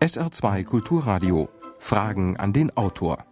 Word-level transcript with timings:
SR2 0.00 0.62
Kulturradio. 0.62 1.48
Fragen 1.80 2.36
an 2.36 2.52
den 2.52 2.76
Autor. 2.76 3.24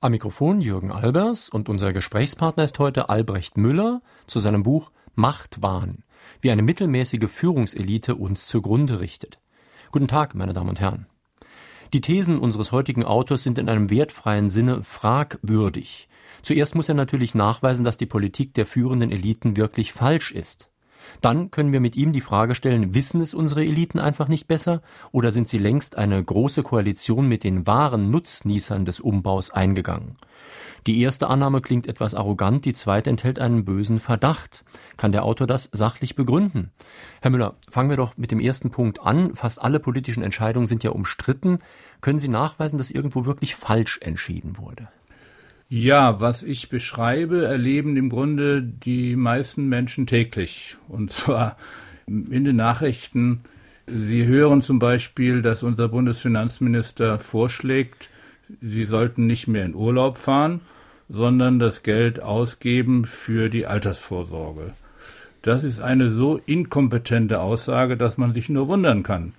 Am 0.00 0.10
Mikrofon 0.10 0.60
Jürgen 0.60 0.90
Albers 0.90 1.48
und 1.48 1.68
unser 1.68 1.92
Gesprächspartner 1.92 2.64
ist 2.64 2.80
heute 2.80 3.08
Albrecht 3.08 3.56
Müller 3.56 4.02
zu 4.26 4.40
seinem 4.40 4.64
Buch 4.64 4.90
Machtwahn, 5.14 6.02
wie 6.40 6.50
eine 6.50 6.62
mittelmäßige 6.62 7.30
Führungselite 7.30 8.16
uns 8.16 8.48
zugrunde 8.48 8.98
richtet. 8.98 9.38
Guten 9.92 10.08
Tag, 10.08 10.34
meine 10.34 10.52
Damen 10.52 10.70
und 10.70 10.80
Herren. 10.80 11.06
Die 11.92 12.00
Thesen 12.00 12.40
unseres 12.40 12.72
heutigen 12.72 13.04
Autors 13.04 13.44
sind 13.44 13.58
in 13.58 13.68
einem 13.68 13.90
wertfreien 13.90 14.50
Sinne 14.50 14.82
fragwürdig. 14.82 16.08
Zuerst 16.42 16.74
muss 16.74 16.88
er 16.88 16.96
natürlich 16.96 17.36
nachweisen, 17.36 17.84
dass 17.84 17.98
die 17.98 18.06
Politik 18.06 18.52
der 18.54 18.66
führenden 18.66 19.12
Eliten 19.12 19.56
wirklich 19.56 19.92
falsch 19.92 20.32
ist. 20.32 20.70
Dann 21.20 21.50
können 21.50 21.72
wir 21.72 21.80
mit 21.80 21.96
ihm 21.96 22.12
die 22.12 22.20
Frage 22.20 22.54
stellen, 22.54 22.94
wissen 22.94 23.20
es 23.20 23.34
unsere 23.34 23.62
Eliten 23.64 23.98
einfach 23.98 24.28
nicht 24.28 24.48
besser 24.48 24.82
oder 25.12 25.32
sind 25.32 25.48
sie 25.48 25.58
längst 25.58 25.96
eine 25.96 26.22
große 26.22 26.62
Koalition 26.62 27.26
mit 27.26 27.44
den 27.44 27.66
wahren 27.66 28.10
Nutznießern 28.10 28.84
des 28.84 29.00
Umbaus 29.00 29.50
eingegangen? 29.50 30.14
Die 30.86 31.00
erste 31.00 31.28
Annahme 31.28 31.60
klingt 31.60 31.86
etwas 31.86 32.14
arrogant, 32.14 32.64
die 32.64 32.72
zweite 32.72 33.10
enthält 33.10 33.38
einen 33.38 33.64
bösen 33.64 33.98
Verdacht. 33.98 34.64
Kann 34.96 35.12
der 35.12 35.24
Autor 35.24 35.46
das 35.46 35.68
sachlich 35.72 36.14
begründen? 36.14 36.70
Herr 37.20 37.30
Müller, 37.30 37.56
fangen 37.68 37.90
wir 37.90 37.96
doch 37.96 38.16
mit 38.16 38.30
dem 38.30 38.40
ersten 38.40 38.70
Punkt 38.70 39.00
an. 39.00 39.34
Fast 39.34 39.60
alle 39.60 39.80
politischen 39.80 40.22
Entscheidungen 40.22 40.66
sind 40.66 40.82
ja 40.82 40.90
umstritten. 40.90 41.58
Können 42.00 42.18
Sie 42.18 42.28
nachweisen, 42.28 42.78
dass 42.78 42.90
irgendwo 42.90 43.26
wirklich 43.26 43.54
falsch 43.54 43.98
entschieden 44.00 44.56
wurde? 44.56 44.88
Ja, 45.72 46.20
was 46.20 46.42
ich 46.42 46.68
beschreibe, 46.68 47.44
erleben 47.44 47.96
im 47.96 48.10
Grunde 48.10 48.60
die 48.60 49.14
meisten 49.14 49.68
Menschen 49.68 50.08
täglich. 50.08 50.76
Und 50.88 51.12
zwar 51.12 51.56
in 52.06 52.42
den 52.42 52.56
Nachrichten. 52.56 53.42
Sie 53.86 54.26
hören 54.26 54.62
zum 54.62 54.80
Beispiel, 54.80 55.42
dass 55.42 55.62
unser 55.62 55.86
Bundesfinanzminister 55.86 57.20
vorschlägt, 57.20 58.08
Sie 58.60 58.82
sollten 58.82 59.28
nicht 59.28 59.46
mehr 59.46 59.64
in 59.64 59.76
Urlaub 59.76 60.18
fahren, 60.18 60.60
sondern 61.08 61.60
das 61.60 61.84
Geld 61.84 62.20
ausgeben 62.20 63.04
für 63.04 63.48
die 63.48 63.64
Altersvorsorge. 63.64 64.72
Das 65.42 65.62
ist 65.62 65.78
eine 65.78 66.10
so 66.10 66.40
inkompetente 66.46 67.40
Aussage, 67.40 67.96
dass 67.96 68.18
man 68.18 68.34
sich 68.34 68.48
nur 68.48 68.66
wundern 68.66 69.04
kann. 69.04 69.34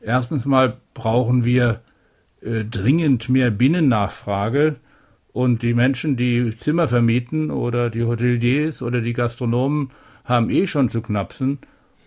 Erstens 0.00 0.46
mal 0.46 0.78
brauchen 0.94 1.44
wir 1.44 1.80
äh, 2.42 2.64
dringend 2.64 3.28
mehr 3.28 3.52
Binnennachfrage 3.52 4.74
und 5.40 5.62
die 5.62 5.72
Menschen, 5.72 6.18
die 6.18 6.54
Zimmer 6.54 6.86
vermieten 6.86 7.50
oder 7.50 7.88
die 7.88 8.04
Hoteliers 8.04 8.82
oder 8.82 9.00
die 9.00 9.14
Gastronomen 9.14 9.90
haben 10.26 10.50
eh 10.50 10.66
schon 10.66 10.90
zu 10.90 11.00
knapsen. 11.00 11.60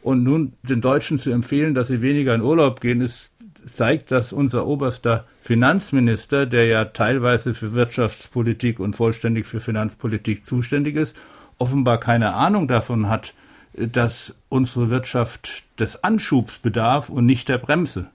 Und 0.03 0.23
nun 0.23 0.53
den 0.61 0.81
Deutschen 0.81 1.17
zu 1.17 1.31
empfehlen, 1.31 1.73
dass 1.73 1.87
sie 1.87 2.03
weniger 2.03 2.35
in 2.35 2.41
Urlaub 2.41 2.79
gehen, 2.79 3.01
ist, 3.01 3.31
zeigt, 3.65 4.11
dass 4.11 4.33
unser 4.33 4.67
oberster 4.67 5.25
Finanzminister, 5.41 6.45
der 6.45 6.67
ja 6.67 6.85
teilweise 6.85 7.55
für 7.55 7.73
Wirtschaftspolitik 7.73 8.79
und 8.79 8.95
vollständig 8.95 9.47
für 9.47 9.59
Finanzpolitik 9.59 10.45
zuständig 10.45 10.95
ist, 10.95 11.17
offenbar 11.57 11.99
keine 11.99 12.35
Ahnung 12.35 12.67
davon 12.67 13.09
hat, 13.09 13.33
dass 13.73 14.35
unsere 14.47 14.91
Wirtschaft 14.91 15.63
des 15.79 16.03
Anschubs 16.03 16.59
bedarf 16.59 17.09
und 17.09 17.25
nicht 17.25 17.49
der 17.49 17.57
Bremse. 17.57 18.11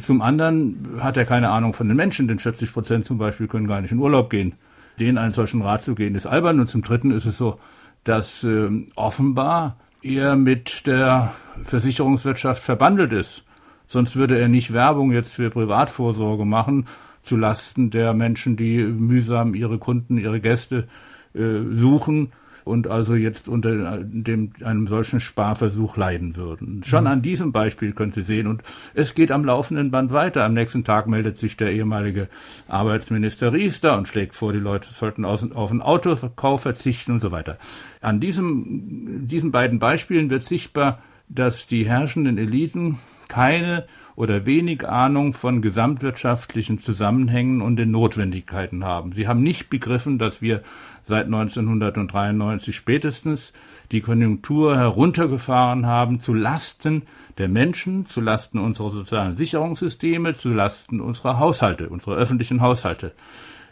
Zum 0.00 0.22
anderen 0.22 0.98
hat 1.00 1.16
er 1.16 1.24
keine 1.24 1.50
Ahnung 1.50 1.72
von 1.72 1.88
den 1.88 1.96
Menschen, 1.96 2.28
denn 2.28 2.38
40 2.38 2.72
Prozent 2.72 3.04
zum 3.04 3.18
Beispiel 3.18 3.48
können 3.48 3.66
gar 3.66 3.80
nicht 3.80 3.92
in 3.92 3.98
Urlaub 3.98 4.30
gehen. 4.30 4.54
Denen 4.98 5.18
einen 5.18 5.32
solchen 5.32 5.62
Rat 5.62 5.82
zu 5.82 5.94
gehen, 5.94 6.14
ist 6.14 6.26
albern. 6.26 6.60
Und 6.60 6.66
zum 6.66 6.82
Dritten 6.82 7.10
ist 7.10 7.26
es 7.26 7.38
so, 7.38 7.58
dass 8.04 8.44
äh, 8.44 8.68
offenbar 8.96 9.76
er 10.02 10.36
mit 10.36 10.86
der 10.86 11.32
Versicherungswirtschaft 11.62 12.62
verbandelt 12.62 13.12
ist. 13.12 13.44
Sonst 13.86 14.16
würde 14.16 14.38
er 14.38 14.48
nicht 14.48 14.72
Werbung 14.72 15.12
jetzt 15.12 15.32
für 15.34 15.50
Privatvorsorge 15.50 16.44
machen, 16.44 16.86
zu 17.22 17.36
Lasten 17.36 17.90
der 17.90 18.14
Menschen, 18.14 18.56
die 18.56 18.82
mühsam 18.82 19.54
ihre 19.54 19.78
Kunden, 19.78 20.16
ihre 20.16 20.40
Gäste 20.40 20.88
äh, 21.34 21.60
suchen 21.72 22.32
und 22.64 22.88
also 22.88 23.14
jetzt 23.14 23.48
unter 23.48 23.98
dem, 24.02 24.52
einem 24.64 24.86
solchen 24.86 25.20
Sparversuch 25.20 25.96
leiden 25.96 26.36
würden. 26.36 26.82
Schon 26.84 27.04
mhm. 27.04 27.10
an 27.10 27.22
diesem 27.22 27.52
Beispiel 27.52 27.92
können 27.92 28.12
Sie 28.12 28.22
sehen. 28.22 28.46
Und 28.46 28.62
es 28.94 29.14
geht 29.14 29.30
am 29.30 29.44
laufenden 29.44 29.90
Band 29.90 30.12
weiter. 30.12 30.44
Am 30.44 30.52
nächsten 30.52 30.84
Tag 30.84 31.06
meldet 31.06 31.36
sich 31.36 31.56
der 31.56 31.72
ehemalige 31.72 32.28
Arbeitsminister 32.68 33.52
Riester 33.52 33.96
und 33.96 34.08
schlägt 34.08 34.34
vor, 34.34 34.52
die 34.52 34.58
Leute 34.58 34.88
sollten 34.92 35.24
auf 35.24 35.70
einen 35.70 35.82
Autokauf 35.82 36.62
verzichten 36.62 37.12
und 37.12 37.20
so 37.20 37.30
weiter. 37.30 37.58
An 38.00 38.20
diesem, 38.20 39.26
diesen 39.28 39.50
beiden 39.50 39.78
Beispielen 39.78 40.30
wird 40.30 40.44
sichtbar, 40.44 41.00
dass 41.28 41.66
die 41.66 41.86
herrschenden 41.86 42.38
Eliten 42.38 42.98
keine 43.28 43.86
oder 44.16 44.44
wenig 44.44 44.86
Ahnung 44.86 45.32
von 45.32 45.62
gesamtwirtschaftlichen 45.62 46.78
Zusammenhängen 46.78 47.62
und 47.62 47.76
den 47.76 47.90
Notwendigkeiten 47.90 48.84
haben. 48.84 49.12
Sie 49.12 49.26
haben 49.26 49.42
nicht 49.42 49.70
begriffen, 49.70 50.18
dass 50.18 50.42
wir 50.42 50.62
seit 51.02 51.26
1993 51.26 52.74
spätestens 52.74 53.52
die 53.92 54.00
Konjunktur 54.00 54.76
heruntergefahren 54.76 55.86
haben 55.86 56.20
zu 56.20 56.34
Lasten 56.34 57.02
der 57.38 57.48
Menschen, 57.48 58.06
zu 58.06 58.20
Lasten 58.20 58.58
unserer 58.58 58.90
sozialen 58.90 59.36
Sicherungssysteme, 59.36 60.34
zu 60.34 60.50
Lasten 60.50 61.00
unserer 61.00 61.38
Haushalte, 61.38 61.88
unserer 61.88 62.16
öffentlichen 62.16 62.60
Haushalte. 62.60 63.12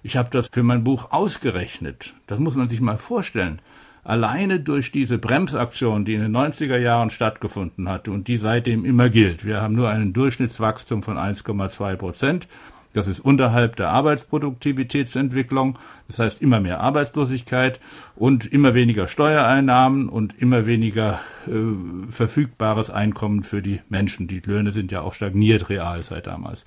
Ich 0.02 0.16
habe 0.16 0.30
das 0.30 0.48
für 0.48 0.62
mein 0.62 0.84
Buch 0.84 1.10
ausgerechnet. 1.10 2.14
Das 2.26 2.38
muss 2.38 2.56
man 2.56 2.68
sich 2.68 2.80
mal 2.80 2.98
vorstellen 2.98 3.60
alleine 4.08 4.58
durch 4.58 4.90
diese 4.90 5.18
Bremsaktion, 5.18 6.06
die 6.06 6.14
in 6.14 6.22
den 6.22 6.34
90er 6.34 6.78
Jahren 6.78 7.10
stattgefunden 7.10 7.90
hat 7.90 8.08
und 8.08 8.26
die 8.26 8.38
seitdem 8.38 8.86
immer 8.86 9.10
gilt, 9.10 9.44
wir 9.44 9.60
haben 9.60 9.74
nur 9.74 9.90
einen 9.90 10.14
Durchschnittswachstum 10.14 11.02
von 11.02 11.18
1,2 11.18 11.96
Prozent, 11.96 12.48
das 12.92 13.06
ist 13.06 13.20
unterhalb 13.20 13.76
der 13.76 13.90
Arbeitsproduktivitätsentwicklung, 13.90 15.78
das 16.06 16.18
heißt 16.18 16.42
immer 16.42 16.60
mehr 16.60 16.80
Arbeitslosigkeit 16.80 17.80
und 18.16 18.46
immer 18.46 18.74
weniger 18.74 19.06
Steuereinnahmen 19.06 20.08
und 20.08 20.34
immer 20.38 20.66
weniger 20.66 21.20
äh, 21.46 22.10
verfügbares 22.10 22.90
Einkommen 22.90 23.42
für 23.42 23.62
die 23.62 23.80
Menschen. 23.88 24.26
Die 24.26 24.40
Löhne 24.40 24.72
sind 24.72 24.90
ja 24.90 25.02
auch 25.02 25.14
stagniert 25.14 25.68
real 25.68 26.02
seit 26.02 26.26
damals. 26.26 26.64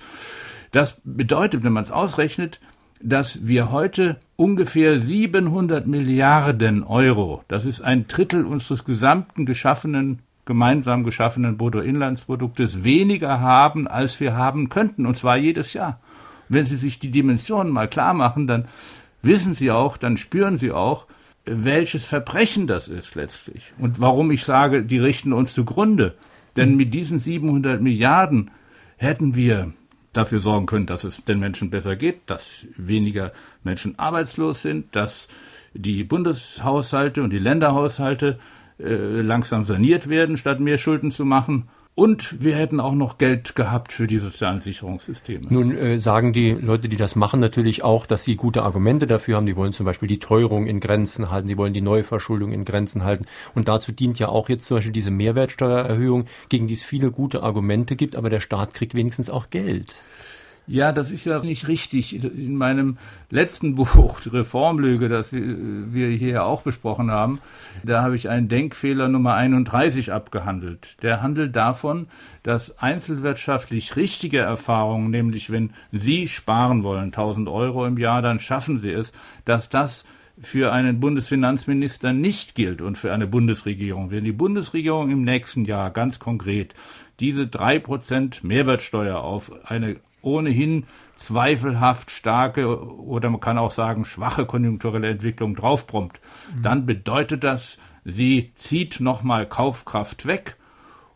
Das 0.70 1.00
bedeutet, 1.04 1.64
wenn 1.64 1.72
man 1.72 1.84
es 1.84 1.90
ausrechnet, 1.90 2.60
dass 3.02 3.46
wir 3.46 3.72
heute 3.72 4.18
ungefähr 4.36 5.02
700 5.02 5.86
Milliarden 5.86 6.82
Euro, 6.84 7.42
das 7.48 7.66
ist 7.66 7.80
ein 7.80 8.06
Drittel 8.06 8.46
unseres 8.46 8.84
gesamten 8.84 9.44
geschaffenen, 9.44 10.20
gemeinsam 10.44 11.04
geschaffenen 11.04 11.56
Bruttoinlandsproduktes, 11.56 12.84
weniger 12.84 13.40
haben, 13.40 13.86
als 13.86 14.20
wir 14.20 14.36
haben 14.36 14.68
könnten, 14.68 15.04
und 15.06 15.16
zwar 15.16 15.36
jedes 15.36 15.72
Jahr. 15.72 16.00
Wenn 16.52 16.66
Sie 16.66 16.76
sich 16.76 16.98
die 16.98 17.10
Dimensionen 17.10 17.72
mal 17.72 17.88
klar 17.88 18.14
machen, 18.14 18.46
dann 18.46 18.66
wissen 19.22 19.54
Sie 19.54 19.70
auch, 19.70 19.96
dann 19.96 20.16
spüren 20.16 20.58
Sie 20.58 20.72
auch, 20.72 21.06
welches 21.44 22.04
Verbrechen 22.04 22.66
das 22.66 22.88
ist 22.88 23.14
letztlich. 23.14 23.72
Und 23.78 24.00
warum 24.00 24.30
ich 24.30 24.44
sage, 24.44 24.84
die 24.84 24.98
richten 24.98 25.32
uns 25.32 25.54
zugrunde. 25.54 26.14
Denn 26.56 26.76
mit 26.76 26.94
diesen 26.94 27.18
700 27.18 27.80
Milliarden 27.80 28.50
hätten 28.96 29.34
wir 29.34 29.72
dafür 30.12 30.40
sorgen 30.40 30.66
können, 30.66 30.86
dass 30.86 31.04
es 31.04 31.24
den 31.24 31.40
Menschen 31.40 31.70
besser 31.70 31.96
geht, 31.96 32.20
dass 32.26 32.66
weniger 32.76 33.32
Menschen 33.64 33.98
arbeitslos 33.98 34.62
sind, 34.62 34.94
dass 34.94 35.28
die 35.74 36.04
Bundeshaushalte 36.04 37.22
und 37.22 37.30
die 37.30 37.38
Länderhaushalte 37.38 38.38
äh, 38.78 39.20
langsam 39.22 39.64
saniert 39.64 40.08
werden, 40.08 40.36
statt 40.36 40.60
mehr 40.60 40.78
Schulden 40.78 41.10
zu 41.10 41.24
machen. 41.24 41.68
Und 41.94 42.42
wir 42.42 42.56
hätten 42.56 42.80
auch 42.80 42.94
noch 42.94 43.18
Geld 43.18 43.54
gehabt 43.54 43.92
für 43.92 44.06
die 44.06 44.16
sozialen 44.16 44.62
Sicherungssysteme. 44.62 45.46
Nun 45.50 45.76
äh, 45.76 45.98
sagen 45.98 46.32
die 46.32 46.52
Leute, 46.52 46.88
die 46.88 46.96
das 46.96 47.16
machen, 47.16 47.38
natürlich 47.38 47.84
auch, 47.84 48.06
dass 48.06 48.24
sie 48.24 48.36
gute 48.36 48.62
Argumente 48.62 49.06
dafür 49.06 49.36
haben. 49.36 49.44
Die 49.44 49.56
wollen 49.56 49.74
zum 49.74 49.84
Beispiel 49.84 50.08
die 50.08 50.18
Teuerung 50.18 50.66
in 50.66 50.80
Grenzen 50.80 51.30
halten, 51.30 51.48
sie 51.48 51.58
wollen 51.58 51.74
die 51.74 51.82
Neuverschuldung 51.82 52.50
in 52.50 52.64
Grenzen 52.64 53.04
halten. 53.04 53.26
Und 53.54 53.68
dazu 53.68 53.92
dient 53.92 54.18
ja 54.18 54.28
auch 54.28 54.48
jetzt 54.48 54.66
zum 54.66 54.78
Beispiel 54.78 54.92
diese 54.92 55.10
Mehrwertsteuererhöhung, 55.10 56.24
gegen 56.48 56.66
die 56.66 56.74
es 56.74 56.82
viele 56.82 57.10
gute 57.10 57.42
Argumente 57.42 57.94
gibt, 57.94 58.16
aber 58.16 58.30
der 58.30 58.40
Staat 58.40 58.72
kriegt 58.72 58.94
wenigstens 58.94 59.28
auch 59.28 59.50
Geld. 59.50 59.94
Ja, 60.66 60.92
das 60.92 61.10
ist 61.10 61.24
ja 61.24 61.40
nicht 61.40 61.66
richtig. 61.66 62.14
In 62.14 62.56
meinem 62.56 62.96
letzten 63.30 63.74
Buch, 63.76 64.20
Reformlüge, 64.24 65.08
das 65.08 65.32
wir 65.32 66.08
hier 66.08 66.44
auch 66.44 66.62
besprochen 66.62 67.10
haben, 67.10 67.40
da 67.82 68.02
habe 68.02 68.14
ich 68.14 68.28
einen 68.28 68.48
Denkfehler 68.48 69.08
Nummer 69.08 69.34
31 69.34 70.12
abgehandelt. 70.12 70.96
Der 71.02 71.20
handelt 71.20 71.56
davon, 71.56 72.06
dass 72.42 72.78
einzelwirtschaftlich 72.78 73.96
richtige 73.96 74.38
Erfahrungen, 74.38 75.10
nämlich 75.10 75.50
wenn 75.50 75.70
Sie 75.90 76.28
sparen 76.28 76.84
wollen, 76.84 77.06
1000 77.06 77.48
Euro 77.48 77.84
im 77.84 77.98
Jahr, 77.98 78.22
dann 78.22 78.38
schaffen 78.38 78.78
Sie 78.78 78.92
es, 78.92 79.12
dass 79.44 79.68
das 79.68 80.04
für 80.40 80.72
einen 80.72 81.00
Bundesfinanzminister 81.00 82.12
nicht 82.12 82.54
gilt 82.54 82.80
und 82.80 82.96
für 82.96 83.12
eine 83.12 83.26
Bundesregierung. 83.26 84.10
Wenn 84.10 84.24
die 84.24 84.32
Bundesregierung 84.32 85.10
im 85.10 85.22
nächsten 85.22 85.64
Jahr 85.64 85.90
ganz 85.90 86.18
konkret 86.18 86.74
diese 87.20 87.46
drei 87.46 87.78
Prozent 87.78 88.42
Mehrwertsteuer 88.42 89.18
auf 89.18 89.52
eine 89.64 89.96
ohnehin 90.22 90.84
zweifelhaft 91.16 92.10
starke 92.10 92.82
oder 92.84 93.30
man 93.30 93.40
kann 93.40 93.58
auch 93.58 93.70
sagen 93.70 94.04
schwache 94.04 94.46
konjunkturelle 94.46 95.08
Entwicklung 95.08 95.54
draufprompt, 95.54 96.20
mhm. 96.56 96.62
dann 96.62 96.86
bedeutet 96.86 97.44
das, 97.44 97.78
sie 98.04 98.52
zieht 98.56 99.00
nochmal 99.00 99.46
Kaufkraft 99.46 100.26
weg 100.26 100.56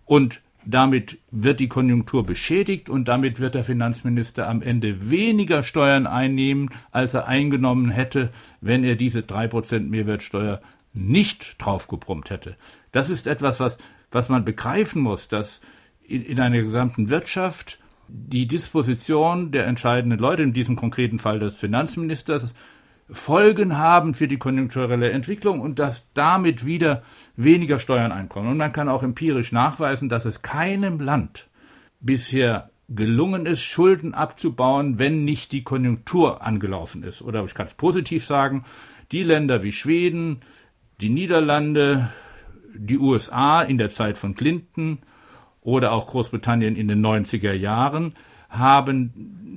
Und 0.06 0.40
damit 0.64 1.18
wird 1.30 1.60
die 1.60 1.68
Konjunktur 1.68 2.24
beschädigt 2.24 2.88
und 2.88 3.06
damit 3.06 3.38
wird 3.38 3.54
der 3.54 3.62
Finanzminister 3.64 4.48
am 4.48 4.62
Ende 4.62 5.10
weniger 5.10 5.62
Steuern 5.62 6.06
einnehmen, 6.06 6.70
als 6.90 7.14
er 7.14 7.28
eingenommen 7.28 7.90
hätte, 7.90 8.30
wenn 8.60 8.82
er 8.82 8.96
diese 8.96 9.22
drei 9.22 9.46
Prozent 9.46 9.90
Mehrwertsteuer 9.90 10.60
nicht 10.92 11.56
draufgebrummt 11.58 12.30
hätte. 12.30 12.56
Das 12.90 13.10
ist 13.10 13.26
etwas, 13.26 13.60
was, 13.60 13.78
was 14.10 14.28
man 14.28 14.44
begreifen 14.44 15.02
muss, 15.02 15.28
dass 15.28 15.60
in, 16.02 16.22
in 16.22 16.40
einer 16.40 16.62
gesamten 16.62 17.10
Wirtschaft 17.10 17.78
die 18.08 18.46
Disposition 18.46 19.50
der 19.50 19.66
entscheidenden 19.66 20.18
Leute, 20.18 20.42
in 20.42 20.52
diesem 20.52 20.76
konkreten 20.76 21.18
Fall 21.18 21.38
des 21.38 21.56
Finanzministers, 21.58 22.52
Folgen 23.08 23.78
haben 23.78 24.14
für 24.14 24.26
die 24.26 24.36
konjunkturelle 24.36 25.10
Entwicklung 25.10 25.60
und 25.60 25.78
dass 25.78 26.12
damit 26.12 26.66
wieder 26.66 27.02
weniger 27.36 27.78
Steuern 27.78 28.10
einkommen. 28.10 28.48
Und 28.48 28.56
man 28.56 28.72
kann 28.72 28.88
auch 28.88 29.04
empirisch 29.04 29.52
nachweisen, 29.52 30.08
dass 30.08 30.24
es 30.24 30.42
keinem 30.42 30.98
Land 30.98 31.46
bisher 32.00 32.70
gelungen 32.88 33.46
ist, 33.46 33.62
Schulden 33.62 34.14
abzubauen, 34.14 34.98
wenn 34.98 35.24
nicht 35.24 35.52
die 35.52 35.62
Konjunktur 35.62 36.44
angelaufen 36.44 37.02
ist. 37.02 37.22
Oder 37.22 37.44
ich 37.44 37.54
kann 37.54 37.66
es 37.66 37.74
positiv 37.74 38.24
sagen, 38.24 38.64
die 39.12 39.22
Länder 39.22 39.62
wie 39.62 39.72
Schweden, 39.72 40.40
die 41.00 41.08
Niederlande, 41.08 42.08
die 42.74 42.98
USA 42.98 43.62
in 43.62 43.78
der 43.78 43.88
Zeit 43.88 44.18
von 44.18 44.34
Clinton 44.34 44.98
oder 45.66 45.92
auch 45.92 46.06
Großbritannien 46.06 46.76
in 46.76 46.86
den 46.86 47.04
90er 47.04 47.52
Jahren 47.52 48.14
haben 48.48 49.10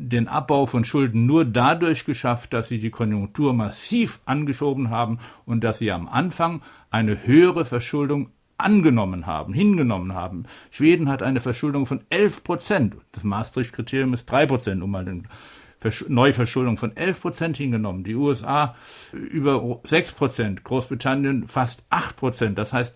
den 0.10 0.28
Abbau 0.28 0.66
von 0.66 0.84
Schulden 0.84 1.28
nur 1.28 1.46
dadurch 1.46 2.04
geschafft, 2.04 2.52
dass 2.52 2.68
sie 2.68 2.80
die 2.80 2.90
Konjunktur 2.90 3.54
massiv 3.54 4.20
angeschoben 4.26 4.90
haben 4.90 5.20
und 5.46 5.64
dass 5.64 5.78
sie 5.78 5.92
am 5.92 6.08
Anfang 6.08 6.64
eine 6.90 7.28
höhere 7.28 7.64
Verschuldung 7.64 8.32
angenommen 8.58 9.28
haben, 9.28 9.54
hingenommen 9.54 10.16
haben. 10.16 10.46
Schweden 10.72 11.10
hat 11.10 11.22
eine 11.22 11.42
Verschuldung 11.42 11.86
von 11.86 12.00
11 12.10 12.44
Prozent. 12.44 12.96
Das 13.12 13.24
Maastricht-Kriterium 13.24 14.16
ist 14.16 14.26
3 14.26 14.48
Prozent, 14.48 14.82
um 14.82 14.90
mal 14.90 15.08
eine 15.08 15.24
Neuverschuldung 16.08 16.76
von 16.78 16.98
11 16.98 17.22
Prozent 17.22 17.58
hingenommen. 17.58 18.04
Die 18.04 18.16
USA 18.16 18.76
über 19.14 19.80
6 19.84 20.14
Prozent, 20.14 20.64
Großbritannien 20.64 21.48
fast 21.48 21.84
8 21.92 22.18
Prozent. 22.18 22.58
Das 22.58 22.74
heißt, 22.74 22.96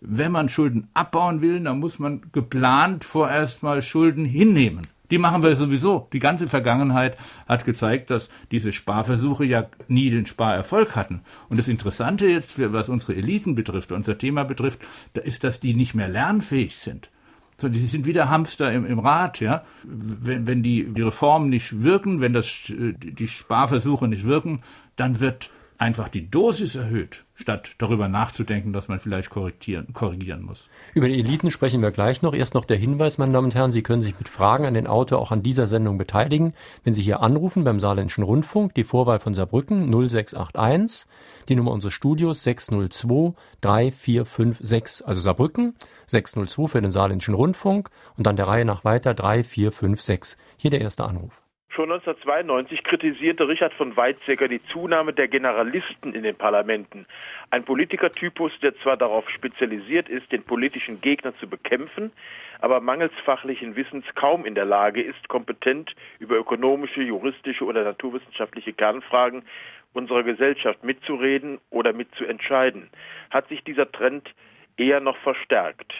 wenn 0.00 0.32
man 0.32 0.48
Schulden 0.48 0.88
abbauen 0.94 1.40
will, 1.40 1.62
dann 1.62 1.78
muss 1.78 1.98
man 1.98 2.22
geplant 2.32 3.04
vorerst 3.04 3.62
mal 3.62 3.82
Schulden 3.82 4.24
hinnehmen. 4.24 4.88
Die 5.10 5.18
machen 5.18 5.42
wir 5.42 5.56
sowieso. 5.56 6.08
Die 6.12 6.20
ganze 6.20 6.46
Vergangenheit 6.46 7.16
hat 7.48 7.64
gezeigt, 7.64 8.10
dass 8.10 8.28
diese 8.52 8.72
Sparversuche 8.72 9.44
ja 9.44 9.66
nie 9.88 10.10
den 10.10 10.24
Sparerfolg 10.24 10.94
hatten. 10.94 11.22
Und 11.48 11.58
das 11.58 11.68
Interessante 11.68 12.28
jetzt, 12.28 12.60
was 12.72 12.88
unsere 12.88 13.16
Eliten 13.16 13.56
betrifft, 13.56 13.90
unser 13.90 14.18
Thema 14.18 14.44
betrifft, 14.44 14.80
ist, 15.14 15.42
dass 15.42 15.58
die 15.58 15.74
nicht 15.74 15.94
mehr 15.94 16.08
lernfähig 16.08 16.76
sind. 16.76 17.10
Sondern 17.56 17.80
die 17.80 17.86
sind 17.86 18.06
wieder 18.06 18.30
Hamster 18.30 18.72
im, 18.72 18.86
im 18.86 19.00
Rad, 19.00 19.40
ja. 19.40 19.64
Wenn, 19.82 20.46
wenn 20.46 20.62
die, 20.62 20.84
die 20.84 21.02
Reformen 21.02 21.50
nicht 21.50 21.82
wirken, 21.82 22.20
wenn 22.20 22.32
das, 22.32 22.72
die 22.72 23.28
Sparversuche 23.28 24.06
nicht 24.06 24.24
wirken, 24.24 24.62
dann 24.94 25.18
wird 25.18 25.50
einfach 25.76 26.08
die 26.08 26.30
Dosis 26.30 26.76
erhöht 26.76 27.24
statt 27.40 27.72
darüber 27.78 28.08
nachzudenken, 28.08 28.72
dass 28.72 28.88
man 28.88 29.00
vielleicht 29.00 29.30
korrigieren, 29.30 29.92
korrigieren 29.92 30.42
muss. 30.42 30.68
Über 30.94 31.08
die 31.08 31.18
Eliten 31.18 31.50
sprechen 31.50 31.82
wir 31.82 31.90
gleich 31.90 32.22
noch. 32.22 32.34
Erst 32.34 32.54
noch 32.54 32.64
der 32.64 32.76
Hinweis, 32.76 33.18
meine 33.18 33.32
Damen 33.32 33.46
und 33.46 33.54
Herren, 33.54 33.72
Sie 33.72 33.82
können 33.82 34.02
sich 34.02 34.18
mit 34.18 34.28
Fragen 34.28 34.66
an 34.66 34.74
den 34.74 34.86
Autor 34.86 35.18
auch 35.18 35.32
an 35.32 35.42
dieser 35.42 35.66
Sendung 35.66 35.98
beteiligen. 35.98 36.52
Wenn 36.84 36.92
Sie 36.92 37.02
hier 37.02 37.20
anrufen 37.20 37.64
beim 37.64 37.78
Saarländischen 37.78 38.24
Rundfunk, 38.24 38.74
die 38.74 38.84
Vorwahl 38.84 39.20
von 39.20 39.34
Saarbrücken 39.34 39.90
0681, 39.90 41.06
die 41.48 41.56
Nummer 41.56 41.72
unseres 41.72 41.94
Studios 41.94 42.42
602 42.44 43.34
3456, 43.60 45.06
also 45.06 45.20
Saarbrücken 45.20 45.74
602 46.06 46.68
für 46.68 46.82
den 46.82 46.92
Saarländischen 46.92 47.34
Rundfunk 47.34 47.90
und 48.16 48.26
dann 48.26 48.36
der 48.36 48.48
Reihe 48.48 48.64
nach 48.64 48.84
weiter 48.84 49.14
3456. 49.14 50.36
Hier 50.56 50.70
der 50.70 50.80
erste 50.80 51.04
Anruf. 51.04 51.42
Schon 51.72 51.92
1992 51.92 52.82
kritisierte 52.82 53.46
Richard 53.46 53.72
von 53.74 53.96
Weizsäcker 53.96 54.48
die 54.48 54.60
Zunahme 54.64 55.12
der 55.12 55.28
Generalisten 55.28 56.14
in 56.14 56.24
den 56.24 56.34
Parlamenten. 56.34 57.06
Ein 57.50 57.62
Politikertypus, 57.62 58.50
der 58.60 58.76
zwar 58.78 58.96
darauf 58.96 59.30
spezialisiert 59.30 60.08
ist, 60.08 60.32
den 60.32 60.42
politischen 60.42 61.00
Gegner 61.00 61.32
zu 61.36 61.48
bekämpfen, 61.48 62.10
aber 62.58 62.80
mangels 62.80 63.12
fachlichen 63.24 63.76
Wissens 63.76 64.04
kaum 64.16 64.44
in 64.44 64.56
der 64.56 64.64
Lage 64.64 65.00
ist, 65.00 65.28
kompetent 65.28 65.94
über 66.18 66.34
ökonomische, 66.34 67.02
juristische 67.02 67.64
oder 67.64 67.84
naturwissenschaftliche 67.84 68.72
Kernfragen 68.72 69.44
unserer 69.92 70.24
Gesellschaft 70.24 70.82
mitzureden 70.82 71.60
oder 71.70 71.92
mitzuentscheiden. 71.92 72.90
Hat 73.30 73.48
sich 73.48 73.62
dieser 73.62 73.90
Trend 73.92 74.34
eher 74.76 74.98
noch 74.98 75.16
verstärkt. 75.18 75.94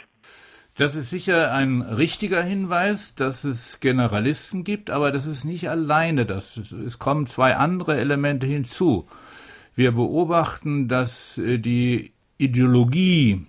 Das 0.80 0.94
ist 0.94 1.10
sicher 1.10 1.52
ein 1.52 1.82
richtiger 1.82 2.42
Hinweis, 2.42 3.14
dass 3.14 3.44
es 3.44 3.80
Generalisten 3.80 4.64
gibt, 4.64 4.88
aber 4.88 5.12
das 5.12 5.26
ist 5.26 5.44
nicht 5.44 5.68
alleine 5.68 6.24
das. 6.24 6.56
Es 6.56 6.98
kommen 6.98 7.26
zwei 7.26 7.54
andere 7.54 7.98
Elemente 7.98 8.46
hinzu. 8.46 9.06
Wir 9.74 9.92
beobachten, 9.92 10.88
dass 10.88 11.36
äh, 11.36 11.58
die 11.58 12.12
Ideologie, 12.38 13.44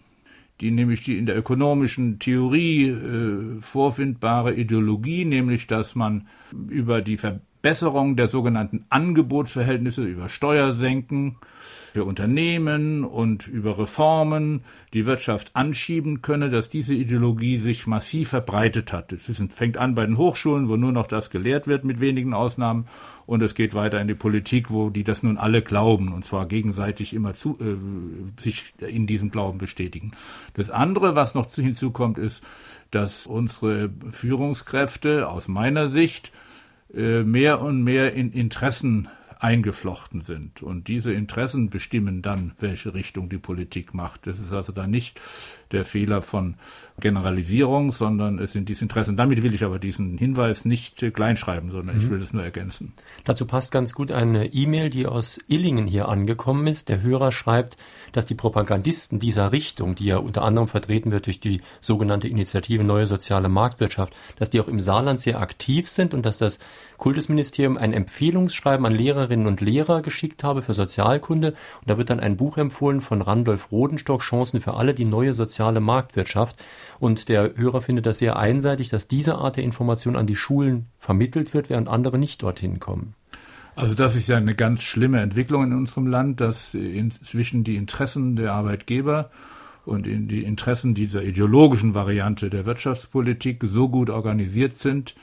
die 0.60 0.72
nämlich 0.72 1.06
die 1.06 1.18
in 1.18 1.25
der 1.25 1.38
ökonomischen 1.38 2.19
Theorie 2.19 2.89
äh, 2.89 3.62
vorfindbare 3.62 4.54
Ideologie, 4.54 5.24
nämlich 5.24 5.68
dass 5.68 5.95
man 5.95 6.28
über 6.51 7.01
die 7.01 7.16
Verbesserung 7.16 8.18
der 8.18 8.28
sogenannten 8.28 8.83
Angebotsverhältnisse, 8.89 10.04
über 10.04 10.28
Steuersenken, 10.28 11.38
für 11.93 12.05
Unternehmen 12.05 13.03
und 13.03 13.47
über 13.47 13.77
Reformen 13.77 14.63
die 14.93 15.05
Wirtschaft 15.05 15.51
anschieben 15.55 16.21
könne, 16.21 16.49
dass 16.49 16.69
diese 16.69 16.93
Ideologie 16.93 17.57
sich 17.57 17.85
massiv 17.85 18.29
verbreitet 18.29 18.93
hat. 18.93 19.11
Es 19.11 19.29
fängt 19.49 19.77
an 19.77 19.93
bei 19.93 20.05
den 20.05 20.17
Hochschulen, 20.17 20.69
wo 20.69 20.77
nur 20.77 20.93
noch 20.93 21.07
das 21.07 21.29
gelehrt 21.29 21.67
wird 21.67 21.83
mit 21.83 21.99
wenigen 21.99 22.33
Ausnahmen 22.33 22.88
und 23.25 23.41
es 23.41 23.55
geht 23.55 23.73
weiter 23.73 23.99
in 23.99 24.07
die 24.07 24.15
Politik, 24.15 24.71
wo 24.71 24.89
die 24.89 25.03
das 25.03 25.21
nun 25.21 25.38
alle 25.38 25.61
glauben 25.61 26.13
und 26.13 26.23
zwar 26.23 26.45
gegenseitig 26.45 27.13
immer 27.13 27.33
zu, 27.33 27.57
äh, 27.59 28.41
sich 28.41 28.73
in 28.79 29.05
diesem 29.05 29.29
Glauben 29.29 29.57
bestätigen. 29.57 30.11
Das 30.53 30.69
andere, 30.69 31.15
was 31.15 31.35
noch 31.35 31.51
hinzukommt, 31.53 32.17
ist, 32.17 32.41
dass 32.89 33.27
unsere 33.27 33.89
Führungskräfte 34.11 35.27
aus 35.27 35.49
meiner 35.49 35.89
Sicht 35.89 36.31
äh, 36.94 37.23
mehr 37.23 37.61
und 37.61 37.83
mehr 37.83 38.13
in 38.13 38.31
Interessen 38.31 39.09
eingeflochten 39.41 40.21
sind. 40.21 40.61
Und 40.61 40.88
diese 40.88 41.11
Interessen 41.11 41.69
bestimmen 41.69 42.21
dann, 42.21 42.53
welche 42.59 42.93
Richtung 42.93 43.27
die 43.29 43.39
Politik 43.39 43.94
macht. 43.94 44.27
Das 44.27 44.39
ist 44.39 44.54
also 44.54 44.71
dann 44.71 44.92
nicht 44.92 45.19
der 45.73 45.85
Fehler 45.85 46.21
von 46.21 46.56
Generalisierung, 46.99 47.92
sondern 47.92 48.40
es 48.40 48.54
sind 48.54 48.69
diese 48.69 48.83
Interessen. 48.83 49.18
Damit 49.18 49.44
will 49.44 49.54
ich 49.54 49.63
aber 49.63 49.80
diesen 49.80 50.18
Hinweis 50.18 50.66
nicht 50.66 51.04
kleinschreiben, 51.13 51.69
sondern 51.69 51.97
mhm. 51.97 52.01
ich 52.01 52.09
will 52.09 52.21
es 52.21 52.31
nur 52.31 52.44
ergänzen. 52.44 52.94
Dazu 53.25 53.45
passt 53.45 53.71
ganz 53.71 53.94
gut 53.94 54.11
eine 54.11 54.54
E-Mail, 54.54 54.90
die 54.90 55.07
aus 55.07 55.40
Illingen 55.47 55.87
hier 55.87 56.07
angekommen 56.07 56.68
ist. 56.68 56.90
Der 56.90 57.01
Hörer 57.01 57.31
schreibt, 57.31 57.78
dass 58.13 58.25
die 58.25 58.35
Propagandisten 58.35 59.19
dieser 59.19 59.51
Richtung, 59.51 59.95
die 59.95 60.06
ja 60.06 60.18
unter 60.18 60.44
anderem 60.44 60.68
vertreten 60.68 61.11
wird 61.11 61.25
durch 61.25 61.40
die 61.40 61.61
sogenannte 61.81 62.28
Initiative 62.28 62.83
Neue 62.83 63.07
Soziale 63.07 63.49
Marktwirtschaft, 63.49 64.13
dass 64.37 64.49
die 64.49 64.61
auch 64.61 64.68
im 64.68 64.80
Saarland 64.80 65.21
sehr 65.21 65.40
aktiv 65.40 65.90
sind 65.90 66.13
und 66.13 66.25
dass 66.25 66.37
das 66.37 66.59
Kultusministerium 66.97 67.78
ein 67.78 67.94
Empfehlungsschreiben 67.94 68.85
an 68.85 68.94
Lehrerinnen 68.94 69.47
und 69.47 69.59
Lehrer 69.59 70.04
geschickt 70.04 70.44
habe 70.44 70.61
für 70.61 70.75
Sozialkunde. 70.75 71.49
Und 71.49 71.90
da 71.90 71.97
wird 71.97 72.11
dann 72.11 72.19
ein 72.19 72.37
Buch 72.37 72.57
empfohlen 72.57 73.01
von 73.01 73.23
Randolph 73.23 73.71
Rodenstock, 73.71 74.21
Chancen 74.21 74.61
für 74.61 74.75
alle, 74.75 74.94
die 74.94 75.06
neue 75.06 75.33
soziale 75.33 75.60
Marktwirtschaft. 75.80 76.63
Und 76.99 77.30
der 77.30 77.56
Hörer 77.56 77.81
findet 77.81 78.06
das 78.06 78.19
sehr 78.19 78.37
einseitig, 78.37 78.89
dass 78.89 79.07
diese 79.07 79.35
Art 79.35 79.57
der 79.57 79.63
Information 79.63 80.15
an 80.15 80.27
die 80.27 80.35
Schulen 80.35 80.87
vermittelt 80.97 81.53
wird, 81.53 81.69
während 81.69 81.87
andere 81.87 82.18
nicht 82.18 82.44
dorthin 82.44 82.80
kommen. 82.80 83.15
Also 83.75 83.95
das 83.95 84.15
ist 84.15 84.27
ja 84.27 84.37
eine 84.37 84.56
ganz 84.56 84.83
schlimme 84.83 85.21
Entwicklung 85.21 85.63
in 85.63 85.73
unserem 85.73 86.07
Land, 86.07 86.41
dass 86.41 86.73
inzwischen 86.73 87.63
die 87.63 87.77
Interessen 87.77 88.35
der 88.35 88.53
Arbeitgeber 88.53 89.31
und 89.85 90.06
in 90.06 90.27
die 90.27 90.44
Interessen 90.44 90.94
dieser 90.94 91.23
ideologischen 91.23 91.95
Variante 91.95 92.49
der 92.49 92.65
Wirtschaftspolitik 92.65 93.63
so 93.65 93.89
gut 93.89 94.09
organisiert 94.09 94.75
sind, 94.75 95.15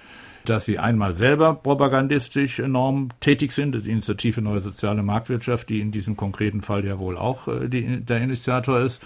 dass 0.45 0.65
sie 0.65 0.79
einmal 0.79 1.15
selber 1.15 1.55
propagandistisch 1.55 2.59
enorm 2.59 3.11
tätig 3.21 3.53
sind, 3.53 3.75
die 3.85 3.91
Initiative 3.91 4.41
Neue 4.41 4.61
Soziale 4.61 5.03
Marktwirtschaft, 5.03 5.69
die 5.69 5.81
in 5.81 5.91
diesem 5.91 6.17
konkreten 6.17 6.63
Fall 6.63 6.85
ja 6.85 6.99
wohl 6.99 7.17
auch 7.17 7.49
äh, 7.49 7.69
die, 7.69 8.01
der 8.01 8.19
Initiator 8.19 8.81
ist, 8.81 9.03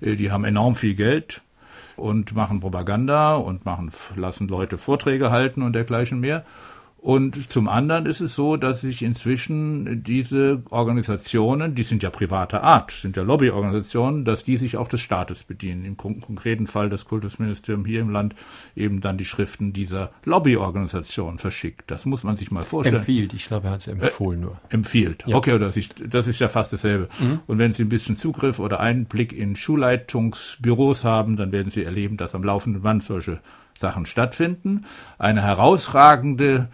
die 0.00 0.30
haben 0.30 0.44
enorm 0.44 0.76
viel 0.76 0.94
Geld 0.94 1.42
und 1.96 2.34
machen 2.34 2.60
Propaganda 2.60 3.34
und 3.34 3.64
machen, 3.64 3.90
lassen 4.16 4.48
Leute 4.48 4.78
Vorträge 4.78 5.30
halten 5.30 5.62
und 5.62 5.74
dergleichen 5.74 6.20
mehr. 6.20 6.44
Und 7.02 7.48
zum 7.48 7.66
anderen 7.70 8.04
ist 8.04 8.20
es 8.20 8.34
so, 8.34 8.58
dass 8.58 8.82
sich 8.82 9.00
inzwischen 9.00 10.04
diese 10.04 10.62
Organisationen, 10.68 11.74
die 11.74 11.82
sind 11.82 12.02
ja 12.02 12.10
privater 12.10 12.62
Art, 12.62 12.90
sind 12.90 13.16
ja 13.16 13.22
Lobbyorganisationen, 13.22 14.26
dass 14.26 14.44
die 14.44 14.58
sich 14.58 14.76
auch 14.76 14.86
des 14.86 15.00
Staates 15.00 15.44
bedienen. 15.44 15.86
Im 15.86 15.96
konkreten 15.96 16.66
Fall 16.66 16.90
das 16.90 17.06
Kultusministerium 17.06 17.86
hier 17.86 18.02
im 18.02 18.10
Land 18.10 18.34
eben 18.76 19.00
dann 19.00 19.16
die 19.16 19.24
Schriften 19.24 19.72
dieser 19.72 20.10
Lobbyorganisation 20.26 21.38
verschickt. 21.38 21.90
Das 21.90 22.04
muss 22.04 22.22
man 22.22 22.36
sich 22.36 22.50
mal 22.50 22.64
vorstellen. 22.64 22.96
Empfiehlt, 22.96 23.32
ich 23.32 23.46
glaube, 23.46 23.68
er 23.68 23.72
hat 23.72 23.80
es 23.80 23.86
empfohlen 23.86 24.40
äh, 24.40 24.44
nur. 24.44 24.60
Empfiehlt. 24.68 25.24
Ja. 25.26 25.36
Okay, 25.36 25.58
das 25.58 25.78
ist, 25.78 25.94
das 26.06 26.26
ist 26.26 26.38
ja 26.38 26.48
fast 26.48 26.70
dasselbe. 26.74 27.08
Mhm. 27.18 27.40
Und 27.46 27.56
wenn 27.56 27.72
Sie 27.72 27.82
ein 27.82 27.88
bisschen 27.88 28.14
Zugriff 28.14 28.58
oder 28.58 28.78
Einblick 28.78 29.32
in 29.32 29.56
Schulleitungsbüros 29.56 31.04
haben, 31.04 31.38
dann 31.38 31.50
werden 31.50 31.70
Sie 31.70 31.82
erleben, 31.82 32.18
dass 32.18 32.34
am 32.34 32.44
laufenden 32.44 32.82
Band 32.82 33.04
solche 33.04 33.40
Sachen 33.78 34.04
stattfinden. 34.04 34.84
Eine 35.18 35.40
herausragende 35.40 36.68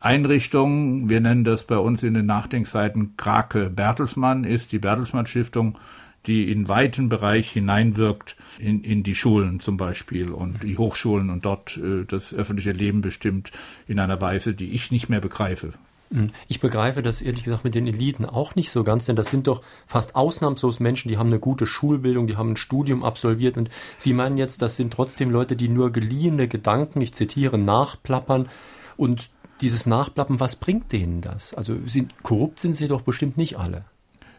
Einrichtung, 0.00 1.10
wir 1.10 1.20
nennen 1.20 1.44
das 1.44 1.64
bei 1.64 1.76
uns 1.76 2.02
in 2.02 2.14
den 2.14 2.24
Nachdenkseiten 2.24 3.18
Krake 3.18 3.68
Bertelsmann, 3.68 4.44
ist 4.44 4.72
die 4.72 4.78
Bertelsmann 4.78 5.26
Stiftung, 5.26 5.78
die 6.26 6.50
in 6.50 6.68
weiten 6.68 7.10
Bereich 7.10 7.50
hineinwirkt 7.50 8.36
in, 8.58 8.82
in 8.82 9.02
die 9.02 9.14
Schulen 9.14 9.60
zum 9.60 9.76
Beispiel 9.76 10.30
und 10.32 10.62
die 10.62 10.78
Hochschulen 10.78 11.28
und 11.28 11.44
dort 11.44 11.76
äh, 11.76 12.04
das 12.06 12.32
öffentliche 12.32 12.72
Leben 12.72 13.02
bestimmt 13.02 13.52
in 13.86 13.98
einer 13.98 14.20
Weise, 14.22 14.54
die 14.54 14.70
ich 14.70 14.90
nicht 14.90 15.10
mehr 15.10 15.20
begreife. 15.20 15.74
Hm. 16.12 16.28
Ich 16.48 16.60
begreife 16.60 17.02
das 17.02 17.20
ehrlich 17.20 17.44
gesagt 17.44 17.64
mit 17.64 17.74
den 17.74 17.86
Eliten 17.86 18.24
auch 18.24 18.54
nicht 18.54 18.70
so 18.70 18.84
ganz, 18.84 19.04
denn 19.04 19.16
das 19.16 19.30
sind 19.30 19.46
doch 19.46 19.62
fast 19.86 20.16
ausnahmslos 20.16 20.80
Menschen, 20.80 21.08
die 21.08 21.18
haben 21.18 21.28
eine 21.28 21.38
gute 21.38 21.66
Schulbildung, 21.66 22.26
die 22.26 22.36
haben 22.36 22.52
ein 22.52 22.56
Studium 22.56 23.04
absolviert 23.04 23.58
und 23.58 23.70
Sie 23.98 24.14
meinen 24.14 24.38
jetzt, 24.38 24.62
das 24.62 24.76
sind 24.76 24.92
trotzdem 24.92 25.30
Leute, 25.30 25.56
die 25.56 25.68
nur 25.68 25.92
geliehene 25.92 26.48
Gedanken, 26.48 27.02
ich 27.02 27.12
zitiere, 27.14 27.58
nachplappern 27.58 28.48
und 28.96 29.30
dieses 29.60 29.86
Nachplappen, 29.86 30.40
was 30.40 30.56
bringt 30.56 30.92
denen 30.92 31.20
das? 31.20 31.54
Also 31.54 31.76
sind, 31.86 32.22
korrupt 32.22 32.58
sind 32.60 32.74
sie 32.74 32.88
doch 32.88 33.02
bestimmt 33.02 33.36
nicht 33.36 33.58
alle. 33.58 33.80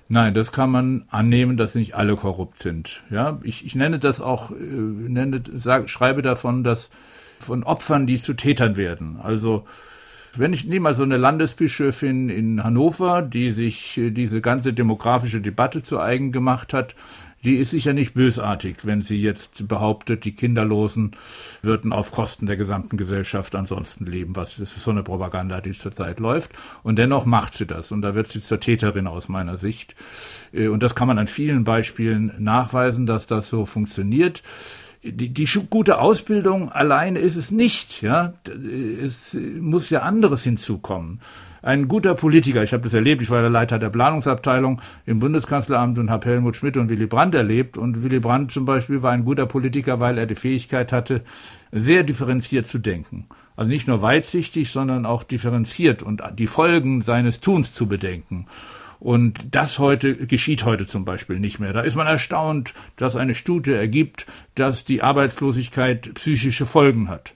Nein, 0.10 0.34
das 0.34 0.52
kann 0.52 0.72
man 0.72 1.06
annehmen, 1.10 1.56
dass 1.56 1.76
nicht 1.76 1.96
alle 1.96 2.16
korrupt 2.16 2.60
sind. 2.60 3.02
Ja, 3.10 3.40
ich, 3.44 3.66
ich 3.66 3.76
nenne 3.76 3.98
das 3.98 4.20
auch, 4.20 4.52
äh, 4.52 4.56
nenne, 4.56 5.42
sag, 5.54 5.90
schreibe 5.90 6.22
davon, 6.22 6.64
dass 6.64 6.90
von 7.40 7.64
Opfern, 7.64 8.08
die 8.08 8.18
zu 8.18 8.34
Tätern 8.34 8.76
werden. 8.76 9.18
Also 9.22 9.66
wenn 10.36 10.54
ich 10.54 10.66
nehme 10.66 10.82
mal 10.82 10.96
so 10.96 11.04
eine 11.04 11.18
Landesbischöfin 11.18 12.30
in 12.30 12.64
Hannover, 12.64 13.22
die 13.22 13.50
sich 13.50 13.98
äh, 13.98 14.12
diese 14.12 14.42
ganze 14.42 14.74
demografische 14.74 15.42
Debatte 15.42 15.84
zu 15.84 16.00
eigen 16.00 16.32
gemacht 16.32 16.74
hat, 16.74 16.96
die 17.44 17.56
ist 17.56 17.72
sicher 17.72 17.94
nicht 17.94 18.14
bösartig, 18.14 18.78
wenn 18.84 19.02
sie 19.02 19.18
jetzt 19.18 19.68
behauptet, 19.68 20.26
die 20.26 20.34
Kinderlosen 20.34 21.12
würden 21.62 21.92
auf 21.92 22.12
Kosten 22.12 22.46
der 22.46 22.58
gesamten 22.58 22.98
Gesellschaft 22.98 23.56
ansonsten 23.56 24.06
leben. 24.06 24.36
Was 24.36 24.60
ist 24.60 24.76
so 24.82 24.92
eine 24.92 25.04
Propaganda, 25.04 25.60
die 25.62 25.72
zurzeit 25.72 26.20
läuft. 26.20 26.52
Und 26.84 26.98
dennoch 26.98 27.26
macht 27.26 27.56
sie 27.56 27.66
das. 27.66 27.92
Und 27.92 28.02
da 28.02 28.14
wird 28.16 28.28
sie 28.28 28.42
zur 28.42 28.60
Täterin 28.60 29.08
aus 29.08 29.28
meiner 29.28 29.58
Sicht. 29.58 29.96
Äh, 30.54 30.68
und 30.68 30.84
das 30.84 30.96
kann 30.96 31.08
man 31.08 31.18
an 31.18 31.28
vielen 31.28 31.64
Beispielen 31.64 32.32
nachweisen, 32.38 33.06
dass 33.06 33.28
das 33.28 33.50
so 33.50 33.66
funktioniert. 33.66 34.44
Die, 35.04 35.30
die 35.30 35.48
gute 35.70 36.00
Ausbildung 36.00 36.72
allein 36.72 37.16
ist 37.16 37.36
es 37.36 37.50
nicht, 37.50 38.04
ja. 38.04 38.34
Es 39.04 39.36
muss 39.60 39.90
ja 39.90 40.02
anderes 40.02 40.44
hinzukommen 40.44 41.20
ein 41.62 41.88
guter 41.88 42.16
Politiker, 42.16 42.64
ich 42.64 42.74
habe 42.74 42.84
das 42.84 42.94
erlebt, 42.94 43.22
ich 43.22 43.30
war 43.30 43.42
der 43.42 43.50
Leiter 43.50 43.78
der 43.78 43.90
Planungsabteilung 43.90 44.82
im 45.06 45.20
Bundeskanzleramt 45.20 46.00
und 46.00 46.10
habe 46.10 46.28
Helmut 46.28 46.56
Schmidt 46.56 46.76
und 46.78 46.90
Willy 46.90 47.06
Brandt 47.06 47.36
erlebt. 47.36 47.78
Und 47.78 48.02
Willy 48.02 48.20
Brandt 48.20 48.52
zum 48.52 48.66
Beispiel 48.66 49.04
war 49.04 49.12
ein 49.12 49.26
guter 49.26 49.46
Politiker, 49.46 50.00
weil 50.00 50.18
er 50.18 50.26
die 50.26 50.36
Fähigkeit 50.36 50.92
hatte, 50.92 51.22
sehr 51.72 52.04
differenziert 52.04 52.66
zu 52.66 52.80
denken. 52.80 53.28
Also 53.56 53.70
nicht 53.70 53.88
nur 53.88 54.02
weitsichtig, 54.02 54.72
sondern 54.72 55.06
auch 55.06 55.24
differenziert 55.24 56.02
und 56.02 56.24
die 56.38 56.48
Folgen 56.48 57.02
seines 57.04 57.42
Tuns 57.42 57.74
zu 57.74 57.88
bedenken. 57.88 58.48
Und 59.00 59.40
das 59.52 59.80
heute 59.80 60.16
geschieht 60.28 60.64
heute 60.64 60.86
zum 60.88 61.06
Beispiel 61.06 61.40
nicht 61.40 61.60
mehr. 61.60 61.74
Da 61.74 61.82
ist 61.82 61.96
man 61.96 62.08
erstaunt, 62.08 62.74
dass 62.98 63.16
eine 63.16 63.36
Studie 63.36 63.72
ergibt, 63.72 64.26
dass 64.56 64.84
die 64.84 65.02
Arbeitslosigkeit 65.02 66.14
psychische 66.16 66.66
Folgen 66.66 67.10
hat. 67.10 67.34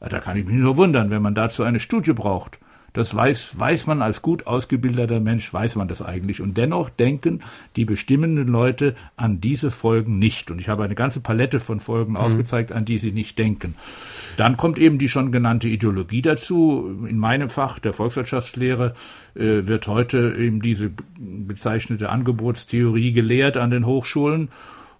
Da 0.00 0.20
kann 0.20 0.36
ich 0.36 0.46
mich 0.46 0.56
nur 0.56 0.76
wundern, 0.76 1.10
wenn 1.10 1.22
man 1.22 1.34
dazu 1.34 1.64
eine 1.64 1.80
Studie 1.80 2.12
braucht. 2.12 2.58
Das 2.94 3.14
weiß, 3.14 3.58
weiß 3.58 3.86
man 3.86 4.02
als 4.02 4.22
gut 4.22 4.46
ausgebildeter 4.46 5.20
Mensch, 5.20 5.52
weiß 5.52 5.76
man 5.76 5.88
das 5.88 6.02
eigentlich. 6.02 6.40
Und 6.40 6.56
dennoch 6.56 6.88
denken 6.90 7.40
die 7.76 7.84
bestimmenden 7.84 8.48
Leute 8.48 8.94
an 9.16 9.40
diese 9.40 9.70
Folgen 9.70 10.18
nicht. 10.18 10.50
Und 10.50 10.58
ich 10.58 10.68
habe 10.68 10.84
eine 10.84 10.94
ganze 10.94 11.20
Palette 11.20 11.60
von 11.60 11.80
Folgen 11.80 12.12
mhm. 12.12 12.18
aufgezeigt, 12.18 12.72
an 12.72 12.84
die 12.84 12.98
sie 12.98 13.12
nicht 13.12 13.38
denken. 13.38 13.74
Dann 14.36 14.56
kommt 14.56 14.78
eben 14.78 14.98
die 14.98 15.08
schon 15.08 15.32
genannte 15.32 15.68
Ideologie 15.68 16.22
dazu. 16.22 17.06
In 17.06 17.18
meinem 17.18 17.50
Fach 17.50 17.78
der 17.78 17.92
Volkswirtschaftslehre 17.92 18.94
äh, 19.34 19.66
wird 19.66 19.86
heute 19.86 20.34
eben 20.38 20.62
diese 20.62 20.90
bezeichnete 21.18 22.08
Angebotstheorie 22.08 23.12
gelehrt 23.12 23.56
an 23.56 23.70
den 23.70 23.84
Hochschulen 23.84 24.48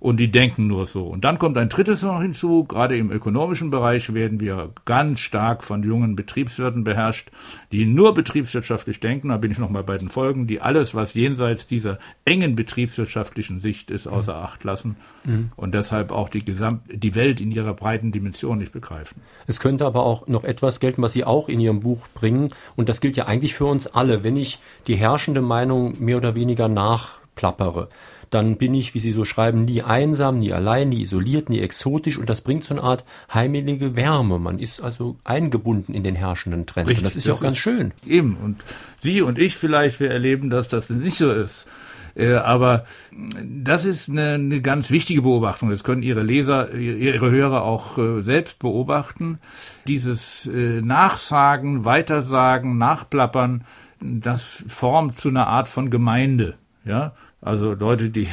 und 0.01 0.19
die 0.19 0.31
denken 0.31 0.67
nur 0.67 0.87
so. 0.87 1.05
Und 1.05 1.25
dann 1.25 1.39
kommt 1.39 1.59
ein 1.59 1.69
drittes 1.69 2.03
noch 2.03 2.21
hinzu, 2.21 2.65
gerade 2.65 2.97
im 2.97 3.11
ökonomischen 3.11 3.71
Bereich 3.71 4.13
werden 4.15 4.41
wir 4.41 4.71
ganz 4.85 5.21
stark 5.21 5.65
von 5.65 5.83
jungen 5.83 6.15
Betriebswirten 6.15 6.85
beherrscht, 6.85 7.31
die 7.73 7.85
nur 7.85 8.15
betriebswirtschaftlich 8.15 9.01
denken, 9.01 9.29
da 9.29 9.37
bin 9.37 9.51
ich 9.51 9.59
nochmal 9.59 9.83
bei 9.83 9.99
den 9.99 10.09
Folgen, 10.09 10.47
die 10.47 10.61
alles, 10.61 10.95
was 10.95 11.15
jenseits 11.15 11.67
dieser 11.67 11.99
engen 12.25 12.55
betriebswirtschaftlichen 12.55 13.61
Sicht 13.61 13.91
ist, 13.91 14.07
außer 14.07 14.37
Acht 14.37 14.63
lassen 14.65 14.97
mhm. 15.25 15.51
und 15.57 15.75
deshalb 15.75 16.13
auch 16.13 16.29
die, 16.29 16.39
Gesamt 16.39 16.83
die 16.89 17.15
Welt 17.15 17.41
in 17.41 17.51
ihrer 17.51 17.75
breiten 17.75 18.13
Dimension 18.13 18.59
nicht 18.59 18.73
begreifen. 18.73 19.21
Es 19.47 19.61
könnte 19.61 19.85
aber 19.85 20.05
auch 20.05 20.29
noch 20.29 20.45
etwas 20.45 20.81
gelten, 20.81 21.03
was 21.03 21.13
Sie 21.13 21.25
auch 21.25 21.49
in 21.49 21.61
Ihrem 21.61 21.81
Buch 21.81 22.07
bringen, 22.15 22.49
und 22.77 22.89
das 22.89 23.01
gilt 23.01 23.17
ja 23.17 23.27
eigentlich 23.27 23.55
für 23.55 23.67
uns 23.67 23.87
alle, 23.87 24.25
wenn 24.25 24.37
ich 24.37 24.59
die 24.87 24.97
herrschende 24.97 25.43
Meinung 25.43 25.97
mehr 26.03 26.17
oder 26.17 26.35
weniger 26.35 26.69
nachplappere 26.69 27.89
dann 28.31 28.57
bin 28.57 28.75
ich, 28.75 28.95
wie 28.95 28.99
Sie 28.99 29.13
so 29.13 29.25
schreiben, 29.25 29.65
nie 29.65 29.83
einsam, 29.83 30.39
nie 30.39 30.53
allein, 30.53 30.89
nie 30.89 31.03
isoliert, 31.03 31.49
nie 31.49 31.61
exotisch 31.61 32.19
und 32.19 32.29
das 32.29 32.41
bringt 32.41 32.65
so 32.65 32.75
eine 32.75 32.83
Art 32.83 33.05
heimelige 33.33 33.97
Wärme. 33.97 34.39
Man 34.39 34.59
ist 34.59 34.81
also 34.81 35.17
eingebunden 35.25 35.95
in 35.95 36.05
den 36.05 36.15
herrschenden 36.15 36.67
Trend 36.67 36.89
Richtig, 36.89 37.05
und 37.05 37.07
das 37.07 37.17
ist 37.17 37.27
ja 37.27 37.35
auch 37.35 37.41
ganz 37.41 37.57
schön. 37.57 37.93
Eben 38.07 38.37
und 38.37 38.65
Sie 38.99 39.23
und 39.23 39.39
ich 39.39 39.57
vielleicht, 39.57 40.01
wir 40.01 40.11
erleben, 40.11 40.51
dass 40.51 40.69
das 40.69 40.91
nicht 40.91 41.17
so 41.17 41.33
ist. 41.33 41.67
Äh, 42.19 42.35
aber 42.35 42.85
das 43.13 43.85
ist 43.85 44.09
eine, 44.11 44.35
eine 44.35 44.61
ganz 44.61 44.91
wichtige 44.91 45.23
Beobachtung. 45.23 45.71
Das 45.71 45.85
können 45.85 46.03
Ihre 46.03 46.23
Leser, 46.23 46.75
Ihre 46.75 47.31
Hörer 47.31 47.63
auch 47.63 47.97
äh, 47.99 48.23
selbst 48.23 48.59
beobachten. 48.59 49.39
Dieses 49.87 50.47
äh, 50.47 50.81
Nachsagen, 50.83 51.85
Weitersagen, 51.85 52.77
Nachplappern, 52.77 53.65
das 54.01 54.65
formt 54.67 55.17
zu 55.17 55.29
einer 55.29 55.47
Art 55.47 55.69
von 55.69 55.91
Gemeinde. 55.91 56.57
Ja, 56.85 57.13
also 57.41 57.73
Leute, 57.73 58.11
die, 58.11 58.27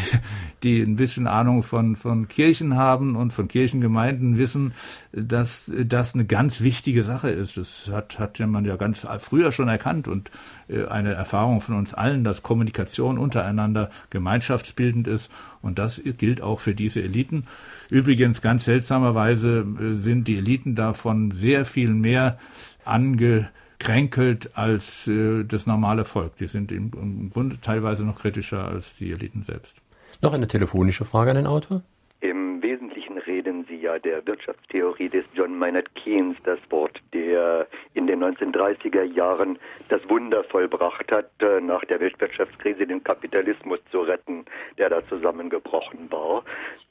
die 0.64 0.82
ein 0.82 0.96
bisschen 0.96 1.28
Ahnung 1.28 1.62
von, 1.62 1.96
von 1.96 2.28
Kirchen 2.28 2.76
haben 2.76 3.16
und 3.16 3.34
von 3.34 3.48
Kirchengemeinden 3.48 4.38
wissen, 4.38 4.74
dass 5.12 5.72
das 5.86 6.16
eine 6.16 6.26
ganz 6.26 6.62
wichtige 6.62 7.04
Sache 7.04 7.30
ist. 7.30 7.58
Das 7.58 7.90
hat, 7.92 8.18
hat 8.18 8.40
ja 8.40 8.48
man 8.48 8.66
ja 8.66 8.78
ganz 8.78 9.06
früher 9.20 9.52
schon 9.52 9.68
erkannt 9.68 10.08
und 10.08 10.32
äh, 10.68 10.86
eine 10.86 11.14
Erfahrung 11.14 11.62
von 11.62 11.76
uns 11.76 11.94
allen, 11.94 12.24
dass 12.24 12.42
Kommunikation 12.42 13.20
untereinander 13.20 13.92
gemeinschaftsbildend 14.10 15.08
ist. 15.08 15.32
Und 15.62 15.78
das 15.78 16.02
gilt 16.18 16.42
auch 16.42 16.60
für 16.60 16.74
diese 16.74 17.04
Eliten. 17.04 17.46
Übrigens, 17.92 18.42
ganz 18.42 18.66
seltsamerweise 18.66 19.66
äh, 19.80 19.96
sind 19.98 20.28
die 20.28 20.38
Eliten 20.38 20.74
davon 20.74 21.30
sehr 21.30 21.66
viel 21.66 21.90
mehr 21.90 22.40
ange 22.86 23.50
kränkelt 23.80 24.58
als 24.58 25.08
äh, 25.08 25.44
das 25.44 25.66
normale 25.66 26.06
Volk. 26.06 26.38
Die 26.38 26.48
sind 26.48 26.72
im, 26.72 26.92
im 26.94 27.30
Grunde 27.30 27.60
teilweise 27.60 28.06
noch 28.06 28.20
kritischer 28.20 28.68
als 28.68 28.96
die 28.96 29.12
Eliten 29.12 29.44
selbst. 29.44 29.78
Noch 30.22 30.34
eine 30.34 30.48
telefonische 30.48 31.06
Frage 31.06 31.32
an 31.32 31.38
den 31.38 31.48
Autor? 31.48 31.82
Im 32.22 32.62
Wesentlichen 32.64 33.18
reden 33.18 33.66
Sie 33.68 33.76
ja 33.76 34.00
der 34.00 34.26
Wirtschaftstheorie 34.26 35.10
des 35.10 35.26
John 35.34 35.58
Maynard 35.60 35.94
Keynes 35.96 36.38
das 36.44 36.60
Wort, 36.70 37.00
der 37.14 37.68
in 37.94 38.08
den 38.08 38.24
1930er 38.24 39.04
Jahren 39.04 39.60
das 39.90 40.02
Wunder 40.10 40.44
vollbracht 40.46 41.12
hat, 41.12 41.30
äh, 41.40 41.60
nach 41.62 41.84
der 41.86 42.00
Weltwirtschaftskrise 42.00 42.88
den 42.88 43.04
Kapitalismus 43.04 43.80
zu 43.92 44.02
retten, 44.02 44.46
der 44.78 44.90
da 44.90 45.06
zusammengebrochen 45.08 46.12
war. 46.12 46.44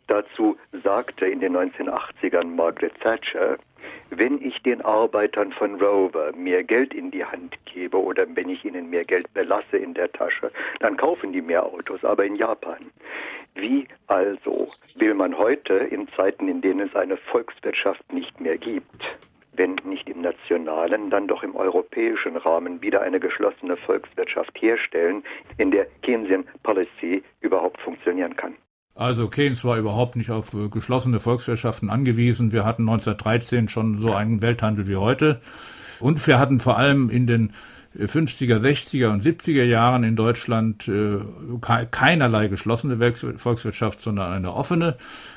Dazu 0.07 0.57
sagte 0.85 1.27
in 1.27 1.41
den 1.41 1.57
1980ern 1.57 2.55
Margaret 2.55 2.95
Thatcher, 3.01 3.59
wenn 4.11 4.41
ich 4.41 4.63
den 4.63 4.81
Arbeitern 4.83 5.53
von 5.53 5.81
Rover 5.81 6.33
mehr 6.37 6.65
Geld 6.65 6.95
in 6.95 7.11
die 7.11 7.25
Hand 7.25 7.57
gebe 7.65 8.01
oder 8.01 8.27
wenn 8.35 8.49
ich 8.49 8.65
ihnen 8.65 8.91
mehr 8.91 9.05
Geld 9.05 9.33
belasse 9.35 9.77
in 9.77 9.95
der 9.95 10.11
Tasche, 10.13 10.51
dann 10.81 10.97
kaufen 10.97 11.33
die 11.33 11.43
mehr 11.43 11.65
Autos, 11.65 12.05
aber 12.05 12.25
in 12.25 12.37
Japan. 12.37 12.91
Wie 13.55 13.87
also 14.09 14.69
will 14.97 15.15
man 15.15 15.39
heute 15.39 15.75
in 15.75 16.09
Zeiten, 16.17 16.49
in 16.49 16.61
denen 16.61 16.89
es 16.89 16.97
eine 16.97 17.17
Volkswirtschaft 17.17 18.13
nicht 18.13 18.41
mehr 18.41 18.59
gibt, 18.59 19.05
wenn 19.57 19.77
nicht 19.85 20.09
im 20.09 20.23
nationalen, 20.23 21.11
dann 21.11 21.29
doch 21.29 21.43
im 21.43 21.55
europäischen 21.55 22.37
Rahmen 22.37 22.83
wieder 22.83 23.03
eine 23.03 23.21
geschlossene 23.21 23.77
Volkswirtschaft 23.77 24.61
herstellen, 24.61 25.23
in 25.59 25.71
der 25.71 25.87
Keynesian 26.03 26.45
Policy 26.63 27.23
überhaupt 27.41 27.81
funktionieren 27.81 28.35
kann? 28.37 28.57
Also 28.95 29.29
Keynes 29.29 29.65
war 29.65 29.77
überhaupt 29.77 30.15
nicht 30.15 30.31
auf 30.31 30.53
geschlossene 30.71 31.19
Volkswirtschaften 31.19 31.91
angewiesen. 31.91 32.53
Wir 32.53 32.65
hatten 32.65 32.83
1913 32.83 33.69
schon 33.69 33.97
so 33.97 34.15
einen 34.15 34.41
Welthandel 34.41 34.87
wie 34.87 34.97
heute. 34.97 35.41
Und 35.99 36.25
wir 36.27 36.39
hatten 36.39 36.61
vor 36.61 36.79
allem 36.79 37.11
in 37.11 37.27
den 37.27 37.53
50er, 37.99 38.59
60er 38.59 39.13
und 39.13 39.23
70er 39.23 39.63
Jahren 39.63 40.03
in 40.03 40.17
Deutschland 40.17 40.89
äh, 40.89 41.19
keinerlei 41.91 42.49
geschlossene 42.49 42.99
Volkswirtschaft, 43.37 44.01
sondern 44.01 44.33
eine 44.33 44.53
offene. 44.53 44.97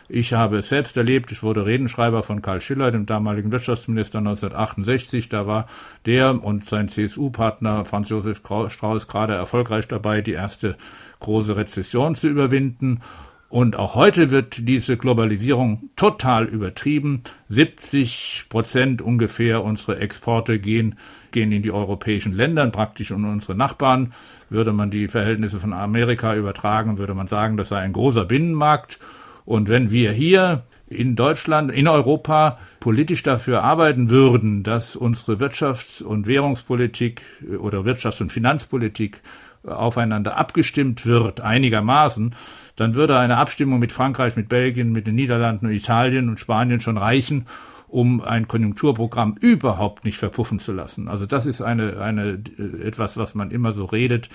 Ich 0.10 0.34
habe 0.34 0.58
es 0.58 0.70
selbst 0.70 0.98
erlebt. 0.98 1.32
Ich 1.32 1.44
wurde 1.44 1.66
Redenschreiber 1.66 2.24
von 2.24 2.42
Karl 2.42 2.62
Schiller, 2.62 2.92
dem 2.92 3.06
damaligen 3.06 3.52
Wirtschaftsminister 3.52 4.20
1968. 4.20 5.30
Da 5.30 5.46
war 5.46 5.68
der 6.06 6.44
und 6.44 6.66
sein 6.66 6.90
CSU-Partner 6.90 7.86
Franz 7.86 8.10
Josef 8.10 8.40
Strauß 8.40 9.08
gerade 9.08 9.34
erfolgreich 9.34 9.88
dabei, 9.88 10.22
die 10.22 10.34
erste 10.34 10.78
große 11.20 11.56
Rezession 11.56 12.16
zu 12.16 12.28
überwinden. 12.28 13.02
Und 13.50 13.78
auch 13.78 13.96
heute 13.96 14.30
wird 14.30 14.68
diese 14.68 14.98
Globalisierung 14.98 15.90
total 15.96 16.46
übertrieben. 16.46 17.24
70 17.48 18.46
Prozent 18.50 19.02
ungefähr 19.02 19.64
unserer 19.64 20.02
Exporte 20.02 20.60
gehen, 20.60 20.98
gehen 21.32 21.54
in 21.54 21.64
die 21.64 21.72
europäischen 21.72 22.34
Länder, 22.34 22.68
praktisch 22.68 23.12
in 23.12 23.24
unsere 23.24 23.56
Nachbarn. 23.56 24.14
Würde 24.50 24.74
man 24.74 24.92
die 24.92 25.08
Verhältnisse 25.08 25.60
von 25.60 25.72
Amerika 25.72 26.36
übertragen, 26.36 26.98
würde 26.98 27.14
man 27.14 27.28
sagen, 27.30 27.56
das 27.56 27.70
sei 27.70 27.80
ein 27.80 27.94
großer 27.94 28.26
Binnenmarkt. 28.26 29.00
Und 29.46 29.70
wenn 29.70 29.92
wir 29.92 30.12
hier 30.12 30.64
in 30.90 31.16
Deutschland, 31.16 31.72
in 31.72 31.88
Europa 31.88 32.60
politisch 32.82 33.24
dafür 33.24 33.64
arbeiten 33.64 34.10
würden, 34.10 34.64
dass 34.64 34.98
unsere 34.98 35.38
Wirtschafts- 35.38 36.04
und 36.04 36.28
Währungspolitik 36.28 37.22
oder 37.60 37.80
Wirtschafts- 37.86 38.22
und 38.22 38.34
Finanzpolitik 38.34 39.22
aufeinander 39.64 40.38
abgestimmt 40.38 41.06
wird, 41.06 41.42
einigermaßen, 41.42 42.36
dann 42.78 42.96
würde 42.96 43.18
eine 43.18 43.38
Abstimmung 43.38 43.80
mit 43.80 43.92
Frankreich, 43.92 44.38
mit 44.38 44.48
Belgien, 44.48 44.94
mit 44.94 45.06
den 45.08 45.16
Niederlanden 45.16 45.66
und 45.66 45.74
Italien 45.74 46.30
und 46.30 46.40
Spanien 46.40 46.80
schon 46.80 46.98
reichen, 46.98 47.46
um 47.90 48.22
ein 48.22 48.48
Konjunkturprogramm 48.48 49.36
überhaupt 49.40 50.06
nicht 50.06 50.18
verpuffen 50.18 50.60
zu 50.60 50.72
lassen. 50.72 51.08
Also 51.08 51.26
das 51.26 51.46
ist 51.46 51.62
eine, 51.62 52.00
eine 52.00 52.40
etwas, 52.84 53.18
was 53.18 53.34
man 53.36 53.52
immer 53.52 53.72
so 53.72 53.86
redet. 53.86 54.30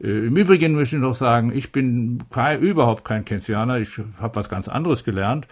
Äh, 0.00 0.26
Im 0.26 0.36
Übrigen 0.36 0.74
möchte 0.74 0.96
ich 0.96 1.02
noch 1.02 1.14
sagen, 1.14 1.52
ich 1.54 1.70
bin 1.70 2.22
kein, 2.30 2.60
überhaupt 2.60 3.04
kein 3.04 3.24
Keynesianer, 3.24 3.78
ich 3.78 3.98
habe 4.20 4.36
was 4.36 4.48
ganz 4.48 4.68
anderes 4.68 5.04
gelernt, 5.04 5.46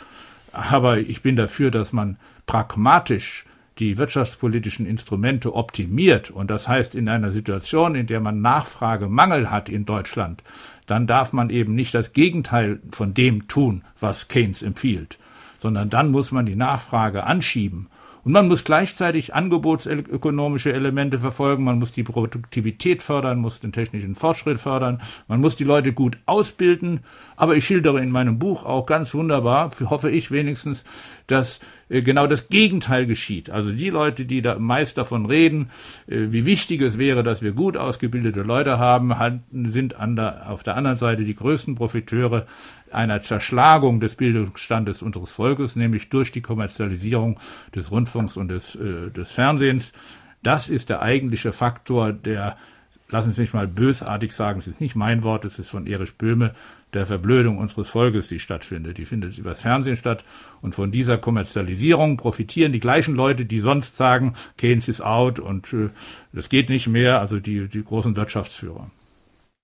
aber 0.52 0.99
ich 0.99 1.23
bin 1.23 1.37
dafür, 1.37 1.70
dass 1.70 1.92
man 1.92 2.16
pragmatisch 2.47 3.44
die 3.78 3.97
wirtschaftspolitischen 3.97 4.85
Instrumente 4.85 5.54
optimiert, 5.54 6.30
und 6.30 6.50
das 6.50 6.68
heißt 6.68 6.94
in 6.94 7.09
einer 7.09 7.30
Situation, 7.30 7.94
in 7.94 8.06
der 8.06 8.20
man 8.20 8.42
Nachfragemangel 8.42 9.50
hat 9.50 9.68
in 9.68 9.87
Deutschland, 9.87 10.42
dann 10.90 11.06
darf 11.06 11.32
man 11.32 11.50
eben 11.50 11.75
nicht 11.75 11.94
das 11.94 12.12
Gegenteil 12.12 12.80
von 12.90 13.14
dem 13.14 13.47
tun, 13.47 13.82
was 14.00 14.28
Keynes 14.28 14.62
empfiehlt, 14.62 15.18
sondern 15.59 15.88
dann 15.88 16.11
muss 16.11 16.32
man 16.32 16.47
die 16.47 16.56
Nachfrage 16.56 17.25
anschieben. 17.25 17.88
Und 18.23 18.32
man 18.32 18.49
muss 18.49 18.64
gleichzeitig 18.64 19.35
angebotsökonomische 19.35 20.73
Elemente 20.73 21.18
verfolgen, 21.18 21.64
man 21.64 21.78
muss 21.78 21.92
die 21.92 22.02
Produktivität 22.02 23.02
fördern, 23.02 23.38
muss 23.38 23.61
den 23.61 23.73
technischen 23.73 24.14
Fortschritt 24.14 24.59
fördern, 24.59 25.00
man 25.26 25.40
muss 25.40 25.56
die 25.56 25.64
Leute 25.64 25.92
gut 25.92 26.18
ausbilden. 26.26 27.00
Aber 27.40 27.56
ich 27.56 27.64
schildere 27.64 28.02
in 28.02 28.11
meinem 28.11 28.38
Buch 28.38 28.66
auch 28.66 28.85
ganz 28.85 29.14
wunderbar, 29.14 29.70
hoffe 29.87 30.11
ich 30.11 30.30
wenigstens, 30.30 30.85
dass 31.26 31.59
äh, 31.88 32.02
genau 32.02 32.26
das 32.26 32.50
Gegenteil 32.50 33.06
geschieht. 33.06 33.49
Also 33.49 33.73
die 33.73 33.88
Leute, 33.88 34.26
die 34.26 34.42
da 34.42 34.59
meist 34.59 34.99
davon 34.99 35.25
reden, 35.25 35.70
äh, 36.06 36.26
wie 36.32 36.44
wichtig 36.44 36.82
es 36.82 36.99
wäre, 36.99 37.23
dass 37.23 37.40
wir 37.40 37.52
gut 37.52 37.78
ausgebildete 37.78 38.42
Leute 38.42 38.78
haben, 38.78 39.14
sind 39.70 39.94
der, 39.99 40.50
auf 40.50 40.62
der 40.64 40.76
anderen 40.76 40.99
Seite 40.99 41.25
die 41.25 41.35
größten 41.35 41.76
Profiteure 41.76 42.44
einer 42.92 43.23
Zerschlagung 43.23 44.00
des 44.00 44.16
Bildungsstandes 44.16 45.00
unseres 45.00 45.30
Volkes, 45.30 45.76
nämlich 45.76 46.11
durch 46.11 46.32
die 46.32 46.42
Kommerzialisierung 46.42 47.40
des 47.75 47.90
Rundfunks 47.90 48.37
und 48.37 48.49
des, 48.49 48.75
äh, 48.75 49.11
des 49.11 49.32
Fernsehens. 49.32 49.94
Das 50.42 50.68
ist 50.68 50.90
der 50.90 51.00
eigentliche 51.00 51.52
Faktor, 51.52 52.12
der 52.12 52.59
lassen 53.10 53.32
Sie 53.32 53.40
mich 53.40 53.52
mal 53.52 53.66
bösartig 53.66 54.32
sagen, 54.32 54.58
es 54.58 54.66
ist 54.66 54.80
nicht 54.80 54.96
mein 54.96 55.22
Wort, 55.22 55.44
es 55.44 55.58
ist 55.58 55.70
von 55.70 55.86
Erich 55.86 56.14
Böhme, 56.14 56.54
der 56.92 57.06
Verblödung 57.06 57.58
unseres 57.58 57.90
Volkes, 57.90 58.28
die 58.28 58.38
stattfindet. 58.38 58.98
Die 58.98 59.04
findet 59.04 59.38
übers 59.38 59.60
Fernsehen 59.60 59.96
statt. 59.96 60.24
Und 60.60 60.74
von 60.74 60.90
dieser 60.90 61.18
Kommerzialisierung 61.18 62.16
profitieren 62.16 62.72
die 62.72 62.80
gleichen 62.80 63.14
Leute, 63.14 63.44
die 63.44 63.60
sonst 63.60 63.96
sagen, 63.96 64.34
Keynes 64.56 64.88
ist 64.88 65.00
out 65.00 65.38
und 65.38 65.72
äh, 65.72 65.90
das 66.32 66.48
geht 66.48 66.68
nicht 66.68 66.88
mehr, 66.88 67.20
also 67.20 67.38
die, 67.38 67.68
die 67.68 67.84
großen 67.84 68.16
Wirtschaftsführer. 68.16 68.90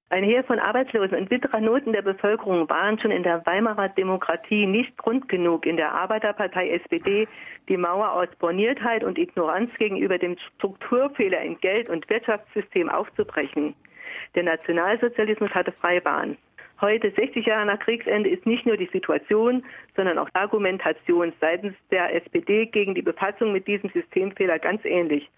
Ein 0.08 0.22
Heer 0.22 0.44
von 0.44 0.60
Arbeitslosen 0.60 1.18
und 1.18 1.28
bitterer 1.28 1.60
Noten 1.60 1.92
der 1.92 2.02
Bevölkerung 2.02 2.70
waren 2.70 2.96
schon 2.96 3.10
in 3.10 3.25
der 3.25 3.44
Weimarer 3.44 3.88
Demokratie 3.88 4.64
nicht 4.64 4.96
Grund 4.96 5.28
genug, 5.28 5.66
in 5.66 5.76
der 5.76 5.90
Arbeiterpartei 5.92 6.70
SPD 6.70 7.26
die 7.68 7.76
Mauer 7.76 8.12
aus 8.12 8.28
Borniertheit 8.38 9.02
und 9.02 9.18
Ignoranz 9.18 9.74
gegenüber 9.78 10.16
dem 10.16 10.37
Strukturfehler 10.38 11.42
im 11.42 11.59
Geld- 11.59 11.88
und 11.88 12.09
Wirtschaftssystem 12.09 12.88
aufzubrechen. 12.88 13.74
Der 14.37 14.44
Nationalsozialismus 14.44 15.50
hatte 15.50 15.72
freie 15.72 16.00
Bahn. 16.00 16.37
Heute, 16.81 17.11
60 17.11 17.44
Jahre 17.44 17.66
nach 17.66 17.81
Kriegsende, 17.81 18.31
ist 18.31 18.46
nicht 18.46 18.64
nur 18.64 18.76
die 18.76 18.88
Situation, 18.92 19.64
sondern 19.96 20.18
auch 20.18 20.28
Argumentation 20.35 21.33
seitens 21.40 21.74
der 21.90 22.14
SPD 22.14 22.66
gegen 22.66 22.94
die 22.94 23.02
Befassung 23.02 23.50
mit 23.50 23.66
diesem 23.66 23.90
Systemfehler 23.90 24.61
ganz 24.61 24.85
ähnlich. 24.85 25.28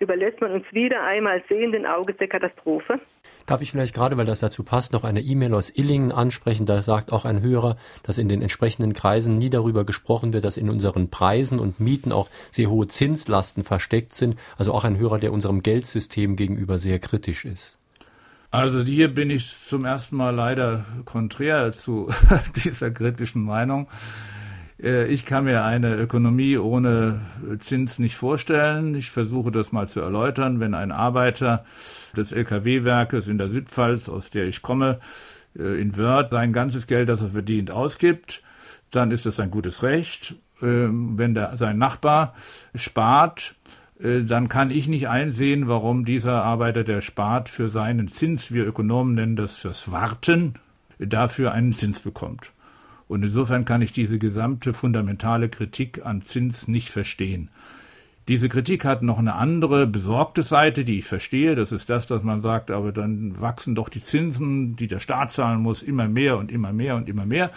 Überlässt 0.00 0.42
man 0.42 0.50
uns 0.50 0.66
wieder 0.70 1.02
einmal 1.02 1.42
sehenden 1.48 1.86
Auges 1.86 2.18
der 2.18 2.28
Katastrophe? 2.28 3.00
Darf 3.46 3.60
ich 3.60 3.70
vielleicht 3.70 3.94
gerade, 3.94 4.16
weil 4.16 4.26
das 4.26 4.40
dazu 4.40 4.62
passt, 4.62 4.92
noch 4.92 5.04
eine 5.04 5.20
E-Mail 5.20 5.54
aus 5.54 5.70
Illingen 5.70 6.12
ansprechen? 6.12 6.66
Da 6.66 6.82
sagt 6.82 7.12
auch 7.12 7.24
ein 7.24 7.40
Hörer, 7.40 7.76
dass 8.02 8.18
in 8.18 8.28
den 8.28 8.42
entsprechenden 8.42 8.92
Kreisen 8.92 9.38
nie 9.38 9.50
darüber 9.50 9.84
gesprochen 9.84 10.32
wird, 10.32 10.44
dass 10.44 10.56
in 10.56 10.70
unseren 10.70 11.10
Preisen 11.10 11.58
und 11.58 11.80
Mieten 11.80 12.12
auch 12.12 12.28
sehr 12.50 12.70
hohe 12.70 12.88
Zinslasten 12.88 13.64
versteckt 13.64 14.14
sind. 14.14 14.36
Also 14.56 14.72
auch 14.72 14.84
ein 14.84 14.98
Hörer, 14.98 15.18
der 15.18 15.32
unserem 15.32 15.62
Geldsystem 15.62 16.36
gegenüber 16.36 16.78
sehr 16.78 16.98
kritisch 16.98 17.44
ist. 17.44 17.78
Also 18.50 18.82
hier 18.82 19.12
bin 19.12 19.30
ich 19.30 19.56
zum 19.66 19.86
ersten 19.86 20.16
Mal 20.16 20.34
leider 20.34 20.84
konträr 21.06 21.72
zu 21.72 22.10
dieser 22.64 22.90
kritischen 22.90 23.42
Meinung. 23.42 23.88
Äh, 24.82 25.06
ich 25.06 25.24
kann 25.24 25.44
mir 25.44 25.64
eine 25.64 25.94
Ökonomie 25.94 26.58
ohne 26.58 27.20
Zins 27.60 27.98
nicht 27.98 28.16
vorstellen. 28.16 28.94
Ich 28.94 29.10
versuche 29.10 29.50
das 29.50 29.72
mal 29.72 29.88
zu 29.88 30.00
erläutern. 30.00 30.60
Wenn 30.60 30.74
ein 30.74 30.92
Arbeiter 30.92 31.64
des 32.16 32.32
Lkw-Werkes 32.32 33.28
in 33.28 33.38
der 33.38 33.48
Südpfalz, 33.48 34.08
aus 34.08 34.30
der 34.30 34.44
ich 34.44 34.62
komme, 34.62 34.98
äh, 35.58 35.80
in 35.80 35.96
Wörth 35.96 36.30
sein 36.30 36.52
ganzes 36.52 36.86
Geld, 36.86 37.08
das 37.08 37.22
er 37.22 37.30
verdient, 37.30 37.70
ausgibt, 37.70 38.42
dann 38.90 39.10
ist 39.10 39.26
das 39.26 39.40
ein 39.40 39.50
gutes 39.50 39.82
Recht. 39.82 40.34
Ähm, 40.60 41.18
wenn 41.18 41.34
der, 41.34 41.56
sein 41.56 41.78
Nachbar 41.78 42.34
spart, 42.74 43.54
äh, 44.00 44.22
dann 44.22 44.48
kann 44.48 44.70
ich 44.70 44.88
nicht 44.88 45.08
einsehen, 45.08 45.68
warum 45.68 46.04
dieser 46.04 46.42
Arbeiter, 46.42 46.84
der 46.84 47.00
spart, 47.00 47.48
für 47.48 47.68
seinen 47.68 48.08
Zins, 48.08 48.52
wir 48.52 48.66
Ökonomen 48.66 49.14
nennen 49.14 49.36
das 49.36 49.56
fürs 49.56 49.90
Warten, 49.90 50.54
dafür 50.98 51.52
einen 51.52 51.72
Zins 51.72 52.00
bekommt. 52.00 52.52
Und 53.12 53.22
insofern 53.24 53.66
kann 53.66 53.82
ich 53.82 53.92
diese 53.92 54.18
gesamte 54.18 54.72
fundamentale 54.72 55.50
Kritik 55.50 56.00
an 56.06 56.22
Zins 56.22 56.66
nicht 56.66 56.88
verstehen. 56.88 57.50
Diese 58.26 58.48
Kritik 58.48 58.86
hat 58.86 59.02
noch 59.02 59.18
eine 59.18 59.34
andere 59.34 59.86
besorgte 59.86 60.40
Seite, 60.40 60.82
die 60.82 61.00
ich 61.00 61.04
verstehe. 61.04 61.54
Das 61.54 61.72
ist 61.72 61.90
das, 61.90 62.06
dass 62.06 62.22
man 62.22 62.40
sagt, 62.40 62.70
aber 62.70 62.90
dann 62.90 63.38
wachsen 63.38 63.74
doch 63.74 63.90
die 63.90 64.00
Zinsen, 64.00 64.76
die 64.76 64.86
der 64.86 64.98
Staat 64.98 65.30
zahlen 65.30 65.60
muss, 65.60 65.82
immer 65.82 66.08
mehr 66.08 66.38
und 66.38 66.50
immer 66.50 66.72
mehr 66.72 66.96
und 66.96 67.06
immer 67.06 67.26
mehr. 67.26 67.50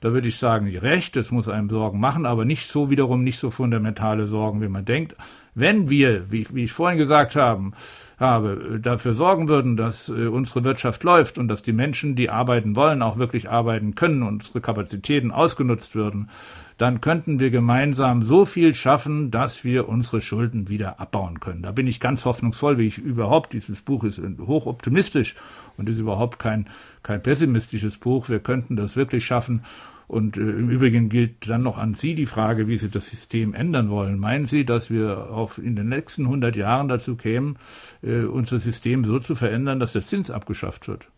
Da 0.00 0.12
würde 0.12 0.26
ich 0.26 0.38
sagen, 0.38 0.76
recht, 0.76 1.16
es 1.16 1.30
muss 1.30 1.48
einem 1.48 1.70
Sorgen 1.70 2.00
machen, 2.00 2.26
aber 2.26 2.44
nicht 2.44 2.66
so 2.66 2.90
wiederum 2.90 3.22
nicht 3.22 3.38
so 3.38 3.50
fundamentale 3.50 4.26
Sorgen, 4.26 4.60
wie 4.60 4.68
man 4.68 4.84
denkt. 4.84 5.14
Wenn 5.54 5.88
wir, 5.88 6.32
wie, 6.32 6.48
wie 6.52 6.64
ich 6.64 6.72
vorhin 6.72 6.98
gesagt 6.98 7.36
haben, 7.36 7.74
habe, 8.18 8.80
dafür 8.80 9.12
sorgen 9.12 9.48
würden, 9.48 9.76
dass 9.76 10.08
äh, 10.08 10.26
unsere 10.26 10.64
Wirtschaft 10.64 11.04
läuft 11.04 11.36
und 11.36 11.48
dass 11.48 11.62
die 11.62 11.72
Menschen, 11.72 12.16
die 12.16 12.30
arbeiten 12.30 12.74
wollen, 12.74 13.02
auch 13.02 13.18
wirklich 13.18 13.50
arbeiten 13.50 13.94
können 13.94 14.22
und 14.22 14.36
unsere 14.36 14.60
Kapazitäten 14.60 15.30
ausgenutzt 15.30 15.94
würden, 15.94 16.30
dann 16.78 17.00
könnten 17.00 17.40
wir 17.40 17.50
gemeinsam 17.50 18.22
so 18.22 18.44
viel 18.44 18.74
schaffen, 18.74 19.30
dass 19.30 19.64
wir 19.64 19.88
unsere 19.88 20.20
Schulden 20.20 20.68
wieder 20.68 21.00
abbauen 21.00 21.40
können. 21.40 21.62
Da 21.62 21.72
bin 21.72 21.86
ich 21.86 22.00
ganz 22.00 22.24
hoffnungsvoll, 22.24 22.78
wie 22.78 22.86
ich 22.86 22.98
überhaupt, 22.98 23.52
dieses 23.52 23.82
Buch 23.82 24.04
ist 24.04 24.20
hochoptimistisch 24.40 25.34
und 25.76 25.88
ist 25.88 25.98
überhaupt 25.98 26.38
kein, 26.38 26.68
kein 27.02 27.22
pessimistisches 27.22 27.96
Buch. 27.96 28.28
Wir 28.28 28.40
könnten 28.40 28.76
das 28.76 28.96
wirklich 28.96 29.24
schaffen. 29.24 29.62
Und 30.08 30.36
äh, 30.36 30.40
im 30.40 30.68
Übrigen 30.68 31.08
gilt 31.08 31.48
dann 31.48 31.62
noch 31.62 31.78
an 31.78 31.94
Sie 31.94 32.14
die 32.14 32.26
Frage, 32.26 32.68
wie 32.68 32.78
Sie 32.78 32.90
das 32.90 33.10
System 33.10 33.54
ändern 33.54 33.90
wollen. 33.90 34.18
Meinen 34.18 34.46
Sie, 34.46 34.64
dass 34.64 34.90
wir 34.90 35.30
auf, 35.30 35.58
in 35.58 35.74
den 35.74 35.88
nächsten 35.88 36.24
100 36.24 36.54
Jahren 36.54 36.88
dazu 36.88 37.16
kämen, 37.16 37.58
äh, 38.02 38.20
unser 38.24 38.58
System 38.58 39.04
so 39.04 39.18
zu 39.18 39.34
verändern, 39.34 39.80
dass 39.80 39.92
der 39.92 40.02
Zins 40.02 40.30
abgeschafft 40.30 40.86
wird? 40.88 41.08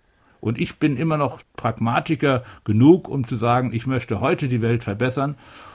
Und 0.40 0.58
ich 0.58 0.76
bin 0.78 0.96
immer 0.96 1.16
noch 1.16 1.40
Pragmatiker 1.56 2.44
genug, 2.64 3.08
um 3.08 3.26
zu 3.26 3.36
sagen, 3.36 3.72
ich 3.72 3.86
möchte 3.86 4.20
heute 4.20 4.48
die 4.48 4.62
Welt 4.62 4.84
verbessern. 4.84 5.34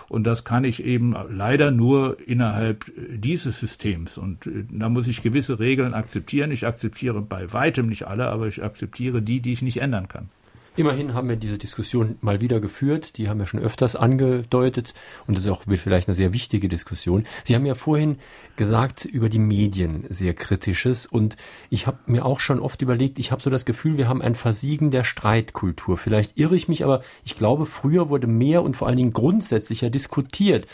Und 0.10 0.26
das 0.26 0.44
kann 0.44 0.64
ich 0.64 0.84
eben 0.84 1.16
leider 1.30 1.72
nur 1.72 2.18
innerhalb 2.28 2.86
dieses 2.96 3.60
Systems. 3.60 4.18
Und 4.18 4.48
äh, 4.48 4.66
da 4.72 4.90
muss 4.90 5.08
ich 5.08 5.22
gewisse 5.22 5.60
Regeln 5.60 5.94
akzeptieren. 5.94 6.52
Ich 6.52 6.66
akzeptiere 6.66 7.22
bei 7.22 7.54
weitem 7.54 7.88
nicht 7.88 8.08
alle, 8.08 8.28
aber 8.28 8.48
ich 8.48 8.64
akzeptiere 8.64 9.22
die, 9.22 9.40
die 9.40 9.54
ich 9.54 9.62
nicht 9.62 9.82
ändern 9.82 10.08
kann. 10.08 10.30
Immerhin 10.76 11.14
haben 11.14 11.30
wir 11.30 11.36
diese 11.36 11.60
Diskussion 11.60 12.18
mal 12.22 12.42
wieder 12.42 12.60
geführt. 12.60 13.18
Die 13.18 13.30
haben 13.30 13.40
wir 13.40 13.46
schon 13.46 13.60
öfters 13.60 13.96
angedeutet. 13.96 14.96
Und 15.28 15.38
das 15.38 15.46
ist 15.46 15.52
auch 15.52 15.62
vielleicht 15.68 16.08
eine 16.08 16.16
sehr 16.16 16.34
wichtige 16.34 16.68
Diskussion. 16.68 17.28
Sie 17.44 17.54
haben 17.54 17.66
ja 17.66 17.76
vorhin 17.76 18.18
gesagt 18.56 19.06
über 19.06 19.30
die 19.30 19.40
Medien 19.40 20.06
sehr 20.10 20.34
kritisches. 20.34 21.06
Und 21.06 21.36
ich 21.70 21.86
habe 21.86 22.00
mir 22.08 22.26
auch 22.26 22.40
schon 22.40 22.60
oft 22.60 22.82
überlegt, 22.82 23.20
ich 23.20 23.32
habe 23.32 23.42
so 23.42 23.52
das 23.52 23.66
Gefühl, 23.66 23.98
wir 23.98 24.08
haben 24.08 24.24
ein 24.24 24.34
Versiegen 24.34 24.90
der 24.90 25.04
Streitkultur. 25.04 25.96
Vielleicht 25.98 26.40
irre 26.40 26.56
ich 26.56 26.68
mich, 26.68 26.84
aber 26.84 27.04
ich 27.24 27.36
glaube, 27.36 27.68
früher 27.68 28.10
wurde 28.10 28.26
mehr 28.26 28.64
und 28.64 28.76
vor 28.76 28.88
allen 28.88 28.98
Dingen 28.98 29.14
grundsätzlicher 29.14 29.92
diskutiert. 29.92 30.66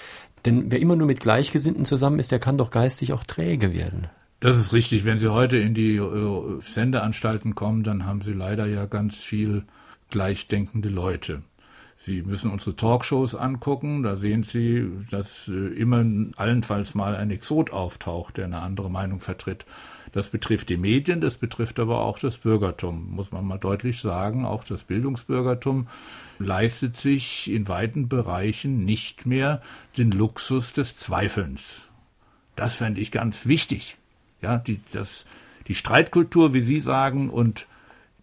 Denn 0.46 0.72
wer 0.72 0.80
immer 0.80 0.96
nur 0.96 1.08
mit 1.08 1.20
Gleichgesinnten 1.20 1.84
zusammen 1.84 2.20
ist, 2.20 2.32
der 2.32 2.40
kann 2.40 2.58
doch 2.58 2.72
geistig 2.72 3.12
auch 3.12 3.26
träge 3.26 3.74
werden. 3.74 4.08
Das 4.40 4.58
ist 4.58 4.72
richtig. 4.72 5.04
Wenn 5.04 5.20
Sie 5.20 5.34
heute 5.34 5.58
in 5.58 5.74
die 5.74 5.98
äh, 5.98 6.62
Sendeanstalten 6.62 7.56
kommen, 7.56 7.84
dann 7.84 8.06
haben 8.06 8.22
Sie 8.22 8.32
leider 8.32 8.66
ja 8.66 8.86
ganz 8.86 9.18
viel 9.18 9.64
gleichdenkende 10.10 10.90
Leute. 10.90 11.44
Sie 12.02 12.22
müssen 12.22 12.50
unsere 12.50 12.78
Talkshows 12.78 13.36
angucken, 13.36 14.04
da 14.04 14.16
sehen 14.16 14.44
Sie, 14.44 14.90
dass 15.12 15.50
äh, 15.50 15.52
immer 15.52 16.06
allenfalls 16.38 16.96
mal 16.96 17.14
ein 17.16 17.30
Exot 17.30 17.72
auftaucht, 17.72 18.38
der 18.38 18.46
eine 18.46 18.62
andere 18.62 18.90
Meinung 18.90 19.20
vertritt. 19.20 19.66
Das 20.14 20.30
betrifft 20.30 20.70
die 20.70 20.78
Medien, 20.78 21.20
das 21.22 21.36
betrifft 21.36 21.78
aber 21.78 22.00
auch 22.02 22.18
das 22.18 22.38
Bürgertum, 22.38 23.12
muss 23.12 23.32
man 23.32 23.46
mal 23.46 23.60
deutlich 23.60 24.00
sagen. 24.00 24.46
Auch 24.46 24.64
das 24.64 24.84
Bildungsbürgertum 24.84 25.88
leistet 26.40 26.96
sich 26.98 27.52
in 27.52 27.68
weiten 27.68 28.08
Bereichen 28.08 28.86
nicht 28.86 29.26
mehr 29.26 29.62
den 29.98 30.12
Luxus 30.12 30.74
des 30.74 30.96
Zweifelns. 30.96 31.90
Das 32.56 32.76
fände 32.76 33.02
ich 33.02 33.12
ganz 33.12 33.46
wichtig. 33.46 33.98
Ja, 34.42 34.58
die, 34.58 34.80
das, 34.94 35.26
die 35.68 35.76
Streitkultur, 35.76 36.54
wie 36.54 36.62
Sie 36.62 36.80
sagen, 36.80 37.30
und 37.30 37.68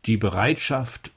die 0.06 0.16
Bereitschaft, 0.16 1.12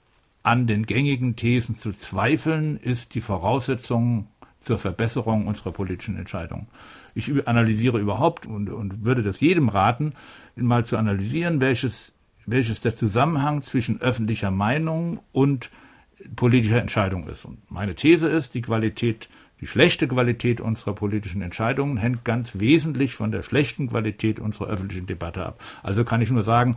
an 0.50 0.66
den 0.66 0.88
gängigen 0.88 1.36
Thesen 1.36 1.76
zu 1.76 1.92
zweifeln, 1.92 2.78
ist 2.78 3.14
die 3.14 3.22
Voraussetzung 3.22 4.26
zur 4.60 4.80
Verbesserung 4.80 5.46
unserer 5.46 5.72
politischen 5.72 6.18
Entscheidungen. 6.18 6.66
Ich 7.14 7.32
analysiere 7.48 8.00
überhaupt 8.00 8.48
und, 8.48 8.68
und 8.72 9.06
würde 9.06 9.22
das 9.22 9.42
jedem 9.42 9.70
raten, 9.70 10.14
mal 10.56 10.86
zu 10.86 10.98
analysieren, 10.98 11.62
welches, 11.62 12.14
welches 12.48 12.82
der 12.82 12.96
Zusammenhang 12.96 13.62
zwischen 13.62 14.02
öffentlicher 14.02 14.50
Meinung 14.50 15.20
und 15.32 15.70
politischer 16.36 16.82
Entscheidung 16.82 17.26
ist. 17.26 17.46
Und 17.46 17.60
meine 17.70 17.94
These 17.94 18.28
ist, 18.28 18.56
die 18.56 18.64
Qualität, 18.64 19.30
die 19.62 19.68
schlechte 19.68 20.08
Qualität 20.08 20.62
unserer 20.62 20.96
politischen 20.96 21.44
Entscheidungen 21.44 21.98
hängt 21.98 22.26
ganz 22.26 22.60
wesentlich 22.60 23.14
von 23.14 23.32
der 23.32 23.44
schlechten 23.44 23.90
Qualität 23.90 24.40
unserer 24.40 24.66
öffentlichen 24.70 25.06
Debatte 25.06 25.46
ab. 25.46 25.64
Also 25.84 26.04
kann 26.04 26.24
ich 26.24 26.32
nur 26.32 26.44
sagen, 26.44 26.76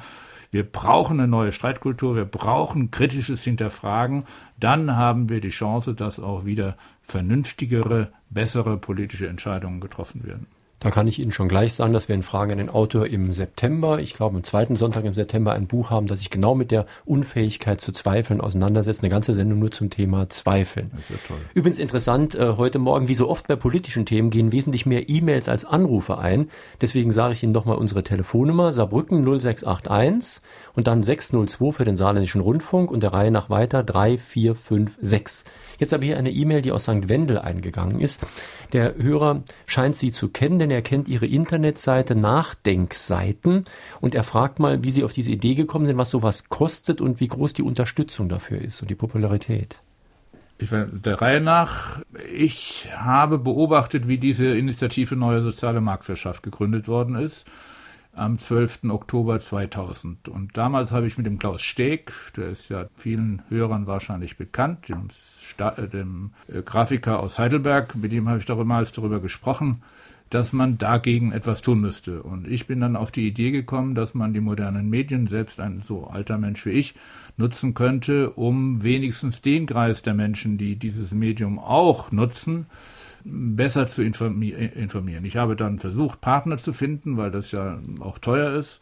wir 0.52 0.70
brauchen 0.70 1.18
eine 1.18 1.28
neue 1.28 1.50
Streitkultur, 1.50 2.14
wir 2.14 2.26
brauchen 2.26 2.90
kritisches 2.90 3.42
Hinterfragen. 3.42 4.24
Dann 4.60 4.96
haben 4.96 5.30
wir 5.30 5.40
die 5.40 5.48
Chance, 5.48 5.94
dass 5.94 6.20
auch 6.20 6.44
wieder 6.44 6.76
vernünftigere, 7.02 8.12
bessere 8.28 8.76
politische 8.76 9.28
Entscheidungen 9.28 9.80
getroffen 9.80 10.24
werden. 10.24 10.46
Da 10.82 10.90
kann 10.90 11.06
ich 11.06 11.20
Ihnen 11.20 11.30
schon 11.30 11.48
gleich 11.48 11.74
sagen, 11.74 11.92
dass 11.92 12.08
wir 12.08 12.16
in 12.16 12.24
Fragen 12.24 12.50
an 12.50 12.58
den 12.58 12.68
Autor 12.68 13.06
im 13.06 13.30
September, 13.30 14.00
ich 14.00 14.14
glaube 14.14 14.34
am 14.34 14.42
zweiten 14.42 14.74
Sonntag 14.74 15.04
im 15.04 15.14
September, 15.14 15.52
ein 15.52 15.68
Buch 15.68 15.90
haben, 15.90 16.08
das 16.08 16.18
sich 16.18 16.30
genau 16.30 16.56
mit 16.56 16.72
der 16.72 16.86
Unfähigkeit 17.04 17.80
zu 17.80 17.92
zweifeln 17.92 18.40
auseinandersetzt. 18.40 19.00
Eine 19.00 19.10
ganze 19.10 19.32
Sendung 19.32 19.60
nur 19.60 19.70
zum 19.70 19.90
Thema 19.90 20.28
Zweifeln. 20.28 20.90
Das 20.92 21.02
ist 21.02 21.10
ja 21.10 21.16
toll. 21.28 21.36
Übrigens 21.54 21.78
interessant, 21.78 22.34
äh, 22.34 22.54
heute 22.56 22.80
Morgen, 22.80 23.06
wie 23.06 23.14
so 23.14 23.28
oft 23.28 23.46
bei 23.46 23.54
politischen 23.54 24.06
Themen, 24.06 24.30
gehen 24.30 24.50
wesentlich 24.50 24.84
mehr 24.84 25.08
E-Mails 25.08 25.48
als 25.48 25.64
Anrufe 25.64 26.18
ein. 26.18 26.50
Deswegen 26.80 27.12
sage 27.12 27.34
ich 27.34 27.44
Ihnen 27.44 27.52
nochmal 27.52 27.76
unsere 27.76 28.02
Telefonnummer, 28.02 28.72
Saarbrücken 28.72 29.22
0681 29.22 30.42
und 30.74 30.88
dann 30.88 31.04
602 31.04 31.70
für 31.70 31.84
den 31.84 31.94
Saarländischen 31.94 32.40
Rundfunk 32.40 32.90
und 32.90 33.04
der 33.04 33.12
Reihe 33.12 33.30
nach 33.30 33.50
weiter 33.50 33.84
3456. 33.84 35.44
Jetzt 35.78 35.92
habe 35.92 36.02
ich 36.02 36.10
hier 36.10 36.18
eine 36.18 36.30
E-Mail, 36.30 36.62
die 36.62 36.72
aus 36.72 36.84
St. 36.84 37.08
Wendel 37.08 37.38
eingegangen 37.38 38.00
ist. 38.00 38.20
Der 38.72 38.96
Hörer 38.96 39.42
scheint 39.66 39.96
sie 39.96 40.12
zu 40.12 40.28
kennen, 40.28 40.58
denn 40.58 40.71
er 40.72 40.82
kennt 40.82 41.08
ihre 41.08 41.26
Internetseite 41.26 42.18
Nachdenkseiten 42.18 43.64
und 44.00 44.14
er 44.14 44.24
fragt 44.24 44.58
mal, 44.58 44.82
wie 44.84 44.90
sie 44.90 45.04
auf 45.04 45.12
diese 45.12 45.30
Idee 45.30 45.54
gekommen 45.54 45.86
sind, 45.86 45.98
was 45.98 46.10
sowas 46.10 46.48
kostet 46.48 47.00
und 47.00 47.20
wie 47.20 47.28
groß 47.28 47.54
die 47.54 47.62
Unterstützung 47.62 48.28
dafür 48.28 48.60
ist 48.60 48.82
und 48.82 48.90
die 48.90 48.94
Popularität. 48.94 49.78
Ich, 50.58 50.70
der 50.70 51.20
Reihe 51.20 51.40
nach, 51.40 52.00
ich 52.32 52.88
habe 52.94 53.38
beobachtet, 53.38 54.06
wie 54.06 54.18
diese 54.18 54.46
Initiative 54.46 55.16
Neue 55.16 55.42
Soziale 55.42 55.80
Marktwirtschaft 55.80 56.42
gegründet 56.42 56.86
worden 56.86 57.16
ist 57.16 57.46
am 58.14 58.38
12. 58.38 58.84
Oktober 58.90 59.40
2000. 59.40 60.28
Und 60.28 60.56
damals 60.56 60.92
habe 60.92 61.06
ich 61.06 61.16
mit 61.16 61.26
dem 61.26 61.38
Klaus 61.38 61.62
Steg, 61.62 62.12
der 62.36 62.48
ist 62.48 62.68
ja 62.68 62.86
vielen 62.96 63.42
Hörern 63.48 63.86
wahrscheinlich 63.86 64.36
bekannt, 64.36 64.88
dem, 64.88 65.08
Sta 65.10 65.70
dem 65.70 66.30
äh, 66.48 66.62
Grafiker 66.62 67.20
aus 67.20 67.38
Heidelberg, 67.38 67.94
mit 67.94 68.12
dem 68.12 68.28
habe 68.28 68.38
ich 68.38 68.44
damals 68.44 68.92
darüber 68.92 69.20
gesprochen, 69.20 69.82
dass 70.32 70.54
man 70.54 70.78
dagegen 70.78 71.30
etwas 71.32 71.60
tun 71.60 71.82
müsste. 71.82 72.22
Und 72.22 72.48
ich 72.48 72.66
bin 72.66 72.80
dann 72.80 72.96
auf 72.96 73.10
die 73.10 73.28
Idee 73.28 73.50
gekommen, 73.50 73.94
dass 73.94 74.14
man 74.14 74.32
die 74.32 74.40
modernen 74.40 74.88
Medien, 74.88 75.26
selbst 75.26 75.60
ein 75.60 75.82
so 75.82 76.06
alter 76.06 76.38
Mensch 76.38 76.64
wie 76.64 76.70
ich, 76.70 76.94
nutzen 77.36 77.74
könnte, 77.74 78.30
um 78.30 78.82
wenigstens 78.82 79.42
den 79.42 79.66
Kreis 79.66 80.00
der 80.00 80.14
Menschen, 80.14 80.56
die 80.56 80.76
dieses 80.76 81.12
Medium 81.12 81.58
auch 81.58 82.12
nutzen, 82.12 82.64
besser 83.24 83.86
zu 83.86 84.02
informieren. 84.02 85.26
Ich 85.26 85.36
habe 85.36 85.54
dann 85.54 85.78
versucht, 85.78 86.22
Partner 86.22 86.56
zu 86.56 86.72
finden, 86.72 87.18
weil 87.18 87.30
das 87.30 87.52
ja 87.52 87.78
auch 88.00 88.18
teuer 88.18 88.54
ist. 88.54 88.80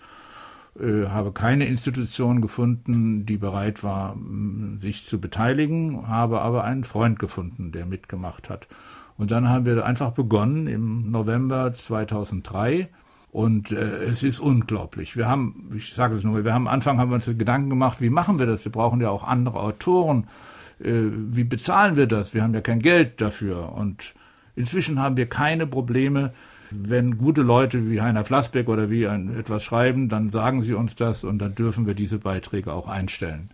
Äh, 0.79 1.09
habe 1.09 1.33
keine 1.33 1.67
Institution 1.67 2.41
gefunden, 2.41 3.27
die 3.27 3.39
bereit 3.39 3.83
war, 3.83 4.17
sich 4.77 5.05
zu 5.05 5.21
beteiligen, 5.21 6.07
habe 6.07 6.43
aber 6.43 6.63
einen 6.63 6.85
Freund 6.85 7.19
gefunden, 7.19 7.73
der 7.73 7.87
mitgemacht 7.87 8.49
hat. 8.49 8.69
Und 9.21 9.31
dann 9.31 9.49
haben 9.49 9.67
wir 9.67 9.85
einfach 9.85 10.13
begonnen 10.13 10.67
im 10.67 11.11
November 11.11 11.73
2003. 11.75 12.89
Und 13.31 13.71
äh, 13.71 14.05
es 14.05 14.25
ist 14.25 14.41
unglaublich. 14.41 15.17
Wir 15.17 15.29
haben, 15.29 15.71
ich 15.77 15.95
sage 15.95 16.17
es 16.17 16.25
nur, 16.25 16.45
wir 16.45 16.53
haben 16.53 16.67
am 16.67 16.75
Anfang 16.75 16.99
haben 16.99 17.11
wir 17.11 17.17
uns 17.17 17.27
Gedanken 17.27 17.71
gemacht, 17.71 18.01
wie 18.01 18.11
machen 18.11 18.39
wir 18.39 18.47
das? 18.47 18.65
Wir 18.65 18.73
brauchen 18.73 19.01
ja 19.01 19.11
auch 19.11 19.23
andere 19.23 19.61
Autoren. 19.61 20.27
Äh, 20.83 21.11
wie 21.13 21.45
bezahlen 21.45 21.97
wir 21.97 22.07
das? 22.07 22.35
Wir 22.35 22.43
haben 22.43 22.55
ja 22.55 22.61
kein 22.61 22.81
Geld 22.81 23.21
dafür. 23.21 23.73
Und 23.73 24.15
Inzwischen 24.57 25.01
haben 25.01 25.17
wir 25.17 25.27
keine 25.27 25.67
Probleme. 25.67 26.33
Wenn 26.71 27.19
gute 27.19 27.43
Leute 27.43 27.91
wie 27.91 28.01
Heiner 28.01 28.25
Flassbeck 28.25 28.69
oder 28.69 28.91
wie 28.91 29.09
ein, 29.09 29.37
etwas 29.37 29.65
schreiben, 29.65 30.09
dann 30.09 30.31
sagen 30.31 30.63
sie 30.63 30.75
uns 30.75 30.95
das 30.95 31.25
und 31.25 31.39
dann 31.39 31.55
dürfen 31.55 31.87
wir 31.87 31.95
diese 31.95 32.19
Beiträge 32.19 32.73
auch 32.73 32.89
einstellen. 32.89 33.51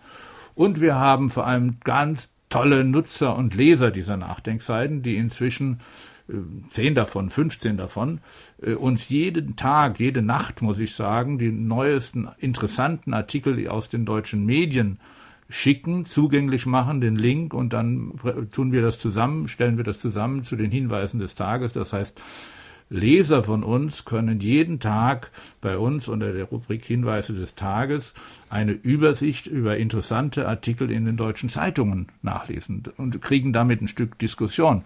Und 0.55 0.81
wir 0.81 0.97
haben 0.97 1.31
vor 1.31 1.47
allem 1.47 1.79
ganz 1.83 2.31
tolle 2.49 2.85
Nutzer 2.85 3.37
und 3.37 3.55
Leser 3.55 3.91
dieser 3.91 4.17
Nachdenkseiten, 4.17 5.03
die 5.03 5.17
inzwischen 5.17 5.81
äh, 6.29 6.35
zehn 6.69 6.95
davon, 6.95 7.31
15 7.31 7.77
davon, 7.77 8.21
äh, 8.63 8.75
uns 8.75 9.09
jeden 9.09 9.57
Tag, 9.57 9.99
jede 9.99 10.23
Nacht, 10.23 10.63
muss 10.63 10.79
ich 10.79 10.95
sagen, 10.95 11.39
die 11.39 11.51
neuesten 11.51 12.29
interessanten 12.39 13.15
Artikel 13.15 13.69
aus 13.69 13.89
den 13.89 14.05
deutschen 14.05 14.45
Medien 14.45 14.99
schicken, 15.49 16.07
zugänglich 16.07 16.67
machen, 16.67 17.01
den 17.01 17.17
Link 17.17 17.55
und 17.55 17.73
dann 17.73 18.13
tun 18.53 18.73
wir 18.73 18.83
das 18.83 18.99
zusammen, 18.99 19.49
stellen 19.49 19.77
wir 19.77 19.85
das 19.85 20.01
zusammen 20.01 20.43
zu 20.43 20.57
den 20.57 20.73
Hinweisen 20.73 21.21
des 21.21 21.37
Tages. 21.37 21.73
Das 21.73 21.93
heißt, 21.93 22.21
Leser 22.89 23.43
von 23.43 23.65
uns 23.65 24.05
können 24.05 24.39
jeden 24.41 24.79
Tag 24.79 25.33
bei 25.61 25.77
uns 25.77 26.07
unter 26.07 26.33
der 26.33 26.45
Rubrik 26.45 26.85
Hinweise 26.85 27.33
des 27.33 27.57
Tages 27.57 28.15
eine 28.49 28.73
Übersicht 28.73 29.49
über 29.49 29.77
interessante 29.77 30.47
Artikel 30.49 30.91
in 30.93 31.05
den 31.05 31.17
deutschen 31.17 31.49
Zeitungen 31.49 32.07
nachlesen 32.23 32.85
und 32.97 33.21
kriegen 33.21 33.53
damit 33.53 33.83
ein 33.83 33.89
Stück 33.89 34.19
Diskussion. 34.19 34.85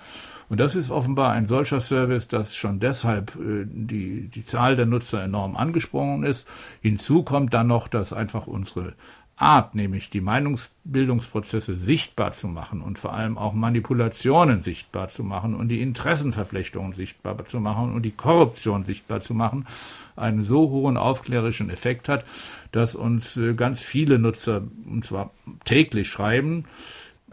Und 0.48 0.58
das 0.58 0.74
ist 0.74 0.90
offenbar 0.90 1.30
ein 1.32 1.46
solcher 1.46 1.78
Service, 1.78 2.26
dass 2.26 2.56
schon 2.56 2.80
deshalb 2.80 3.36
äh, 3.36 3.66
die, 3.66 4.28
die 4.28 4.44
Zahl 4.44 4.74
der 4.74 4.86
Nutzer 4.86 5.22
enorm 5.22 5.56
angesprungen 5.56 6.24
ist. 6.24 6.48
Hinzu 6.80 7.22
kommt 7.22 7.54
dann 7.54 7.68
noch, 7.68 7.86
dass 7.86 8.12
einfach 8.12 8.48
unsere 8.48 8.94
Art, 9.40 9.74
nämlich 9.74 10.10
die 10.10 10.20
Meinungsbildungsprozesse 10.20 11.74
sichtbar 11.74 12.32
zu 12.32 12.46
machen 12.46 12.82
und 12.82 12.98
vor 12.98 13.14
allem 13.14 13.38
auch 13.38 13.54
Manipulationen 13.54 14.60
sichtbar 14.60 15.08
zu 15.08 15.24
machen 15.24 15.54
und 15.54 15.68
die 15.68 15.80
Interessenverflechtungen 15.80 16.92
sichtbar 16.92 17.44
zu 17.46 17.58
machen 17.58 17.94
und 17.94 18.02
die 18.02 18.10
Korruption 18.10 18.84
sichtbar 18.84 19.20
zu 19.20 19.32
machen, 19.32 19.66
einen 20.14 20.42
so 20.42 20.70
hohen 20.70 20.96
aufklärischen 20.96 21.70
Effekt 21.70 22.08
hat, 22.08 22.24
dass 22.72 22.94
uns 22.94 23.36
äh, 23.36 23.54
ganz 23.54 23.80
viele 23.80 24.18
Nutzer, 24.18 24.62
und 24.86 25.04
zwar 25.04 25.30
täglich 25.64 26.10
schreiben. 26.10 26.64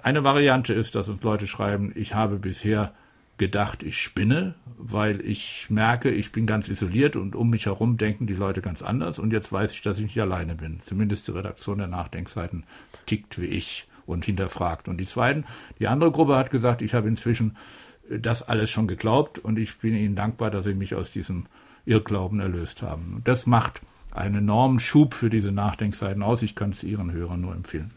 Eine 0.02 0.24
Variante 0.24 0.74
ist, 0.74 0.96
dass 0.96 1.10
uns 1.10 1.24
Leute 1.24 1.48
schreiben, 1.48 1.92
ich 1.96 2.14
habe 2.14 2.38
bisher 2.38 2.94
gedacht, 3.38 3.84
ich 3.84 3.98
spinne, 4.00 4.56
weil 4.78 5.22
ich 5.22 5.70
merke, 5.70 6.10
ich 6.10 6.32
bin 6.32 6.46
ganz 6.46 6.70
isoliert 6.70 7.16
und 7.16 7.36
um 7.36 7.50
mich 7.50 7.66
herum 7.66 7.98
denken 7.98 8.28
die 8.28 8.34
Leute 8.34 8.62
ganz 8.62 8.82
anders 8.82 9.20
und 9.20 9.32
jetzt 9.32 9.52
weiß 9.52 9.74
ich, 9.74 9.82
dass 9.82 9.98
ich 9.98 10.06
nicht 10.06 10.22
alleine 10.22 10.56
bin. 10.56 10.80
Zumindest 10.84 11.28
die 11.28 11.32
Redaktion 11.32 11.78
der 11.78 11.88
Nachdenkseiten 11.88 12.64
tickt 13.06 13.40
wie 13.40 13.46
ich 13.46 13.88
und 14.06 14.26
hinterfragt. 14.26 14.88
Und 14.88 14.98
die 14.98 15.06
zweiten, 15.06 15.46
die 15.80 15.88
andere 15.88 16.12
Gruppe 16.12 16.36
hat 16.36 16.50
gesagt, 16.50 16.82
ich 16.82 16.94
habe 16.94 17.08
inzwischen 17.08 17.58
äh, 18.10 18.20
das 18.20 18.42
alles 18.42 18.70
schon 18.70 18.88
geglaubt 18.88 19.38
und 19.40 19.60
ich 19.60 19.78
bin 19.78 19.94
Ihnen 19.96 20.16
dankbar, 20.16 20.50
dass 20.50 20.66
Sie 20.66 20.74
mich 20.74 20.96
aus 20.96 21.12
diesem 21.12 21.46
Irrglauben 21.86 22.40
erlöst 22.40 22.82
haben. 22.82 23.14
Und 23.16 23.28
das 23.28 23.46
macht 23.46 23.82
einen 24.12 24.36
enormen 24.36 24.80
Schub 24.80 25.14
für 25.14 25.30
diese 25.30 25.52
Nachdenkseiten 25.52 26.24
aus. 26.24 26.42
Ich 26.42 26.56
kann 26.56 26.72
es 26.72 26.84
Ihren 26.84 27.12
Hörern 27.12 27.42
nur 27.42 27.54
empfehlen. 27.54 27.92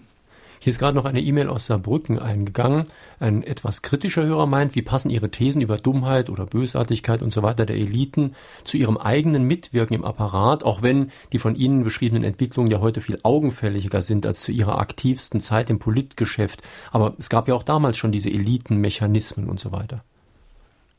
Hier 0.63 0.73
ist 0.73 0.79
gerade 0.79 0.95
noch 0.95 1.07
eine 1.07 1.23
E-Mail 1.23 1.49
aus 1.49 1.65
Saarbrücken 1.65 2.19
eingegangen. 2.19 2.85
Ein 3.19 3.43
etwas 3.43 3.81
kritischer 3.81 4.27
Hörer 4.27 4.45
meint, 4.45 4.75
wie 4.75 4.83
passen 4.83 5.09
Ihre 5.09 5.31
Thesen 5.31 5.63
über 5.63 5.79
Dummheit 5.79 6.29
oder 6.29 6.45
Bösartigkeit 6.45 7.23
und 7.23 7.31
so 7.31 7.43
weiter 7.43 7.65
der 7.65 7.77
Eliten 7.77 8.35
zu 8.63 8.77
ihrem 8.77 8.99
eigenen 8.99 9.45
Mitwirken 9.45 9.95
im 9.95 10.05
Apparat, 10.05 10.63
auch 10.63 10.83
wenn 10.83 11.13
die 11.33 11.39
von 11.39 11.55
Ihnen 11.55 11.83
beschriebenen 11.83 12.25
Entwicklungen 12.25 12.71
ja 12.71 12.81
heute 12.81 13.01
viel 13.01 13.17
augenfälliger 13.23 14.03
sind 14.03 14.27
als 14.27 14.43
zu 14.43 14.53
ihrer 14.53 14.79
aktivsten 14.79 15.41
Zeit 15.41 15.71
im 15.71 15.79
Politgeschäft. 15.79 16.61
Aber 16.93 17.15
es 17.19 17.31
gab 17.31 17.49
ja 17.49 17.55
auch 17.55 17.63
damals 17.63 17.97
schon 17.97 18.13
diese 18.13 18.29
Elitenmechanismen 18.29 19.49
und 19.49 19.59
so 19.59 19.73
weiter. 19.73 20.05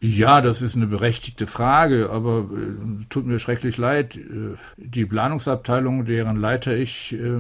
Ja, 0.04 0.42
das 0.42 0.64
ist 0.64 0.76
eine 0.76 0.88
berechtigte 0.88 1.46
Frage, 1.46 2.10
aber 2.10 2.50
äh, 2.50 3.06
tut 3.10 3.28
mir 3.28 3.38
schrecklich 3.38 3.78
leid. 3.78 4.16
Äh, 4.16 4.56
die 4.78 5.06
Planungsabteilung, 5.06 6.06
deren 6.06 6.38
Leiter 6.38 6.76
ich 6.76 7.14
äh, 7.14 7.40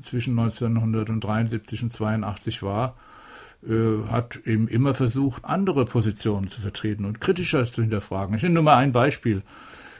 zwischen 0.00 0.38
1973 0.38 1.82
und 1.82 1.92
82 1.92 2.62
war, 2.62 2.96
äh, 3.66 4.08
hat 4.10 4.36
eben 4.44 4.68
immer 4.68 4.94
versucht, 4.94 5.44
andere 5.44 5.84
Positionen 5.84 6.48
zu 6.48 6.60
vertreten 6.60 7.04
und 7.04 7.20
kritischer 7.20 7.64
zu 7.64 7.82
hinterfragen. 7.82 8.36
Ich 8.36 8.42
nenne 8.42 8.54
nur 8.54 8.62
mal 8.62 8.76
ein 8.76 8.92
Beispiel. 8.92 9.42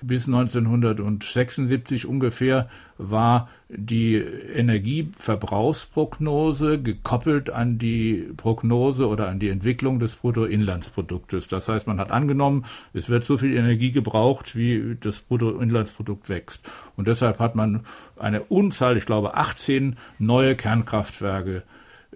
Bis 0.02 0.26
1976 0.26 2.06
ungefähr 2.06 2.68
war 2.98 3.48
die 3.68 4.16
Energieverbrauchsprognose 4.16 6.80
gekoppelt 6.80 7.50
an 7.50 7.78
die 7.78 8.28
Prognose 8.36 9.08
oder 9.08 9.28
an 9.28 9.38
die 9.38 9.48
Entwicklung 9.48 9.98
des 9.98 10.14
Bruttoinlandsproduktes. 10.14 11.48
Das 11.48 11.68
heißt, 11.68 11.86
man 11.86 11.98
hat 11.98 12.12
angenommen, 12.12 12.66
es 12.92 13.08
wird 13.08 13.24
so 13.24 13.38
viel 13.38 13.56
Energie 13.56 13.90
gebraucht, 13.90 14.54
wie 14.56 14.98
das 15.00 15.20
Bruttoinlandsprodukt 15.20 16.28
wächst. 16.28 16.70
Und 16.96 17.08
deshalb 17.08 17.38
hat 17.38 17.56
man 17.56 17.80
eine 18.16 18.42
Unzahl, 18.44 18.96
ich 18.96 19.06
glaube 19.06 19.34
18 19.34 19.96
neue 20.18 20.56
Kernkraftwerke 20.56 21.62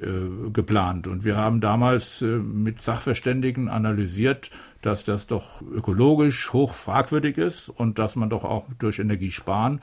äh, 0.00 0.50
geplant. 0.52 1.08
Und 1.08 1.24
wir 1.24 1.36
haben 1.36 1.60
damals 1.60 2.22
äh, 2.22 2.38
mit 2.38 2.80
Sachverständigen 2.80 3.68
analysiert, 3.68 4.50
dass 4.82 5.04
das 5.04 5.26
doch 5.26 5.62
ökologisch 5.62 6.52
hoch 6.52 6.72
fragwürdig 6.72 7.38
ist 7.38 7.68
und 7.68 7.98
dass 7.98 8.16
man 8.16 8.30
doch 8.30 8.44
auch 8.44 8.64
durch 8.78 8.98
Energiesparen 8.98 9.80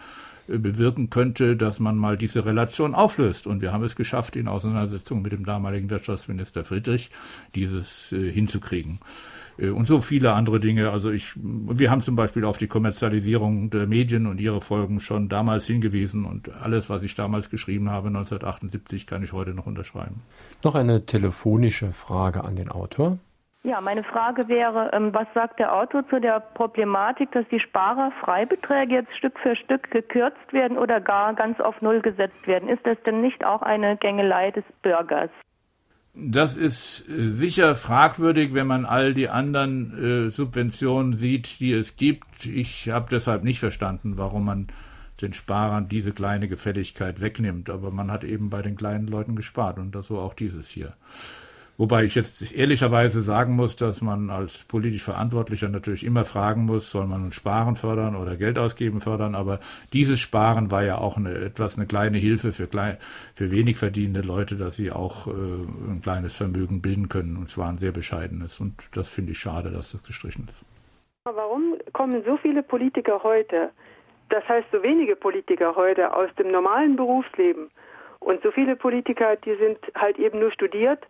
äh, 0.48 0.58
bewirken 0.58 1.10
könnte, 1.10 1.56
dass 1.56 1.80
man 1.80 1.98
mal 1.98 2.18
diese 2.18 2.46
Relation 2.46 2.96
auflöst. 2.96 3.48
Und 3.48 3.62
wir 3.62 3.74
haben 3.74 3.84
es 3.84 3.96
geschafft, 3.96 4.36
in 4.36 4.48
Auseinandersetzung 4.48 5.22
mit 5.22 5.32
dem 5.32 5.46
damaligen 5.46 5.90
Wirtschaftsminister 5.90 6.64
Friedrich 6.64 7.12
dieses 7.54 8.12
äh, 8.12 8.32
hinzukriegen. 8.32 9.00
Äh, 9.58 9.70
und 9.70 9.86
so 9.86 10.02
viele 10.02 10.34
andere 10.34 10.60
Dinge. 10.60 10.90
Also 10.90 11.12
ich, 11.12 11.34
wir 11.36 11.92
haben 11.92 12.02
zum 12.02 12.16
Beispiel 12.16 12.46
auf 12.46 12.58
die 12.58 12.68
Kommerzialisierung 12.68 13.70
der 13.70 13.88
Medien 13.88 14.26
und 14.26 14.40
ihre 14.40 14.62
Folgen 14.62 15.00
schon 15.00 15.30
damals 15.30 15.66
hingewiesen 15.66 16.26
und 16.26 16.50
alles, 16.56 16.90
was 16.90 17.04
ich 17.04 17.16
damals 17.16 17.50
geschrieben 17.50 17.90
habe, 17.90 18.08
1978, 18.08 19.08
kann 19.08 19.24
ich 19.24 19.34
heute 19.34 19.54
noch 19.54 19.66
unterschreiben. 19.66 20.22
Noch 20.64 20.76
eine 20.76 21.06
telefonische 21.06 21.92
Frage 21.92 22.44
an 22.44 22.56
den 22.56 22.70
Autor. 22.70 23.20
Ja, 23.68 23.82
meine 23.82 24.06
Frage 24.06 24.48
wäre, 24.48 24.92
ähm, 24.94 25.14
was 25.14 25.28
sagt 25.34 25.60
der 25.60 25.76
Autor 25.76 26.08
zu 26.08 26.22
der 26.22 26.40
Problematik, 26.40 27.34
dass 27.34 27.46
die 27.50 27.60
Sparerfreibeträge 27.60 28.94
jetzt 28.94 29.18
Stück 29.18 29.38
für 29.40 29.58
Stück 29.58 29.92
gekürzt 29.92 30.54
werden 30.54 30.78
oder 30.78 31.02
gar 31.02 31.34
ganz 31.34 31.60
auf 31.60 31.82
Null 31.82 32.00
gesetzt 32.00 32.48
werden? 32.48 32.70
Ist 32.70 32.86
das 32.86 32.96
denn 33.06 33.20
nicht 33.20 33.44
auch 33.44 33.62
eine 33.62 33.98
Gängelei 33.98 34.52
des 34.52 34.64
Bürgers? 34.82 35.30
Das 36.14 36.56
ist 36.56 37.10
äh, 37.10 37.28
sicher 37.28 37.76
fragwürdig, 37.76 38.54
wenn 38.54 38.68
man 38.68 38.86
all 38.86 39.14
die 39.14 39.28
anderen 39.28 40.28
äh, 40.28 40.30
Subventionen 40.30 41.18
sieht, 41.18 41.60
die 41.60 41.74
es 41.74 41.98
gibt. 41.98 42.46
Ich 42.46 42.88
habe 42.88 43.08
deshalb 43.12 43.44
nicht 43.44 43.60
verstanden, 43.60 44.18
warum 44.18 44.46
man 44.46 44.68
den 45.22 45.34
Sparern 45.34 45.90
diese 45.90 46.14
kleine 46.14 46.48
Gefälligkeit 46.48 47.20
wegnimmt. 47.20 47.70
Aber 47.70 47.92
man 47.92 48.12
hat 48.12 48.24
eben 48.24 48.50
bei 48.50 48.62
den 48.62 48.78
kleinen 48.78 49.08
Leuten 49.08 49.36
gespart 49.36 49.78
und 49.78 49.94
das 49.94 50.08
so 50.08 50.20
auch 50.20 50.36
dieses 50.36 50.70
hier. 50.70 50.94
Wobei 51.80 52.06
ich 52.06 52.16
jetzt 52.16 52.52
ehrlicherweise 52.52 53.22
sagen 53.22 53.56
muss, 53.56 53.76
dass 53.76 54.02
man 54.02 54.32
als 54.32 54.64
politisch 54.64 55.04
Verantwortlicher 55.04 55.70
natürlich 55.70 56.04
immer 56.04 56.26
fragen 56.26 56.66
muss, 56.66 56.90
soll 56.90 57.06
man 57.06 57.32
Sparen 57.32 57.76
fördern 57.76 58.16
oder 58.16 58.36
Geld 58.36 58.58
ausgeben 58.58 59.00
fördern. 59.00 59.36
Aber 59.36 59.60
dieses 59.94 60.20
Sparen 60.20 60.72
war 60.72 60.84
ja 60.84 60.98
auch 60.98 61.18
eine, 61.18 61.36
etwas 61.36 61.78
eine 61.78 61.86
kleine 61.86 62.18
Hilfe 62.18 62.52
für, 62.52 62.66
klein, 62.66 62.98
für 63.36 63.52
wenig 63.52 63.78
verdienende 63.78 64.22
Leute, 64.22 64.56
dass 64.56 64.76
sie 64.76 64.92
auch 64.92 65.28
äh, 65.28 65.32
ein 65.32 66.02
kleines 66.02 66.34
Vermögen 66.34 66.82
bilden 66.82 67.10
können. 67.10 67.38
Und 67.38 67.50
zwar 67.50 67.70
ein 67.70 67.78
sehr 67.78 67.92
bescheidenes. 67.92 68.60
Und 68.60 68.74
das 68.96 69.08
finde 69.08 69.34
ich 69.34 69.40
schade, 69.40 69.70
dass 69.70 69.92
das 69.92 70.02
gestrichen 70.02 70.48
ist. 70.50 70.66
Warum 71.26 71.76
kommen 71.94 72.24
so 72.26 72.38
viele 72.38 72.64
Politiker 72.64 73.22
heute, 73.22 73.70
das 74.30 74.48
heißt 74.50 74.68
so 74.72 74.82
wenige 74.82 75.16
Politiker 75.16 75.76
heute 75.76 76.12
aus 76.12 76.34
dem 76.40 76.52
normalen 76.52 76.96
Berufsleben 76.96 77.70
und 78.20 78.42
so 78.42 78.50
viele 78.50 78.76
Politiker, 78.76 79.36
die 79.36 79.56
sind 79.58 79.78
halt 79.96 80.18
eben 80.18 80.40
nur 80.40 80.52
studiert 80.52 81.06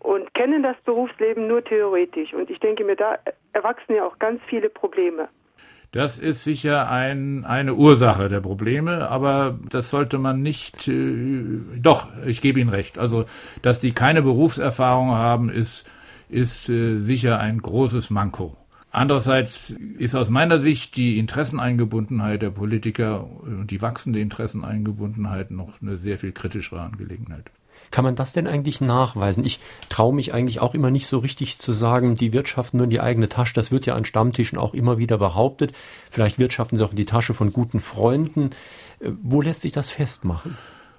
und 0.00 0.32
kennen 0.34 0.62
das 0.62 0.76
Berufsleben 0.84 1.46
nur 1.48 1.64
theoretisch. 1.64 2.32
Und 2.34 2.50
ich 2.50 2.60
denke 2.60 2.84
mir, 2.84 2.96
da 2.96 3.18
erwachsen 3.52 3.94
ja 3.94 4.06
auch 4.06 4.18
ganz 4.18 4.40
viele 4.48 4.68
Probleme. 4.68 5.28
Das 5.92 6.18
ist 6.18 6.44
sicher 6.44 6.90
ein, 6.90 7.44
eine 7.44 7.74
Ursache 7.74 8.28
der 8.28 8.40
Probleme, 8.40 9.08
aber 9.08 9.58
das 9.70 9.88
sollte 9.90 10.18
man 10.18 10.42
nicht. 10.42 10.88
Äh, 10.88 11.60
doch, 11.80 12.08
ich 12.26 12.40
gebe 12.40 12.60
Ihnen 12.60 12.70
recht. 12.70 12.98
Also, 12.98 13.24
dass 13.62 13.80
die 13.80 13.92
keine 13.92 14.22
Berufserfahrung 14.22 15.12
haben, 15.12 15.48
ist, 15.48 15.90
ist 16.28 16.68
äh, 16.68 16.98
sicher 16.98 17.38
ein 17.38 17.62
großes 17.62 18.10
Manko. 18.10 18.56
Andererseits 18.90 19.70
ist 19.70 20.14
aus 20.14 20.30
meiner 20.30 20.58
Sicht 20.58 20.96
die 20.96 21.18
Interesseneingebundenheit 21.18 22.42
der 22.42 22.50
Politiker 22.50 23.26
und 23.42 23.70
die 23.70 23.82
wachsende 23.82 24.20
Interesseneingebundenheit 24.20 25.50
noch 25.50 25.80
eine 25.82 25.96
sehr 25.96 26.18
viel 26.18 26.32
kritischere 26.32 26.80
Angelegenheit. 26.80 27.50
Kann 27.90 28.04
man 28.04 28.14
das 28.14 28.32
denn 28.32 28.46
eigentlich 28.46 28.80
nachweisen? 28.80 29.44
Ich 29.44 29.60
traue 29.88 30.14
mich 30.14 30.34
eigentlich 30.34 30.60
auch 30.60 30.74
immer 30.74 30.90
nicht 30.90 31.06
so 31.06 31.18
richtig 31.18 31.58
zu 31.58 31.72
sagen, 31.72 32.14
die 32.14 32.32
wirtschaften 32.32 32.78
nur 32.78 32.84
in 32.84 32.90
die 32.90 33.00
eigene 33.00 33.28
Tasche. 33.28 33.54
Das 33.54 33.70
wird 33.70 33.86
ja 33.86 33.94
an 33.94 34.04
Stammtischen 34.04 34.58
auch 34.58 34.74
immer 34.74 34.98
wieder 34.98 35.18
behauptet. 35.18 35.72
Vielleicht 36.10 36.38
wirtschaften 36.38 36.76
sie 36.76 36.84
auch 36.84 36.90
in 36.90 36.96
die 36.96 37.04
Tasche 37.04 37.34
von 37.34 37.52
guten 37.52 37.80
Freunden. 37.80 38.50
Äh, 39.00 39.10
wo 39.22 39.42
lässt 39.42 39.62
sich 39.62 39.72
das 39.72 39.90
festmachen? 39.90 40.56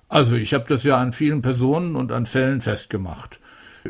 Also 0.10 0.36
ich 0.36 0.54
habe 0.54 0.66
das 0.68 0.84
ja 0.84 0.98
an 0.98 1.12
vielen 1.12 1.42
Personen 1.42 1.96
und 1.96 2.12
an 2.12 2.26
Fällen 2.26 2.62
festgemacht. 2.62 3.40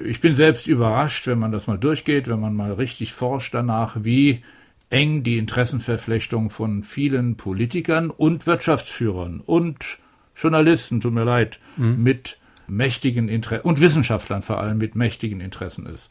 Ich 0.03 0.19
bin 0.19 0.35
selbst 0.35 0.67
überrascht, 0.67 1.27
wenn 1.27 1.39
man 1.39 1.51
das 1.51 1.67
mal 1.67 1.77
durchgeht, 1.77 2.27
wenn 2.27 2.39
man 2.39 2.55
mal 2.55 2.73
richtig 2.73 3.13
forscht 3.13 3.53
danach, 3.53 3.97
wie 3.99 4.43
eng 4.89 5.23
die 5.23 5.37
Interessenverflechtung 5.37 6.49
von 6.49 6.83
vielen 6.83 7.35
Politikern 7.35 8.09
und 8.09 8.47
Wirtschaftsführern 8.47 9.41
und 9.45 9.97
Journalisten, 10.35 11.01
tut 11.01 11.13
mir 11.13 11.23
leid, 11.23 11.59
mhm. 11.77 12.01
mit 12.03 12.37
mächtigen 12.69 13.29
Interessen 13.29 13.67
und 13.67 13.81
Wissenschaftlern 13.81 14.41
vor 14.41 14.59
allem 14.59 14.77
mit 14.77 14.95
mächtigen 14.95 15.41
Interessen 15.41 15.85
ist. 15.85 16.09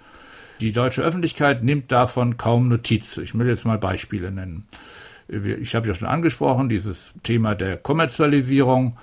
Die 0.60 0.72
deutsche 0.72 1.02
Öffentlichkeit 1.02 1.62
nimmt 1.62 1.92
davon 1.92 2.38
kaum 2.38 2.68
Notiz. 2.68 3.18
Ich 3.18 3.36
will 3.38 3.46
jetzt 3.46 3.66
mal 3.66 3.78
Beispiele 3.78 4.30
nennen. 4.30 4.66
Ich 5.28 5.74
habe 5.74 5.88
ja 5.88 5.94
schon 5.94 6.08
angesprochen, 6.08 6.68
dieses 6.68 7.12
Thema 7.22 7.54
der 7.54 7.76
Kommerzialisierung. 7.76 8.96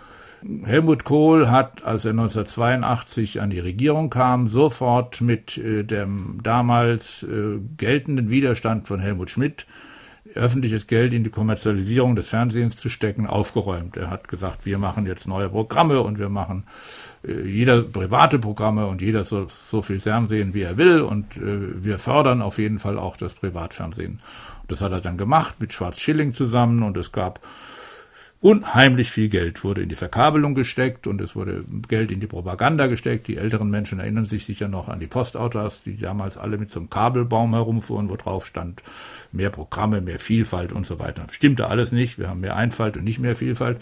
Helmut 0.64 1.06
Kohl 1.06 1.50
hat, 1.50 1.86
als 1.86 2.06
er 2.06 2.12
1982 2.12 3.40
an 3.40 3.50
die 3.50 3.60
Regierung 3.60 4.10
kam, 4.10 4.48
sofort 4.48 5.22
mit 5.22 5.58
äh, 5.58 5.84
dem 5.84 6.40
damals 6.44 7.24
äh, 7.24 7.60
geltenden 7.78 8.30
Widerstand 8.30 8.88
von 8.88 9.00
Helmut 9.00 9.30
Schmidt 9.30 9.66
öffentliches 10.36 10.88
Geld 10.88 11.14
in 11.14 11.24
die 11.24 11.30
Kommerzialisierung 11.30 12.16
des 12.16 12.28
Fernsehens 12.28 12.76
zu 12.76 12.90
stecken, 12.90 13.28
aufgeräumt. 13.28 13.98
Er 13.98 14.10
hat 14.10 14.28
gesagt, 14.28 14.66
wir 14.66 14.78
machen 14.78 15.06
jetzt 15.06 15.28
neue 15.28 15.50
Programme 15.50 16.02
und 16.02 16.20
wir 16.20 16.30
machen 16.30 16.64
jeder 17.24 17.84
private 17.84 18.40
Programme 18.40 18.88
und 18.88 19.02
jeder 19.02 19.24
soll 19.24 19.48
so 19.50 19.82
viel 19.82 20.02
Fernsehen, 20.02 20.54
wie 20.54 20.62
er 20.62 20.78
will 20.78 21.02
und 21.02 21.38
äh, 21.38 21.84
wir 21.84 22.00
fördern 22.00 22.42
auf 22.42 22.58
jeden 22.58 22.80
Fall 22.80 22.98
auch 22.98 23.18
das 23.18 23.34
Privatfernsehen. 23.34 24.20
Das 24.68 24.82
hat 24.82 24.92
er 24.92 25.02
dann 25.02 25.18
gemacht 25.18 25.56
mit 25.60 25.74
Schwarz 25.74 26.00
Schilling 26.00 26.34
zusammen 26.34 26.84
und 26.84 26.98
es 26.98 27.12
gab 27.12 27.40
unheimlich 28.44 29.10
viel 29.10 29.30
Geld 29.30 29.64
wurde 29.64 29.82
in 29.82 29.88
die 29.88 29.96
Verkabelung 29.96 30.54
gesteckt 30.54 31.08
und 31.08 31.22
es 31.22 31.34
wurde 31.34 31.64
Geld 31.88 32.12
in 32.12 32.20
die 32.20 32.28
Propaganda 32.28 32.88
gesteckt. 32.88 33.28
Die 33.30 33.38
älteren 33.38 33.70
Menschen 33.70 34.00
erinnern 34.00 34.26
sich 34.26 34.44
sicher 34.44 34.68
noch 34.68 34.90
an 34.90 35.00
die 35.00 35.08
Postautos, 35.08 35.82
die 35.84 35.98
damals 35.98 36.38
alle 36.38 36.58
mit 36.58 36.70
so 36.70 36.82
einem 36.82 36.90
Kabelbaum 36.90 37.54
herumfuhren, 37.54 38.10
wo 38.10 38.18
drauf 38.18 38.46
stand, 38.46 38.84
mehr 39.32 39.50
Programme, 39.50 40.02
mehr 40.02 40.20
Vielfalt 40.20 40.74
und 40.74 40.86
so 40.86 41.00
weiter. 41.00 41.26
Stimmte 41.32 41.68
alles 41.68 41.94
nicht. 41.94 42.20
Wir 42.20 42.28
haben 42.28 42.42
mehr 42.42 42.58
Einfalt 42.58 42.98
und 42.98 43.06
nicht 43.06 43.20
mehr 43.20 43.38
Vielfalt. 43.38 43.80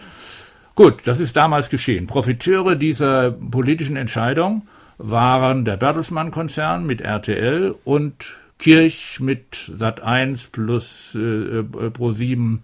Gut, 0.76 1.02
das 1.06 1.20
ist 1.20 1.36
damals 1.36 1.70
geschehen. 1.70 2.08
Profiteure 2.08 2.76
dieser 2.76 3.32
politischen 3.32 3.98
Entscheidung 3.98 4.68
waren 4.98 5.66
der 5.66 5.78
Bertelsmann-Konzern 5.78 6.86
mit 6.86 7.02
RTL 7.02 7.76
und 7.84 8.38
Kirch 8.58 9.20
mit 9.20 9.72
Sat1 9.76 10.52
plus 10.52 11.16
äh, 11.16 11.20
äh, 11.20 11.64
Pro7 11.64 12.60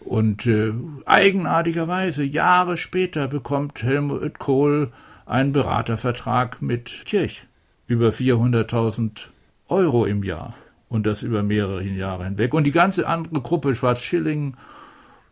und 0.00 0.46
äh, 0.46 0.72
eigenartigerweise 1.04 2.24
Jahre 2.24 2.76
später 2.76 3.28
bekommt 3.28 3.82
Helmut 3.82 4.38
Kohl 4.38 4.90
einen 5.26 5.52
Beratervertrag 5.52 6.60
mit 6.62 7.04
Kirch 7.04 7.44
über 7.86 8.08
400.000 8.08 9.28
Euro 9.68 10.06
im 10.06 10.24
Jahr 10.24 10.54
und 10.88 11.06
das 11.06 11.22
über 11.22 11.42
mehrere 11.42 11.82
Jahre 11.84 12.24
hinweg. 12.24 12.54
Und 12.54 12.64
die 12.64 12.72
ganze 12.72 13.06
andere 13.06 13.40
Gruppe, 13.42 13.74
Schwarz-Schilling 13.74 14.54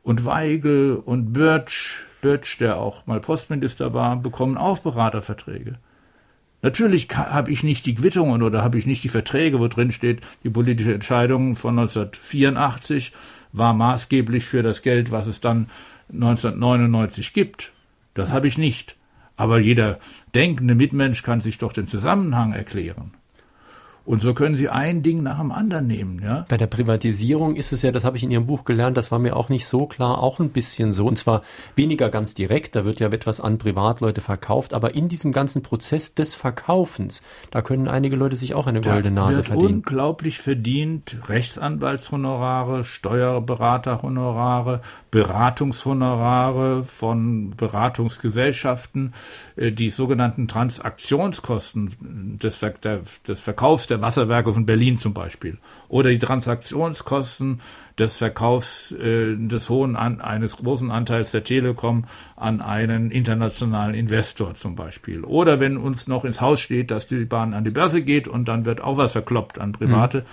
und 0.02 0.24
Weigel 0.24 0.96
und 0.96 1.32
Birch, 1.32 1.96
Bötsch, 2.20 2.58
der 2.58 2.78
auch 2.78 3.06
mal 3.06 3.20
Postminister 3.20 3.94
war, 3.94 4.16
bekommen 4.16 4.56
auch 4.56 4.78
Beraterverträge. 4.78 5.78
Natürlich 6.62 7.08
habe 7.10 7.50
ich 7.50 7.62
nicht 7.62 7.86
die 7.86 7.94
Quittungen 7.94 8.42
oder 8.42 8.62
habe 8.62 8.78
ich 8.78 8.86
nicht 8.86 9.02
die 9.02 9.08
Verträge, 9.08 9.60
wo 9.60 9.68
drin 9.68 9.92
steht, 9.92 10.20
die 10.44 10.50
politische 10.50 10.92
Entscheidung 10.92 11.56
von 11.56 11.78
1984 11.78 13.12
war 13.52 13.72
maßgeblich 13.72 14.44
für 14.44 14.62
das 14.62 14.82
Geld, 14.82 15.10
was 15.10 15.26
es 15.26 15.40
dann 15.40 15.70
1999 16.12 17.32
gibt. 17.32 17.72
Das 18.14 18.32
habe 18.32 18.48
ich 18.48 18.58
nicht. 18.58 18.96
Aber 19.36 19.58
jeder 19.58 19.98
denkende 20.34 20.74
Mitmensch 20.74 21.22
kann 21.22 21.40
sich 21.40 21.56
doch 21.56 21.72
den 21.72 21.86
Zusammenhang 21.86 22.52
erklären. 22.52 23.12
Und 24.10 24.20
so 24.22 24.34
können 24.34 24.56
Sie 24.56 24.68
ein 24.68 25.04
Ding 25.04 25.22
nach 25.22 25.38
dem 25.38 25.52
anderen 25.52 25.86
nehmen. 25.86 26.20
Ja? 26.20 26.44
Bei 26.48 26.56
der 26.56 26.66
Privatisierung 26.66 27.54
ist 27.54 27.70
es 27.70 27.82
ja, 27.82 27.92
das 27.92 28.04
habe 28.04 28.16
ich 28.16 28.24
in 28.24 28.32
Ihrem 28.32 28.44
Buch 28.44 28.64
gelernt, 28.64 28.96
das 28.96 29.12
war 29.12 29.20
mir 29.20 29.36
auch 29.36 29.48
nicht 29.48 29.68
so 29.68 29.86
klar, 29.86 30.20
auch 30.20 30.40
ein 30.40 30.50
bisschen 30.50 30.92
so. 30.92 31.06
Und 31.06 31.14
zwar 31.16 31.42
weniger 31.76 32.08
ganz 32.08 32.34
direkt, 32.34 32.74
da 32.74 32.84
wird 32.84 32.98
ja 32.98 33.06
etwas 33.06 33.40
an 33.40 33.58
Privatleute 33.58 34.20
verkauft, 34.20 34.74
aber 34.74 34.96
in 34.96 35.06
diesem 35.06 35.30
ganzen 35.30 35.62
Prozess 35.62 36.12
des 36.16 36.34
Verkaufens, 36.34 37.22
da 37.52 37.62
können 37.62 37.86
einige 37.86 38.16
Leute 38.16 38.34
sich 38.34 38.52
auch 38.54 38.66
eine 38.66 38.80
goldene 38.80 39.14
Nase 39.14 39.36
wird 39.36 39.46
verdienen. 39.46 39.74
unglaublich 39.74 40.40
verdient, 40.40 41.16
Rechtsanwaltshonorare, 41.28 42.82
Steuerberaterhonorare, 42.82 44.80
Beratungshonorare 45.12 46.82
von 46.82 47.50
Beratungsgesellschaften, 47.56 49.14
äh, 49.54 49.70
die 49.70 49.90
sogenannten 49.90 50.48
Transaktionskosten 50.48 52.38
des, 52.42 52.58
des 53.28 53.40
Verkaufs 53.40 53.86
der 53.86 53.99
Wasserwerke 54.02 54.52
von 54.52 54.66
Berlin 54.66 54.98
zum 54.98 55.14
Beispiel 55.14 55.58
oder 55.88 56.10
die 56.10 56.18
Transaktionskosten 56.18 57.60
des 57.98 58.16
Verkaufs 58.16 58.92
äh, 58.92 59.36
des 59.36 59.68
hohen 59.68 59.96
an, 59.96 60.20
eines 60.20 60.56
großen 60.56 60.90
Anteils 60.90 61.30
der 61.30 61.44
Telekom 61.44 62.04
an 62.36 62.60
einen 62.60 63.10
internationalen 63.10 63.94
Investor 63.94 64.54
zum 64.54 64.76
Beispiel 64.76 65.24
oder 65.24 65.60
wenn 65.60 65.76
uns 65.76 66.06
noch 66.06 66.24
ins 66.24 66.40
Haus 66.40 66.60
steht, 66.60 66.90
dass 66.90 67.06
die 67.06 67.24
Bahn 67.24 67.54
an 67.54 67.64
die 67.64 67.70
Börse 67.70 68.02
geht 68.02 68.28
und 68.28 68.46
dann 68.46 68.64
wird 68.64 68.80
auch 68.80 68.96
was 68.96 69.12
verkloppt 69.12 69.58
an 69.58 69.72
Private. 69.72 70.18
Mhm. 70.18 70.24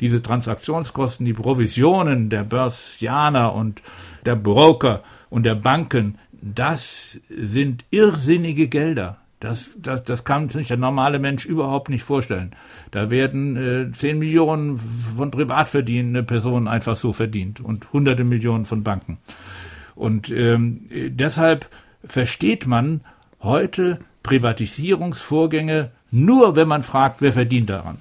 Diese 0.00 0.22
Transaktionskosten, 0.22 1.24
die 1.24 1.32
Provisionen 1.32 2.30
der 2.30 2.44
Börsianer 2.44 3.54
und 3.54 3.80
der 4.26 4.36
Broker 4.36 5.02
und 5.30 5.44
der 5.44 5.54
Banken, 5.54 6.18
das 6.40 7.18
sind 7.28 7.84
irrsinnige 7.90 8.68
Gelder. 8.68 9.23
Das, 9.44 9.72
das, 9.76 10.02
das 10.02 10.24
kann 10.24 10.48
sich 10.48 10.68
der 10.68 10.78
normale 10.78 11.18
Mensch 11.18 11.44
überhaupt 11.44 11.90
nicht 11.90 12.02
vorstellen. 12.02 12.52
Da 12.92 13.10
werden 13.10 13.90
äh, 13.90 13.92
10 13.92 14.18
Millionen 14.18 14.78
von 14.78 15.30
privat 15.30 15.68
verdienende 15.68 16.22
Personen 16.22 16.66
einfach 16.66 16.96
so 16.96 17.12
verdient 17.12 17.60
und 17.60 17.92
hunderte 17.92 18.24
Millionen 18.24 18.64
von 18.64 18.82
Banken. 18.82 19.18
Und 19.94 20.30
ähm, 20.30 20.86
deshalb 20.90 21.68
versteht 22.02 22.66
man 22.66 23.02
heute 23.42 23.98
Privatisierungsvorgänge 24.22 25.90
nur, 26.10 26.56
wenn 26.56 26.66
man 26.66 26.82
fragt, 26.82 27.20
wer 27.20 27.34
verdient 27.34 27.68
daran. 27.68 27.98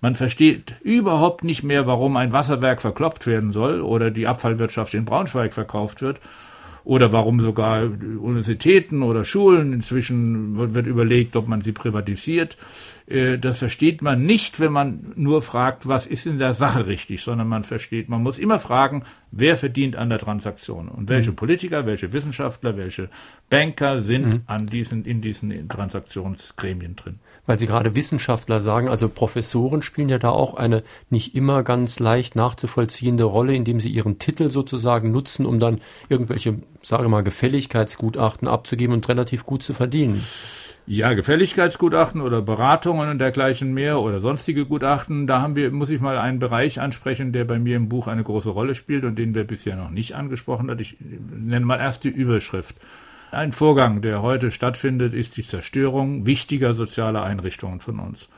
Man 0.00 0.14
versteht 0.14 0.76
überhaupt 0.82 1.42
nicht 1.42 1.64
mehr, 1.64 1.88
warum 1.88 2.16
ein 2.16 2.30
Wasserwerk 2.32 2.80
verkloppt 2.80 3.26
werden 3.26 3.52
soll 3.52 3.80
oder 3.80 4.12
die 4.12 4.28
Abfallwirtschaft 4.28 4.94
in 4.94 5.04
Braunschweig 5.04 5.52
verkauft 5.52 6.02
wird 6.02 6.20
oder 6.88 7.12
warum 7.12 7.38
sogar 7.38 7.82
Universitäten 7.82 9.02
oder 9.02 9.26
Schulen 9.26 9.74
inzwischen 9.74 10.74
wird 10.74 10.86
überlegt, 10.86 11.36
ob 11.36 11.46
man 11.46 11.60
sie 11.60 11.72
privatisiert. 11.72 12.56
Äh, 13.06 13.36
das 13.36 13.58
versteht 13.58 14.00
man 14.00 14.22
nicht, 14.22 14.58
wenn 14.58 14.72
man 14.72 15.12
nur 15.14 15.42
fragt, 15.42 15.86
was 15.86 16.06
ist 16.06 16.26
in 16.26 16.38
der 16.38 16.54
Sache 16.54 16.86
richtig, 16.86 17.20
sondern 17.22 17.46
man 17.46 17.64
versteht, 17.64 18.08
man 18.08 18.22
muss 18.22 18.38
immer 18.38 18.58
fragen, 18.58 19.02
wer 19.30 19.56
verdient 19.56 19.96
an 19.96 20.08
der 20.08 20.18
Transaktion 20.18 20.88
und 20.88 21.10
welche 21.10 21.32
mhm. 21.32 21.36
Politiker, 21.36 21.84
welche 21.84 22.14
Wissenschaftler, 22.14 22.78
welche 22.78 23.10
Banker 23.50 24.00
sind 24.00 24.26
mhm. 24.26 24.42
an 24.46 24.66
diesen, 24.66 25.04
in 25.04 25.20
diesen 25.20 25.68
Transaktionsgremien 25.68 26.96
drin 26.96 27.18
weil 27.48 27.58
Sie 27.58 27.66
gerade 27.66 27.96
Wissenschaftler 27.96 28.60
sagen, 28.60 28.88
also 28.88 29.08
Professoren 29.08 29.80
spielen 29.80 30.10
ja 30.10 30.18
da 30.18 30.28
auch 30.28 30.54
eine 30.54 30.82
nicht 31.08 31.34
immer 31.34 31.62
ganz 31.62 31.98
leicht 31.98 32.36
nachzuvollziehende 32.36 33.24
Rolle, 33.24 33.54
indem 33.54 33.80
sie 33.80 33.88
ihren 33.88 34.18
Titel 34.18 34.50
sozusagen 34.50 35.10
nutzen, 35.10 35.46
um 35.46 35.58
dann 35.58 35.80
irgendwelche, 36.10 36.56
sage 36.82 37.04
ich 37.04 37.10
mal, 37.10 37.22
Gefälligkeitsgutachten 37.22 38.48
abzugeben 38.48 38.94
und 38.94 39.08
relativ 39.08 39.46
gut 39.46 39.62
zu 39.62 39.72
verdienen. 39.72 40.22
Ja, 40.86 41.14
Gefälligkeitsgutachten 41.14 42.20
oder 42.20 42.42
Beratungen 42.42 43.08
und 43.08 43.18
dergleichen 43.18 43.72
mehr 43.72 44.00
oder 44.00 44.20
sonstige 44.20 44.66
Gutachten, 44.66 45.26
da 45.26 45.40
haben 45.40 45.56
wir, 45.56 45.70
muss 45.70 45.88
ich 45.88 46.02
mal 46.02 46.18
einen 46.18 46.38
Bereich 46.38 46.82
ansprechen, 46.82 47.32
der 47.32 47.46
bei 47.46 47.58
mir 47.58 47.76
im 47.76 47.88
Buch 47.88 48.08
eine 48.08 48.24
große 48.24 48.50
Rolle 48.50 48.74
spielt 48.74 49.04
und 49.04 49.16
den 49.16 49.34
wir 49.34 49.44
bisher 49.44 49.76
noch 49.76 49.90
nicht 49.90 50.14
angesprochen 50.14 50.70
hat. 50.70 50.82
Ich 50.82 50.98
nenne 51.00 51.64
mal 51.64 51.78
erst 51.78 52.04
die 52.04 52.10
Überschrift. 52.10 52.76
Ein 53.30 53.52
Vorgang, 53.52 54.00
der 54.00 54.22
heute 54.22 54.50
stattfindet, 54.50 55.12
ist 55.12 55.36
die 55.36 55.42
Zerstörung 55.42 56.24
wichtiger 56.24 56.72
sozialer 56.72 57.24
Einrichtungen 57.24 57.80
von 57.80 57.98
uns. 58.00 58.30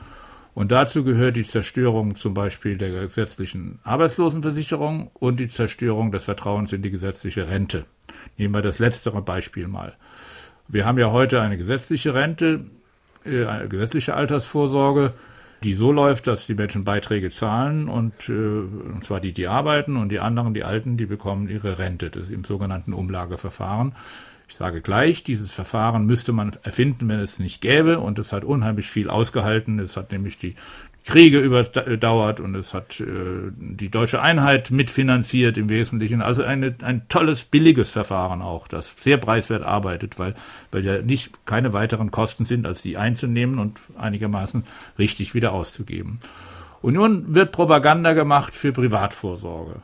Und 0.53 0.73
dazu 0.73 1.05
gehört 1.05 1.37
die 1.37 1.45
Zerstörung 1.45 2.15
zum 2.15 2.33
Beispiel 2.33 2.77
der 2.77 2.89
gesetzlichen 2.89 3.79
Arbeitslosenversicherung 3.83 5.09
und 5.13 5.39
die 5.39 5.47
Zerstörung 5.47 6.11
des 6.11 6.25
Vertrauens 6.25 6.73
in 6.73 6.81
die 6.81 6.91
gesetzliche 6.91 7.47
Rente. 7.47 7.85
Nehmen 8.37 8.53
wir 8.53 8.61
das 8.61 8.79
letztere 8.79 9.21
Beispiel 9.21 9.67
mal. 9.67 9.93
Wir 10.67 10.85
haben 10.85 10.97
ja 10.97 11.11
heute 11.11 11.39
eine 11.39 11.57
gesetzliche 11.57 12.13
Rente, 12.13 12.65
äh, 13.23 13.45
eine 13.45 13.69
gesetzliche 13.69 14.13
Altersvorsorge, 14.13 15.13
die 15.63 15.73
so 15.73 15.93
läuft, 15.93 16.27
dass 16.27 16.47
die 16.47 16.55
Menschen 16.55 16.83
Beiträge 16.83 17.29
zahlen 17.29 17.87
und, 17.87 18.27
äh, 18.27 18.33
und 18.33 19.05
zwar 19.05 19.21
die, 19.21 19.31
die 19.31 19.47
arbeiten 19.47 19.95
und 19.95 20.09
die 20.09 20.19
anderen, 20.19 20.53
die 20.53 20.65
Alten, 20.65 20.97
die 20.97 21.05
bekommen 21.05 21.47
ihre 21.47 21.79
Rente. 21.79 22.09
Das 22.09 22.23
ist 22.23 22.31
im 22.33 22.43
sogenannten 22.43 22.91
Umlageverfahren. 22.91 23.93
Ich 24.51 24.57
sage 24.57 24.81
gleich, 24.81 25.23
dieses 25.23 25.53
Verfahren 25.53 26.05
müsste 26.05 26.33
man 26.33 26.51
erfinden, 26.63 27.07
wenn 27.07 27.21
es 27.21 27.39
nicht 27.39 27.61
gäbe. 27.61 27.99
Und 27.99 28.19
es 28.19 28.33
hat 28.33 28.43
unheimlich 28.43 28.87
viel 28.87 29.09
ausgehalten. 29.09 29.79
Es 29.79 29.95
hat 29.95 30.11
nämlich 30.11 30.37
die 30.37 30.55
Kriege 31.05 31.39
überdauert 31.39 32.41
und 32.41 32.55
es 32.55 32.73
hat 32.73 32.99
äh, 32.99 33.05
die 33.55 33.87
deutsche 33.87 34.21
Einheit 34.21 34.69
mitfinanziert 34.69 35.57
im 35.57 35.69
Wesentlichen. 35.69 36.21
Also 36.21 36.43
eine, 36.43 36.75
ein 36.81 37.07
tolles, 37.07 37.45
billiges 37.45 37.91
Verfahren 37.91 38.41
auch, 38.41 38.67
das 38.67 38.93
sehr 38.99 39.15
preiswert 39.15 39.63
arbeitet, 39.63 40.19
weil, 40.19 40.35
weil 40.69 40.83
ja 40.83 41.01
nicht 41.01 41.45
keine 41.45 41.71
weiteren 41.71 42.11
Kosten 42.11 42.43
sind, 42.43 42.67
als 42.67 42.81
die 42.81 42.97
einzunehmen 42.97 43.57
und 43.57 43.79
einigermaßen 43.97 44.65
richtig 44.99 45.33
wieder 45.33 45.53
auszugeben. 45.53 46.19
Und 46.81 46.95
nun 46.95 47.33
wird 47.33 47.53
Propaganda 47.53 48.11
gemacht 48.11 48.53
für 48.53 48.73
Privatvorsorge. 48.73 49.81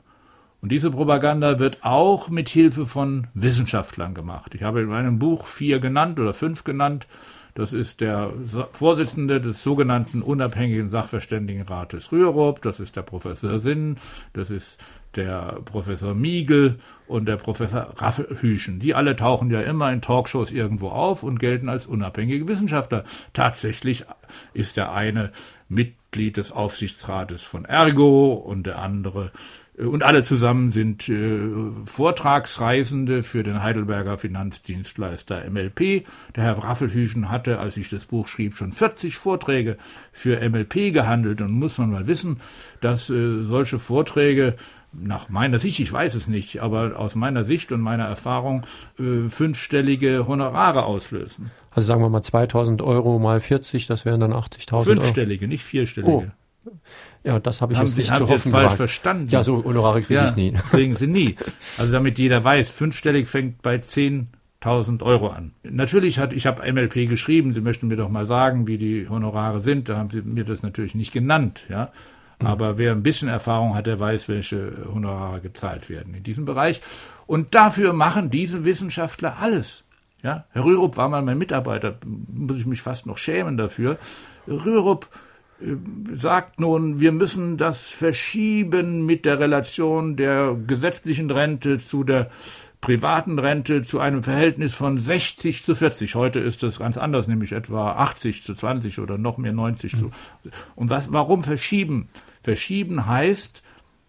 Und 0.67 0.71
diese 0.73 0.91
Propaganda 0.91 1.59
wird 1.59 1.77
auch 1.85 2.27
mit 2.27 2.49
Hilfe 2.49 2.85
von 2.85 3.27
Wissenschaftlern 3.33 4.13
gemacht. 4.13 4.53
Ich 4.53 4.63
habe 4.63 4.81
in 4.81 4.89
meinem 4.89 5.17
Buch 5.17 5.47
vier 5.47 5.79
genannt 5.79 6.19
oder 6.19 6.33
fünf 6.33 6.65
genannt. 6.65 7.07
Das 7.55 7.71
ist 7.71 8.01
der 8.01 8.33
Vorsitzende 8.73 9.39
des 9.39 9.63
sogenannten 9.63 10.21
unabhängigen 10.21 10.89
Sachverständigenrates 10.89 12.11
Rürup, 12.11 12.61
das 12.63 12.81
ist 12.81 12.97
der 12.97 13.03
Professor 13.03 13.59
Sinn, 13.59 13.95
das 14.33 14.49
ist 14.51 14.83
der 15.15 15.61
Professor 15.63 16.13
Miegel 16.13 16.79
und 17.07 17.29
der 17.29 17.37
Professor 17.37 17.93
Raffelhüschen. 17.95 18.81
Die 18.81 18.93
alle 18.93 19.15
tauchen 19.15 19.49
ja 19.49 19.61
immer 19.61 19.89
in 19.93 20.01
Talkshows 20.01 20.51
irgendwo 20.51 20.89
auf 20.89 21.23
und 21.23 21.39
gelten 21.39 21.69
als 21.69 21.87
unabhängige 21.87 22.49
Wissenschaftler. 22.49 23.05
Tatsächlich 23.31 24.03
ist 24.53 24.75
der 24.75 24.91
eine 24.91 25.31
Mitglied 25.69 26.35
des 26.35 26.51
Aufsichtsrates 26.51 27.43
von 27.43 27.63
Ergo 27.63 28.33
und 28.33 28.67
der 28.67 28.79
andere 28.79 29.31
und 29.77 30.03
alle 30.03 30.23
zusammen 30.23 30.69
sind 30.69 31.07
äh, 31.07 31.49
Vortragsreisende 31.85 33.21
für 33.21 33.43
den 33.43 33.61
Heidelberger 33.61 34.17
Finanzdienstleister 34.17 35.47
MLP. 35.49 36.05
Der 36.35 36.43
Herr 36.43 36.57
Raffelhüschen 36.57 37.29
hatte, 37.29 37.59
als 37.59 37.77
ich 37.77 37.89
das 37.89 38.05
Buch 38.05 38.27
schrieb, 38.27 38.55
schon 38.55 38.71
40 38.71 39.17
Vorträge 39.17 39.77
für 40.11 40.37
MLP 40.49 40.93
gehandelt. 40.93 41.41
Und 41.41 41.51
muss 41.51 41.77
man 41.77 41.91
mal 41.91 42.07
wissen, 42.07 42.39
dass 42.81 43.09
äh, 43.11 43.43
solche 43.43 43.77
Vorträge 43.77 44.55
nach 44.93 45.29
meiner 45.29 45.59
Sicht, 45.59 45.79
ich 45.79 45.93
weiß 45.93 46.15
es 46.15 46.27
nicht, 46.27 46.61
aber 46.61 46.97
aus 46.97 47.13
meiner 47.13 47.45
Sicht 47.45 47.71
und 47.71 47.81
meiner 47.81 48.05
Erfahrung 48.05 48.65
äh, 48.97 49.29
fünfstellige 49.29 50.27
Honorare 50.27 50.85
auslösen. 50.85 51.51
Also 51.69 51.87
sagen 51.87 52.01
wir 52.01 52.09
mal 52.09 52.23
2000 52.23 52.81
Euro 52.81 53.19
mal 53.19 53.39
40, 53.39 53.85
das 53.85 54.05
wären 54.05 54.21
dann 54.21 54.33
80.000 54.33 54.73
Euro. 54.73 54.83
Fünfstellige, 54.83 55.47
nicht 55.47 55.63
vierstellige. 55.63 56.11
Oh. 56.11 56.71
Ja, 57.27 57.41
das 57.41 57.61
habe 57.61 57.73
ich 57.73 57.79
haben 57.79 57.87
jetzt 57.87 57.95
Sie, 57.95 58.03
nicht 58.03 58.11
haben 58.11 58.19
zu 58.19 58.25
Sie 58.25 58.31
hoffen 58.31 58.51
falsch 58.53 58.75
verstanden. 58.75 59.27
Ja, 59.29 59.43
so 59.43 59.61
Honorare 59.65 59.99
kriege 59.99 60.21
ja, 60.21 60.25
ich 60.27 60.37
nie. 60.37 60.53
Kriegen 60.71 60.95
Sie 60.95 61.07
nie. 61.07 61.35
Also 61.77 61.91
damit 61.91 62.17
jeder 62.19 62.41
weiß, 62.41 62.69
fünfstellig 62.69 63.27
fängt 63.27 63.61
bei 63.61 63.75
10.000 63.75 65.03
Euro 65.03 65.27
an. 65.27 65.51
Natürlich 65.63 66.19
hat, 66.19 66.31
ich 66.31 66.47
habe 66.47 66.71
MLP 66.71 67.09
geschrieben, 67.09 67.53
Sie 67.53 67.59
möchten 67.59 67.89
mir 67.89 67.97
doch 67.97 68.07
mal 68.07 68.25
sagen, 68.25 68.65
wie 68.67 68.77
die 68.77 69.09
Honorare 69.09 69.59
sind. 69.59 69.89
Da 69.89 69.97
haben 69.97 70.09
Sie 70.09 70.21
mir 70.21 70.45
das 70.45 70.63
natürlich 70.63 70.95
nicht 70.95 71.11
genannt, 71.11 71.65
ja. 71.67 71.91
Mhm. 72.39 72.47
Aber 72.47 72.77
wer 72.77 72.93
ein 72.93 73.03
bisschen 73.03 73.27
Erfahrung 73.27 73.75
hat, 73.75 73.87
der 73.87 73.99
weiß, 73.99 74.29
welche 74.29 74.71
Honorare 74.93 75.41
gezahlt 75.41 75.89
werden 75.89 76.13
in 76.13 76.23
diesem 76.23 76.45
Bereich. 76.45 76.79
Und 77.25 77.55
dafür 77.55 77.91
machen 77.91 78.29
diese 78.29 78.63
Wissenschaftler 78.63 79.37
alles. 79.37 79.83
Ja, 80.23 80.45
Herr 80.51 80.63
Rürup 80.63 80.95
war 80.95 81.09
mal 81.09 81.21
mein 81.21 81.37
Mitarbeiter, 81.37 81.99
muss 82.05 82.57
ich 82.57 82.65
mich 82.65 82.81
fast 82.81 83.05
noch 83.05 83.17
schämen 83.17 83.57
dafür. 83.57 83.97
Rürup 84.47 85.09
sagt 86.13 86.59
nun, 86.59 86.99
wir 86.99 87.11
müssen 87.11 87.57
das 87.57 87.89
verschieben 87.89 89.05
mit 89.05 89.25
der 89.25 89.39
Relation 89.39 90.15
der 90.15 90.55
gesetzlichen 90.55 91.31
Rente 91.31 91.79
zu 91.79 92.03
der 92.03 92.29
privaten 92.79 93.39
Rente 93.39 93.81
zu 93.81 93.99
einem 93.99 94.21
Verhältnis 94.21 94.75
von 94.75 94.99
60 94.99 95.63
zu 95.63 95.73
40. 95.73 96.13
Heute 96.13 96.39
ist 96.39 96.61
das 96.61 96.79
ganz 96.79 96.97
anders, 96.97 97.27
nämlich 97.27 97.53
etwa 97.53 97.93
80 97.93 98.43
zu 98.43 98.53
20 98.53 98.99
oder 98.99 99.17
noch 99.17 99.37
mehr 99.37 99.53
90 99.53 99.95
zu. 99.95 100.11
Und 100.75 100.91
was, 100.91 101.11
warum 101.11 101.43
verschieben? 101.43 102.07
Verschieben 102.43 103.07
heißt, 103.07 103.63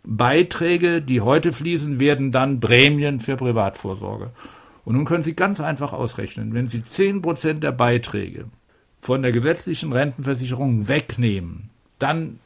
Beiträge, 0.04 1.00
die 1.00 1.22
heute 1.22 1.52
fließen, 1.52 1.98
werden 1.98 2.30
dann 2.30 2.60
Prämien 2.60 3.20
für 3.20 3.36
Privatvorsorge. 3.36 4.30
Und 4.84 4.96
nun 4.96 5.06
können 5.06 5.24
Sie 5.24 5.34
ganz 5.34 5.60
einfach 5.60 5.92
ausrechnen, 5.92 6.52
wenn 6.52 6.68
Sie 6.68 6.82
10 6.82 7.22
Prozent 7.22 7.62
der 7.62 7.72
Beiträge 7.72 8.46
von 9.00 9.22
der 9.22 9.32
gesetzlichen 9.32 9.92
Rentenversicherung 9.92 10.88
wegnehmen, 10.88 11.70
dann 11.98 12.40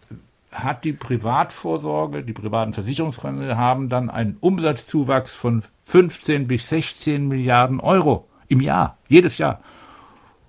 hat 0.51 0.85
die 0.85 0.93
Privatvorsorge, 0.93 2.23
die 2.23 2.35
privaten 2.35 2.73
Versicherungsrente 2.73 3.57
haben 3.57 3.89
dann 3.89 4.11
einen 4.11 4.37
Umsatzzuwachs 4.41 5.35
von 5.35 5.63
15 5.85 6.47
bis 6.47 6.69
16 6.69 7.27
Milliarden 7.27 7.81
Euro 7.81 8.29
im 8.49 8.61
Jahr, 8.61 8.99
jedes 9.09 9.39
Jahr. 9.39 9.63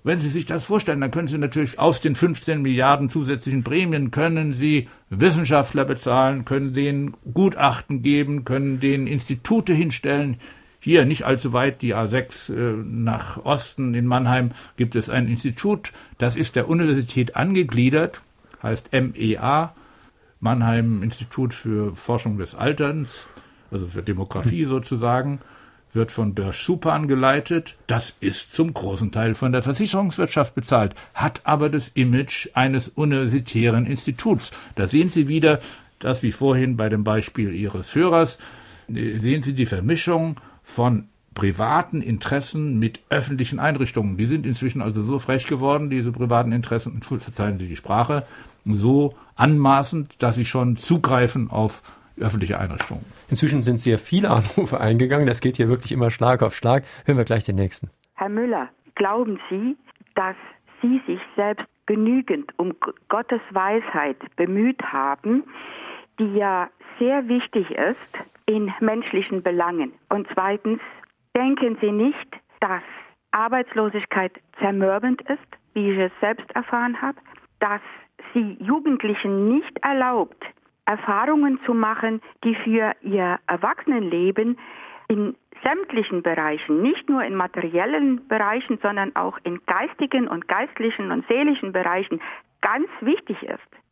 Wenn 0.06 0.18
Sie 0.18 0.28
sich 0.28 0.44
das 0.44 0.66
vorstellen, 0.66 1.00
dann 1.00 1.10
können 1.10 1.28
Sie 1.28 1.38
natürlich 1.38 1.78
aus 1.78 2.02
den 2.02 2.14
15 2.14 2.60
Milliarden 2.60 3.08
zusätzlichen 3.08 3.64
Prämien 3.64 4.10
können 4.10 4.52
Sie 4.52 4.88
Wissenschaftler 5.08 5.86
bezahlen, 5.86 6.44
können 6.44 6.74
denen 6.74 7.16
Gutachten 7.32 8.02
geben, 8.02 8.44
können 8.44 8.80
denen 8.80 9.06
Institute 9.06 9.72
hinstellen. 9.72 10.36
Hier 10.84 11.06
nicht 11.06 11.24
allzu 11.24 11.54
weit, 11.54 11.80
die 11.80 11.94
A6 11.94 12.52
äh, 12.52 12.76
nach 12.84 13.42
Osten 13.42 13.94
in 13.94 14.04
Mannheim 14.04 14.50
gibt 14.76 14.96
es 14.96 15.08
ein 15.08 15.28
Institut, 15.28 15.92
das 16.18 16.36
ist 16.36 16.56
der 16.56 16.68
Universität 16.68 17.36
angegliedert, 17.36 18.20
heißt 18.62 18.90
MEA, 18.92 19.74
Mannheim 20.40 21.02
Institut 21.02 21.54
für 21.54 21.92
Forschung 21.92 22.36
des 22.36 22.54
Alterns, 22.54 23.30
also 23.70 23.86
für 23.86 24.02
Demografie 24.02 24.64
sozusagen, 24.64 25.40
wird 25.94 26.12
von 26.12 26.34
Börsch 26.34 26.62
Supan 26.62 27.08
geleitet. 27.08 27.76
Das 27.86 28.14
ist 28.20 28.52
zum 28.52 28.74
großen 28.74 29.10
Teil 29.10 29.32
von 29.32 29.52
der 29.52 29.62
Versicherungswirtschaft 29.62 30.54
bezahlt, 30.54 30.94
hat 31.14 31.40
aber 31.44 31.70
das 31.70 31.88
Image 31.94 32.50
eines 32.52 32.88
universitären 32.88 33.86
Instituts. 33.86 34.50
Da 34.74 34.86
sehen 34.86 35.08
Sie 35.08 35.28
wieder, 35.28 35.60
das 35.98 36.22
wie 36.22 36.32
vorhin 36.32 36.76
bei 36.76 36.90
dem 36.90 37.04
Beispiel 37.04 37.54
Ihres 37.54 37.94
Hörers, 37.94 38.36
sehen 38.86 39.40
Sie 39.40 39.54
die 39.54 39.64
Vermischung 39.64 40.36
von 40.64 41.08
privaten 41.34 42.00
Interessen 42.00 42.78
mit 42.78 43.00
öffentlichen 43.10 43.58
Einrichtungen. 43.58 44.16
Die 44.16 44.24
sind 44.24 44.46
inzwischen 44.46 44.80
also 44.80 45.02
so 45.02 45.18
frech 45.18 45.46
geworden, 45.46 45.90
diese 45.90 46.12
privaten 46.12 46.52
Interessen, 46.52 47.00
verzeihen 47.02 47.58
Sie 47.58 47.68
die 47.68 47.76
Sprache, 47.76 48.26
so 48.64 49.14
anmaßend, 49.36 50.22
dass 50.22 50.36
sie 50.36 50.44
schon 50.44 50.76
zugreifen 50.76 51.50
auf 51.50 51.82
öffentliche 52.18 52.58
Einrichtungen. 52.58 53.04
Inzwischen 53.28 53.62
sind 53.62 53.80
sehr 53.80 53.98
viele 53.98 54.30
Anrufe 54.30 54.80
eingegangen. 54.80 55.26
Das 55.26 55.40
geht 55.40 55.56
hier 55.56 55.68
wirklich 55.68 55.92
immer 55.92 56.10
Schlag 56.10 56.42
auf 56.42 56.54
Schlag. 56.54 56.84
Hören 57.04 57.18
wir 57.18 57.24
gleich 57.24 57.44
den 57.44 57.56
nächsten. 57.56 57.90
Herr 58.14 58.28
Müller, 58.28 58.68
glauben 58.94 59.40
Sie, 59.50 59.76
dass 60.14 60.36
Sie 60.80 61.02
sich 61.06 61.20
selbst 61.34 61.66
genügend 61.86 62.52
um 62.56 62.74
Gottes 63.08 63.40
Weisheit 63.50 64.16
bemüht 64.36 64.80
haben, 64.82 65.42
die 66.18 66.36
ja 66.36 66.70
sehr 66.98 67.26
wichtig 67.28 67.70
ist 67.72 68.33
in 68.46 68.72
menschlichen 68.80 69.42
Belangen? 69.42 69.92
Und 70.08 70.26
zweitens, 70.34 70.80
denken 71.36 71.76
Sie 71.80 71.92
nicht, 71.92 72.28
dass 72.60 72.82
Arbeitslosigkeit 73.32 74.32
zermürbend 74.58 75.22
ist, 75.22 75.38
wie 75.74 75.90
ich 75.90 75.98
es 75.98 76.12
selbst 76.20 76.50
erfahren 76.54 77.00
habe, 77.02 77.18
dass 77.58 77.80
sie 78.32 78.56
Jugendlichen 78.60 79.48
nicht 79.48 79.78
erlaubt, 79.82 80.42
Erfahrungen 80.86 81.58
zu 81.64 81.74
machen, 81.74 82.20
die 82.44 82.54
für 82.54 82.94
ihr 83.02 83.38
Erwachsenenleben 83.46 84.58
in 85.08 85.36
sämtlichen 85.62 86.22
Bereichen, 86.22 86.82
nicht 86.82 87.08
nur 87.08 87.24
in 87.24 87.34
materiellen 87.34 88.26
Bereichen, 88.28 88.78
sondern 88.82 89.16
auch 89.16 89.38
in 89.44 89.60
geistigen 89.66 90.28
und 90.28 90.46
geistlichen 90.46 91.10
und 91.10 91.26
seelischen 91.26 91.72
Bereichen 91.72 92.20
ganz 92.60 92.88
wichtig 93.00 93.42
ist. 93.42 93.83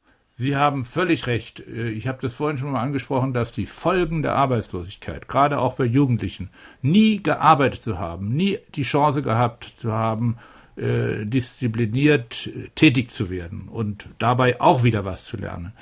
Sie 0.43 0.57
haben 0.57 0.85
völlig 0.85 1.29
recht. 1.29 1.61
Ich 1.61 2.09
habe 2.09 2.19
das 2.21 2.35
vorhin 2.35 2.59
schon 2.59 2.73
mal 2.73 2.83
angesprochen, 2.83 3.33
dass 3.33 3.53
die 3.53 3.67
Folgen 3.67 4.23
der 4.23 4.35
Arbeitslosigkeit, 4.35 5.29
gerade 5.29 5.61
auch 5.61 5.75
bei 5.75 5.85
Jugendlichen, 5.85 6.51
nie 6.81 7.23
gearbeitet 7.23 7.81
zu 7.81 8.01
haben, 8.01 8.35
nie 8.35 8.59
die 8.75 8.83
Chance 8.83 9.23
gehabt 9.23 9.73
zu 9.79 9.93
haben, 9.93 10.39
äh, 10.75 11.27
diszipliniert 11.27 12.51
tätig 12.75 13.11
zu 13.11 13.31
werden 13.31 13.69
und 13.69 14.09
dabei 14.19 14.61
auch 14.61 14.83
wieder 14.83 15.05
was 15.05 15.27
zu 15.27 15.37
lernen. 15.37 15.75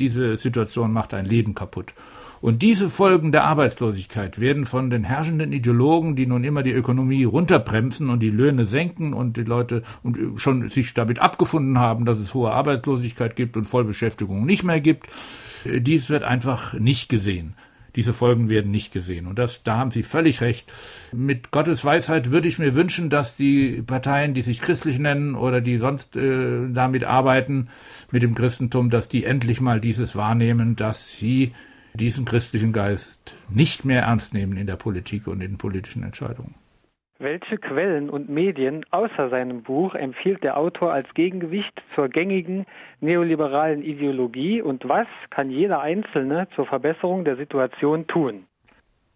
Diese 0.00 0.36
Situation 0.36 0.92
macht 0.92 1.14
ein 1.14 1.24
Leben 1.24 1.54
kaputt. 1.54 1.94
Und 2.40 2.62
diese 2.62 2.88
Folgen 2.88 3.32
der 3.32 3.44
Arbeitslosigkeit 3.44 4.40
werden 4.40 4.66
von 4.66 4.90
den 4.90 5.04
herrschenden 5.04 5.52
Ideologen, 5.52 6.16
die 6.16 6.26
nun 6.26 6.44
immer 6.44 6.62
die 6.62 6.72
Ökonomie 6.72 7.24
runterbremsen 7.24 8.10
und 8.10 8.20
die 8.20 8.30
Löhne 8.30 8.64
senken 8.64 9.12
und 9.12 9.36
die 9.36 9.42
Leute 9.42 9.82
und 10.02 10.18
schon 10.40 10.68
sich 10.68 10.94
damit 10.94 11.18
abgefunden 11.18 11.78
haben, 11.78 12.04
dass 12.04 12.18
es 12.18 12.34
hohe 12.34 12.52
Arbeitslosigkeit 12.52 13.36
gibt 13.36 13.56
und 13.56 13.64
Vollbeschäftigung 13.64 14.46
nicht 14.46 14.64
mehr 14.64 14.80
gibt, 14.80 15.08
äh, 15.64 15.80
dies 15.80 16.10
wird 16.10 16.22
einfach 16.22 16.74
nicht 16.74 17.08
gesehen. 17.08 17.54
Diese 17.96 18.12
Folgen 18.12 18.48
werden 18.48 18.70
nicht 18.70 18.92
gesehen. 18.92 19.26
Und 19.26 19.40
das, 19.40 19.64
da 19.64 19.76
haben 19.76 19.90
Sie 19.90 20.04
völlig 20.04 20.40
recht. 20.40 20.70
Mit 21.10 21.50
Gottes 21.50 21.84
Weisheit 21.84 22.30
würde 22.30 22.46
ich 22.46 22.58
mir 22.60 22.76
wünschen, 22.76 23.10
dass 23.10 23.34
die 23.34 23.82
Parteien, 23.84 24.34
die 24.34 24.42
sich 24.42 24.60
christlich 24.60 25.00
nennen 25.00 25.34
oder 25.34 25.60
die 25.60 25.78
sonst 25.78 26.16
äh, 26.16 26.68
damit 26.70 27.02
arbeiten, 27.02 27.68
mit 28.12 28.22
dem 28.22 28.36
Christentum, 28.36 28.90
dass 28.90 29.08
die 29.08 29.24
endlich 29.24 29.60
mal 29.60 29.80
dieses 29.80 30.14
wahrnehmen, 30.14 30.76
dass 30.76 31.18
sie 31.18 31.52
diesen 31.98 32.24
christlichen 32.24 32.72
Geist 32.72 33.36
nicht 33.50 33.84
mehr 33.84 34.02
ernst 34.02 34.32
nehmen 34.32 34.56
in 34.56 34.66
der 34.66 34.76
Politik 34.76 35.26
und 35.26 35.42
in 35.42 35.58
politischen 35.58 36.02
Entscheidungen. 36.02 36.54
Welche 37.20 37.58
Quellen 37.58 38.10
und 38.10 38.28
Medien 38.28 38.86
außer 38.90 39.28
seinem 39.28 39.64
Buch 39.64 39.96
empfiehlt 39.96 40.44
der 40.44 40.56
Autor 40.56 40.92
als 40.92 41.12
Gegengewicht 41.14 41.82
zur 41.96 42.08
gängigen 42.08 42.64
neoliberalen 43.00 43.82
Ideologie 43.82 44.62
und 44.62 44.88
was 44.88 45.08
kann 45.30 45.50
jeder 45.50 45.80
Einzelne 45.80 46.46
zur 46.54 46.66
Verbesserung 46.66 47.24
der 47.24 47.36
Situation 47.36 48.06
tun? 48.06 48.44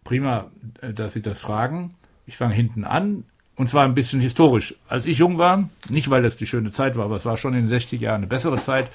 Prima, 0.03 0.51
äh, 0.81 0.91
dass 0.93 1.13
Sie 1.13 1.21
das 1.21 1.41
fragen. 1.41 1.95
Ich 2.25 2.35
fange 2.35 2.53
hinten 2.53 2.83
an 2.83 3.23
und 3.55 3.69
zwar 3.69 3.85
ein 3.85 3.93
bisschen 3.93 4.19
historisch. 4.19 4.75
Als 4.89 5.05
ich 5.05 5.19
jung 5.19 5.37
war, 5.37 5.69
nicht 5.89 6.09
weil 6.09 6.23
das 6.23 6.35
die 6.35 6.47
schöne 6.47 6.71
Zeit 6.71 6.97
war, 6.97 7.05
aber 7.05 7.15
es 7.15 7.25
war 7.25 7.37
schon 7.37 7.53
in 7.53 7.61
den 7.61 7.67
60 7.69 8.01
Jahren 8.01 8.17
eine 8.17 8.27
bessere 8.27 8.57
Zeit. 8.57 8.89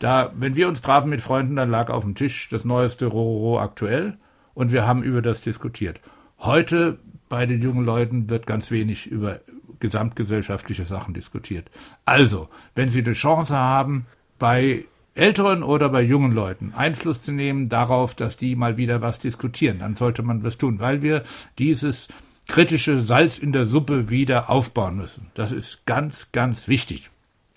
Da, 0.00 0.32
wenn 0.34 0.56
wir 0.56 0.66
uns 0.66 0.80
trafen 0.80 1.10
mit 1.10 1.20
Freunden, 1.20 1.56
dann 1.56 1.70
lag 1.70 1.90
auf 1.90 2.04
dem 2.04 2.14
Tisch 2.14 2.48
das 2.48 2.64
neueste 2.64 3.06
Rororo 3.06 3.60
aktuell 3.60 4.16
und 4.54 4.72
wir 4.72 4.86
haben 4.86 5.02
über 5.02 5.22
das 5.22 5.42
diskutiert. 5.42 6.00
Heute 6.38 6.98
bei 7.28 7.46
den 7.46 7.60
jungen 7.60 7.84
Leuten 7.84 8.30
wird 8.30 8.46
ganz 8.46 8.70
wenig 8.70 9.06
über 9.06 9.40
gesamtgesellschaftliche 9.78 10.86
Sachen 10.86 11.14
diskutiert. 11.14 11.70
Also, 12.06 12.48
wenn 12.74 12.88
Sie 12.88 13.02
eine 13.02 13.12
Chance 13.12 13.54
haben, 13.54 14.06
bei 14.38 14.86
älteren 15.14 15.62
oder 15.62 15.90
bei 15.90 16.00
jungen 16.00 16.32
Leuten 16.32 16.72
Einfluss 16.74 17.20
zu 17.20 17.32
nehmen 17.32 17.68
darauf, 17.68 18.14
dass 18.14 18.36
die 18.36 18.56
mal 18.56 18.78
wieder 18.78 19.02
was 19.02 19.18
diskutieren, 19.18 19.80
dann 19.80 19.96
sollte 19.96 20.22
man 20.22 20.42
was 20.44 20.56
tun, 20.56 20.80
weil 20.80 21.02
wir 21.02 21.24
dieses 21.58 22.08
kritische 22.48 23.02
Salz 23.02 23.36
in 23.36 23.52
der 23.52 23.66
Suppe 23.66 24.08
wieder 24.08 24.48
aufbauen 24.48 24.96
müssen. 24.96 25.26
Das 25.34 25.52
ist 25.52 25.84
ganz, 25.84 26.32
ganz 26.32 26.68
wichtig. 26.68 27.10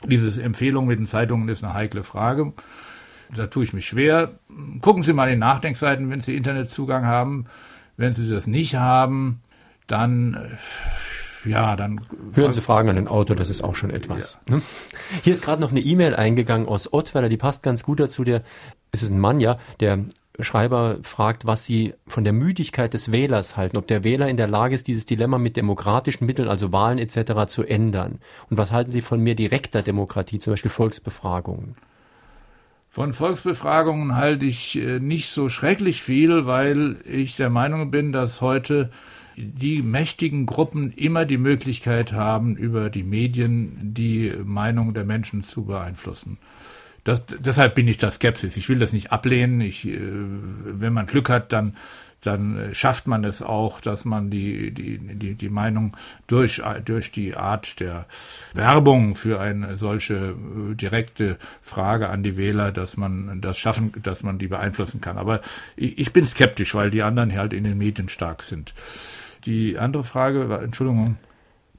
Diese 0.06 0.42
Empfehlung 0.42 0.88
mit 0.88 1.00
den 1.00 1.08
Zeitungen 1.08 1.48
ist 1.50 1.64
eine 1.64 1.74
heikle 1.74 2.04
Frage. 2.04 2.54
Da 3.36 3.48
tue 3.48 3.64
ich 3.64 3.74
mich 3.74 3.86
schwer. 3.86 4.40
Gucken 4.82 5.04
Sie 5.04 5.14
mal 5.14 5.32
in 5.32 5.40
Nachdenkseiten, 5.40 6.10
wenn 6.10 6.22
Sie 6.22 6.36
Internetzugang 6.36 7.06
haben. 7.06 7.46
Wenn 7.98 8.14
Sie 8.14 8.28
das 8.28 8.48
nicht 8.48 8.76
haben, 8.76 9.42
dann 9.88 10.34
äh, 10.36 11.50
ja, 11.50 11.76
dann. 11.76 12.02
Hören 12.34 12.54
Sie 12.54 12.62
Fragen 12.62 12.90
an 12.90 12.96
den 12.96 13.08
Autor, 13.08 13.36
das 13.36 13.50
ist 13.50 13.64
auch 13.64 13.76
schon 13.76 13.90
etwas. 13.90 14.40
Ja. 14.48 14.56
Ne? 14.56 14.62
Hier 15.24 15.34
ist 15.34 15.44
gerade 15.44 15.62
noch 15.62 15.72
eine 15.72 15.82
E-Mail 15.82 16.16
eingegangen 16.16 16.68
aus 16.68 16.94
Ottweiler, 16.94 17.30
die 17.30 17.38
passt 17.38 17.64
ganz 17.64 17.84
gut 17.84 18.00
dazu. 18.00 18.24
Der, 18.24 18.44
es 18.92 19.04
ist 19.04 19.10
ein 19.10 19.20
Mann, 19.20 19.40
ja, 19.40 19.58
der 19.80 20.00
Schreiber 20.40 20.98
fragt, 21.04 21.46
was 21.46 21.66
Sie 21.66 21.94
von 22.08 22.24
der 22.24 22.34
Müdigkeit 22.34 22.94
des 22.94 23.12
Wählers 23.12 23.56
halten, 23.56 23.78
ob 23.78 23.88
der 23.88 24.04
Wähler 24.04 24.28
in 24.28 24.38
der 24.38 24.48
Lage 24.48 24.74
ist, 24.74 24.88
dieses 24.88 25.06
Dilemma 25.06 25.38
mit 25.38 25.58
demokratischen 25.58 26.26
Mitteln, 26.26 26.48
also 26.48 26.72
Wahlen 26.72 26.98
etc. 26.98 27.46
zu 27.48 27.64
ändern. 27.64 28.20
Und 28.50 28.58
was 28.58 28.72
halten 28.72 28.92
Sie 28.92 29.02
von 29.02 29.20
mehr 29.20 29.36
direkter 29.36 29.84
Demokratie, 29.84 30.40
zum 30.40 30.54
Beispiel 30.54 30.72
Volksbefragungen? 30.72 31.76
Von 32.90 33.14
Volksbefragungen 33.14 34.16
halte 34.16 34.46
ich 34.46 34.76
äh, 34.76 35.00
nicht 35.00 35.30
so 35.30 35.50
schrecklich 35.50 36.02
viel, 36.02 36.46
weil 36.46 36.98
ich 37.06 37.36
der 37.36 37.50
Meinung 37.50 37.92
bin, 37.92 38.12
dass 38.12 38.42
heute 38.42 38.92
die 39.36 39.82
mächtigen 39.82 40.46
Gruppen 40.46 40.92
immer 40.92 41.26
die 41.26 41.38
Möglichkeit 41.38 42.14
haben, 42.14 42.56
über 42.56 42.90
die 42.90 43.04
Medien 43.04 43.96
die 43.96 44.32
Meinung 44.44 44.94
der 44.94 45.06
Menschen 45.06 45.42
zu 45.42 45.66
beeinflussen. 45.66 46.38
Das, 47.04 47.26
deshalb 47.26 47.76
bin 47.76 47.88
ich 47.88 47.98
da 47.98 48.10
skeptisch. 48.10 48.56
Ich 48.56 48.70
will 48.70 48.80
das 48.80 48.94
nicht 48.94 49.12
ablehnen. 49.12 49.62
Ich, 49.62 49.86
äh, 49.86 50.00
wenn 50.00 50.94
man 50.94 51.06
Glück 51.06 51.30
hat, 51.30 51.52
dann 51.52 51.76
dann 52.26 52.58
äh, 52.58 52.74
schafft 52.74 53.08
man 53.08 53.24
es 53.24 53.42
auch, 53.42 53.82
dass 53.82 54.06
man 54.06 54.30
die, 54.30 54.72
die, 54.72 54.98
die, 54.98 55.36
die 55.36 55.50
Meinung 55.50 55.96
durch, 56.28 56.62
durch 56.86 57.12
die 57.12 57.36
Art 57.36 57.80
der 57.80 58.06
Werbung 58.54 59.16
für 59.16 59.40
eine 59.40 59.78
solche 59.78 60.14
äh, 60.16 60.76
direkte 60.76 61.38
Frage 61.62 62.10
an 62.10 62.24
die 62.24 62.38
Wähler, 62.38 62.72
dass 62.72 62.98
man 62.98 63.42
das 63.42 63.58
schaffen, 63.58 63.94
dass 64.02 64.24
man 64.24 64.40
die 64.40 64.48
beeinflussen 64.48 65.02
kann. 65.02 65.18
Aber 65.18 65.42
ich, 65.76 65.98
ich 65.98 66.14
bin 66.14 66.26
skeptisch, 66.26 66.74
weil 66.76 66.90
die 66.90 67.04
anderen 67.04 67.36
halt 67.38 67.54
in 67.54 67.64
den 67.64 67.78
Medien 67.78 68.10
stark 68.10 68.42
sind. 68.42 68.74
Die 69.46 69.78
andere 69.78 70.04
Frage 70.04 70.50
war, 70.50 70.62
Entschuldigung. 70.62 71.18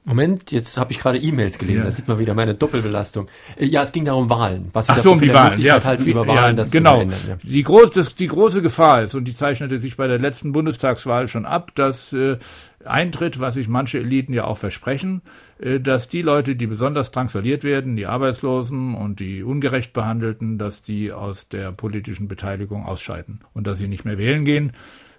Moment, 0.05 0.51
jetzt 0.51 0.77
habe 0.77 0.91
ich 0.91 0.99
gerade 0.99 1.17
E-Mails 1.17 1.57
gelesen, 1.57 1.79
ja. 1.79 1.85
da 1.85 1.91
sieht 1.91 2.07
man 2.07 2.19
wieder 2.19 2.35
meine 2.35 2.53
Doppelbelastung. 2.53 3.27
Äh, 3.57 3.65
ja, 3.65 3.81
es 3.81 3.91
ging 3.91 4.05
darum 4.05 4.29
Wahlen. 4.29 4.69
Was 4.71 4.87
Ach 4.87 4.99
so, 4.99 5.13
um 5.13 5.19
die 5.19 5.33
Wahlen. 5.33 5.59
Ja, 5.59 5.83
halten, 5.83 6.05
über 6.05 6.27
Wahlen 6.27 6.37
ja, 6.37 6.53
das 6.53 6.69
genau. 6.69 7.01
Ändern, 7.01 7.19
ja. 7.27 7.37
Die, 7.41 7.63
groß, 7.63 7.89
das, 7.89 8.13
die 8.13 8.27
große 8.27 8.61
Gefahr 8.61 9.01
ist, 9.01 9.15
und 9.15 9.25
die 9.25 9.35
zeichnete 9.35 9.79
sich 9.79 9.97
bei 9.97 10.07
der 10.07 10.19
letzten 10.19 10.51
Bundestagswahl 10.51 11.27
schon 11.27 11.47
ab, 11.47 11.71
dass 11.73 12.13
äh, 12.13 12.37
eintritt, 12.85 13.39
was 13.39 13.55
sich 13.55 13.67
manche 13.67 13.97
Eliten 13.97 14.33
ja 14.33 14.45
auch 14.45 14.59
versprechen, 14.59 15.23
äh, 15.59 15.79
dass 15.79 16.07
die 16.07 16.21
Leute, 16.21 16.55
die 16.55 16.67
besonders 16.67 17.09
drangsaliert 17.09 17.63
werden, 17.63 17.95
die 17.95 18.05
Arbeitslosen 18.05 18.93
und 18.93 19.19
die 19.19 19.41
ungerecht 19.41 19.91
Behandelten, 19.91 20.59
dass 20.59 20.83
die 20.83 21.11
aus 21.13 21.47
der 21.47 21.71
politischen 21.71 22.27
Beteiligung 22.27 22.85
ausscheiden 22.85 23.39
und 23.53 23.65
dass 23.65 23.79
sie 23.79 23.87
nicht 23.87 24.05
mehr 24.05 24.19
wählen 24.19 24.45
gehen. 24.45 24.73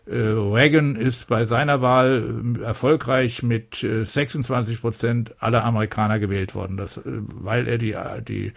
Äh, 0.07 0.15
Reagan 0.15 0.95
ist 0.95 1.27
bei 1.27 1.45
seiner 1.45 1.83
Wahl 1.83 2.57
äh, 2.59 2.63
erfolgreich 2.63 3.43
mit 3.43 3.79
26 3.79 4.75
äh, 4.77 4.81
Prozent 4.81 5.35
aller 5.41 5.65
Amerikaner 5.65 6.21
gewählt 6.21 6.55
worden, 6.55 6.77
das, 6.77 7.01
weil 7.05 7.67
er 7.67 7.79
die, 7.79 7.97
die 8.27 8.53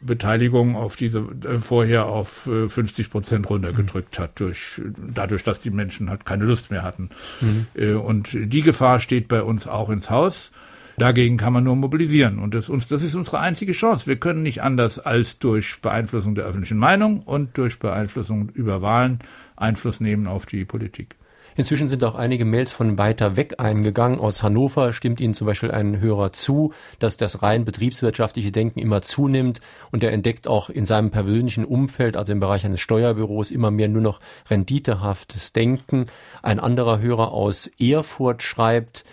Beteiligung 0.00 0.76
auf 0.76 0.94
diese 0.94 1.24
vorher 1.60 2.06
auf 2.06 2.48
50 2.68 3.10
Prozent 3.10 3.50
runtergedrückt 3.50 4.18
mhm. 4.18 4.22
hat, 4.22 4.38
durch, 4.38 4.80
dadurch, 4.96 5.42
dass 5.42 5.60
die 5.60 5.70
Menschen 5.70 6.08
halt 6.10 6.24
keine 6.24 6.44
Lust 6.44 6.70
mehr 6.70 6.82
hatten. 6.82 7.10
Mhm. 7.40 8.00
Und 8.00 8.28
die 8.34 8.60
Gefahr 8.60 9.00
steht 9.00 9.26
bei 9.26 9.42
uns 9.42 9.66
auch 9.66 9.88
ins 9.88 10.10
Haus. 10.10 10.52
Dagegen 10.98 11.36
kann 11.36 11.52
man 11.52 11.64
nur 11.64 11.76
mobilisieren. 11.76 12.38
Und 12.38 12.54
das, 12.54 12.70
uns, 12.70 12.88
das 12.88 13.02
ist 13.02 13.14
unsere 13.14 13.38
einzige 13.38 13.72
Chance. 13.72 14.06
Wir 14.06 14.16
können 14.16 14.42
nicht 14.42 14.62
anders 14.62 14.98
als 14.98 15.38
durch 15.38 15.80
Beeinflussung 15.80 16.34
der 16.34 16.44
öffentlichen 16.44 16.78
Meinung 16.78 17.20
und 17.20 17.56
durch 17.58 17.78
Beeinflussung 17.78 18.50
über 18.50 18.82
Wahlen 18.82 19.18
Einfluss 19.56 20.00
nehmen 20.00 20.26
auf 20.26 20.46
die 20.46 20.64
Politik. 20.64 21.16
Inzwischen 21.58 21.88
sind 21.88 22.04
auch 22.04 22.14
einige 22.14 22.44
Mails 22.44 22.70
von 22.70 22.98
weiter 22.98 23.36
weg 23.36 23.54
eingegangen. 23.58 24.20
Aus 24.20 24.42
Hannover 24.42 24.92
stimmt 24.92 25.20
Ihnen 25.20 25.32
zum 25.32 25.46
Beispiel 25.46 25.70
ein 25.70 26.00
Hörer 26.00 26.32
zu, 26.32 26.74
dass 26.98 27.16
das 27.16 27.42
rein 27.42 27.64
betriebswirtschaftliche 27.64 28.52
Denken 28.52 28.78
immer 28.78 29.00
zunimmt 29.00 29.60
und 29.90 30.04
er 30.04 30.12
entdeckt 30.12 30.48
auch 30.48 30.68
in 30.68 30.84
seinem 30.84 31.10
persönlichen 31.10 31.64
Umfeld, 31.64 32.18
also 32.18 32.32
im 32.32 32.40
Bereich 32.40 32.66
eines 32.66 32.80
Steuerbüros, 32.80 33.50
immer 33.50 33.70
mehr 33.70 33.88
nur 33.88 34.02
noch 34.02 34.20
renditehaftes 34.50 35.54
Denken. 35.54 36.06
Ein 36.42 36.60
anderer 36.60 36.98
Hörer 36.98 37.32
aus 37.32 37.70
Erfurt 37.78 38.42
schreibt, 38.42 39.04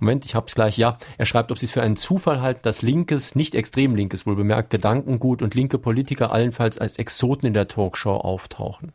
Moment, 0.00 0.24
ich 0.24 0.34
hab's 0.34 0.56
gleich, 0.56 0.78
ja. 0.78 0.98
Er 1.18 1.26
schreibt, 1.26 1.52
ob 1.52 1.58
sie 1.60 1.66
es 1.66 1.72
für 1.72 1.82
einen 1.82 1.94
Zufall 1.94 2.40
halten, 2.40 2.62
dass 2.64 2.82
linkes, 2.82 3.36
nicht 3.36 3.54
extrem 3.54 3.94
linkes, 3.94 4.26
wohl 4.26 4.34
bemerkt, 4.34 4.70
Gedankengut 4.70 5.42
und 5.42 5.54
linke 5.54 5.78
Politiker 5.78 6.32
allenfalls 6.32 6.78
als 6.78 6.98
Exoten 6.98 7.46
in 7.46 7.54
der 7.54 7.68
Talkshow 7.68 8.16
auftauchen. 8.16 8.90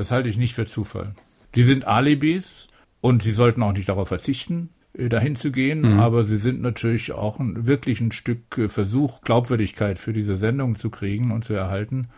Das 0.00 0.12
halte 0.12 0.30
ich 0.30 0.38
nicht 0.38 0.54
für 0.54 0.64
Zufall. 0.64 1.12
Die 1.54 1.62
sind 1.62 1.86
Alibis 1.86 2.68
und 3.02 3.22
sie 3.22 3.32
sollten 3.32 3.62
auch 3.62 3.74
nicht 3.74 3.90
darauf 3.90 4.08
verzichten, 4.08 4.70
äh, 4.94 5.10
dahin 5.10 5.36
zu 5.36 5.52
gehen, 5.52 5.82
mhm. 5.82 6.00
aber 6.00 6.24
sie 6.24 6.38
sind 6.38 6.62
natürlich 6.62 7.12
auch 7.12 7.38
ein, 7.38 7.66
wirklich 7.66 8.00
ein 8.00 8.10
Stück 8.10 8.56
äh, 8.56 8.68
Versuch, 8.68 9.20
Glaubwürdigkeit 9.20 9.98
für 9.98 10.14
diese 10.14 10.38
Sendung 10.38 10.76
zu 10.76 10.88
kriegen 10.88 11.30
und 11.32 11.44
zu 11.44 11.52
erhalten. 11.52 12.08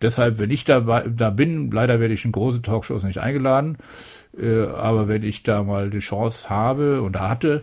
Deshalb, 0.00 0.40
wenn 0.40 0.50
ich 0.50 0.64
da, 0.64 0.80
da 0.80 1.30
bin, 1.30 1.70
leider 1.70 2.00
werde 2.00 2.12
ich 2.12 2.24
in 2.24 2.32
große 2.32 2.60
Talkshows 2.60 3.04
nicht 3.04 3.18
eingeladen, 3.18 3.78
äh, 4.36 4.64
aber 4.64 5.06
wenn 5.06 5.22
ich 5.22 5.44
da 5.44 5.62
mal 5.62 5.90
die 5.90 6.00
Chance 6.00 6.50
habe 6.50 7.02
und 7.02 7.20
hatte, 7.20 7.62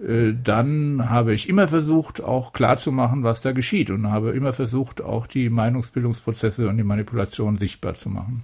äh, 0.00 0.32
dann 0.42 1.08
habe 1.08 1.34
ich 1.34 1.48
immer 1.48 1.68
versucht, 1.68 2.20
auch 2.20 2.52
klarzumachen, 2.52 3.22
was 3.22 3.42
da 3.42 3.52
geschieht 3.52 3.92
und 3.92 4.10
habe 4.10 4.32
immer 4.32 4.52
versucht, 4.52 5.00
auch 5.00 5.28
die 5.28 5.50
Meinungsbildungsprozesse 5.50 6.68
und 6.68 6.78
die 6.78 6.82
Manipulation 6.82 7.58
sichtbar 7.58 7.94
zu 7.94 8.08
machen. 8.08 8.42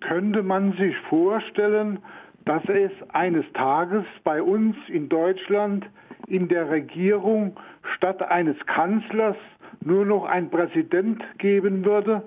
Könnte 0.00 0.42
man 0.42 0.72
sich 0.72 0.96
vorstellen, 1.08 2.00
dass 2.44 2.62
es 2.68 2.90
eines 3.12 3.44
Tages 3.52 4.04
bei 4.24 4.42
uns 4.42 4.76
in 4.88 5.08
Deutschland 5.08 5.86
in 6.26 6.48
der 6.48 6.68
Regierung 6.70 7.56
statt 7.96 8.22
eines 8.22 8.56
Kanzlers 8.66 9.36
nur 9.82 10.04
noch 10.04 10.24
ein 10.24 10.50
Präsident 10.50 11.22
geben 11.38 11.84
würde? 11.84 12.22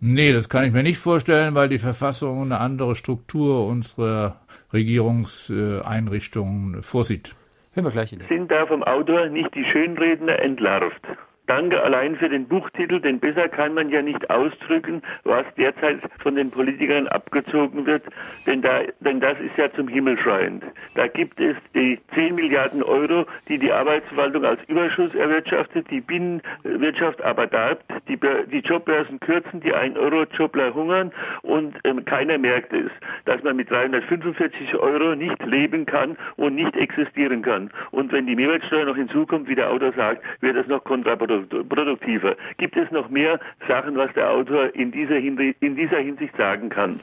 Nee, 0.00 0.32
das 0.32 0.48
kann 0.48 0.64
ich 0.64 0.72
mir 0.72 0.82
nicht 0.82 0.98
vorstellen, 0.98 1.54
weil 1.54 1.68
die 1.68 1.78
Verfassung 1.78 2.42
eine 2.42 2.60
andere 2.60 2.94
Struktur 2.94 3.66
unserer 3.66 4.40
Regierungseinrichtungen 4.72 6.82
vorsieht. 6.82 7.34
Hören 7.72 7.86
wir 7.86 7.90
gleich 7.90 8.10
hin. 8.10 8.20
Sind 8.28 8.50
da 8.50 8.66
vom 8.66 8.82
Autor 8.82 9.28
nicht 9.28 9.54
die 9.54 9.64
Schönredner 9.64 10.38
entlarvt? 10.40 11.00
Danke 11.46 11.82
allein 11.82 12.16
für 12.16 12.30
den 12.30 12.48
Buchtitel, 12.48 13.00
denn 13.00 13.20
besser 13.20 13.48
kann 13.50 13.74
man 13.74 13.90
ja 13.90 14.00
nicht 14.00 14.30
ausdrücken, 14.30 15.02
was 15.24 15.44
derzeit 15.58 16.00
von 16.22 16.36
den 16.36 16.50
Politikern 16.50 17.06
abgezogen 17.08 17.84
wird, 17.84 18.02
denn, 18.46 18.62
da, 18.62 18.80
denn 19.00 19.20
das 19.20 19.38
ist 19.40 19.54
ja 19.58 19.70
zum 19.74 19.86
Himmel 19.88 20.18
schreiend. 20.18 20.64
Da 20.94 21.06
gibt 21.06 21.38
es 21.38 21.54
die 21.74 22.00
10 22.14 22.36
Milliarden 22.36 22.82
Euro, 22.82 23.26
die 23.46 23.58
die 23.58 23.70
Arbeitsverwaltung 23.70 24.46
als 24.46 24.58
Überschuss 24.68 25.14
erwirtschaftet, 25.14 25.90
die 25.90 26.00
Binnenwirtschaft 26.00 27.20
aber 27.20 27.46
darbt, 27.46 27.84
die, 28.08 28.18
die 28.50 28.60
Jobbörsen 28.60 29.20
kürzen, 29.20 29.60
die 29.60 29.74
1-Euro-Jobler 29.74 30.72
hungern 30.72 31.12
und 31.42 31.76
ähm, 31.84 32.06
keiner 32.06 32.38
merkt 32.38 32.72
es, 32.72 32.90
dass 33.26 33.42
man 33.42 33.56
mit 33.56 33.70
345 33.70 34.76
Euro 34.76 35.14
nicht 35.14 35.44
leben 35.44 35.84
kann 35.84 36.16
und 36.36 36.54
nicht 36.54 36.74
existieren 36.74 37.42
kann. 37.42 37.70
Und 37.90 38.12
wenn 38.12 38.26
die 38.26 38.34
Mehrwertsteuer 38.34 38.86
noch 38.86 38.96
hinzukommt, 38.96 39.46
wie 39.46 39.54
der 39.54 39.70
Autor 39.70 39.92
sagt, 39.92 40.22
wird 40.40 40.56
es 40.56 40.66
noch 40.68 40.82
kontraproduktiv 40.84 41.33
produktiver. 41.42 42.36
Gibt 42.58 42.76
es 42.76 42.90
noch 42.90 43.08
mehr 43.08 43.40
Sachen, 43.68 43.96
was 43.96 44.12
der 44.14 44.30
Autor 44.30 44.74
in 44.74 44.92
dieser, 44.92 45.16
Hinsicht, 45.16 45.56
in 45.60 45.76
dieser 45.76 45.98
Hinsicht 45.98 46.36
sagen 46.36 46.68
kann? 46.68 47.00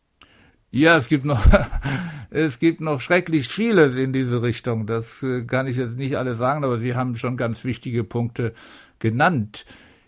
Ja, 0.72 0.96
es 0.96 1.10
gibt 1.10 1.26
noch, 1.26 1.46
es 2.30 2.60
gibt 2.60 2.80
noch 2.80 3.02
schrecklich 3.02 3.50
vieles 3.50 3.98
in 3.98 4.14
diese 4.14 4.42
Richtung. 4.42 4.86
Das 4.86 5.22
äh, 5.22 5.44
kann 5.46 5.68
ich 5.68 5.78
jetzt 5.78 6.00
nicht 6.00 6.16
alles 6.16 6.38
sagen, 6.38 6.64
aber 6.64 6.78
Sie 6.78 6.96
haben 6.96 7.16
schon 7.18 7.36
ganz 7.36 7.66
wichtige 7.66 8.04
Punkte 8.04 8.54
genannt. 9.00 9.66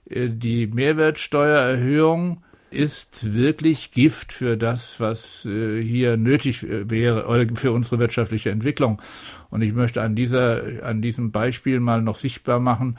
Äh, 0.10 0.30
die 0.30 0.68
Mehrwertsteuererhöhung 0.68 2.44
ist 2.74 3.34
wirklich 3.34 3.92
Gift 3.92 4.34
für 4.34 4.58
das, 4.58 5.00
was 5.00 5.46
äh, 5.46 5.82
hier 5.82 6.18
nötig 6.18 6.66
wäre, 6.68 7.48
für 7.56 7.72
unsere 7.72 8.00
wirtschaftliche 8.00 8.50
Entwicklung. 8.50 9.02
Und 9.50 9.62
ich 9.62 9.74
möchte 9.74 10.02
an 10.02 10.16
dieser, 10.16 10.84
an 10.84 11.02
diesem 11.02 11.32
Beispiel 11.32 11.80
mal 11.80 12.02
noch 12.02 12.16
sichtbar 12.16 12.60
machen, 12.60 12.98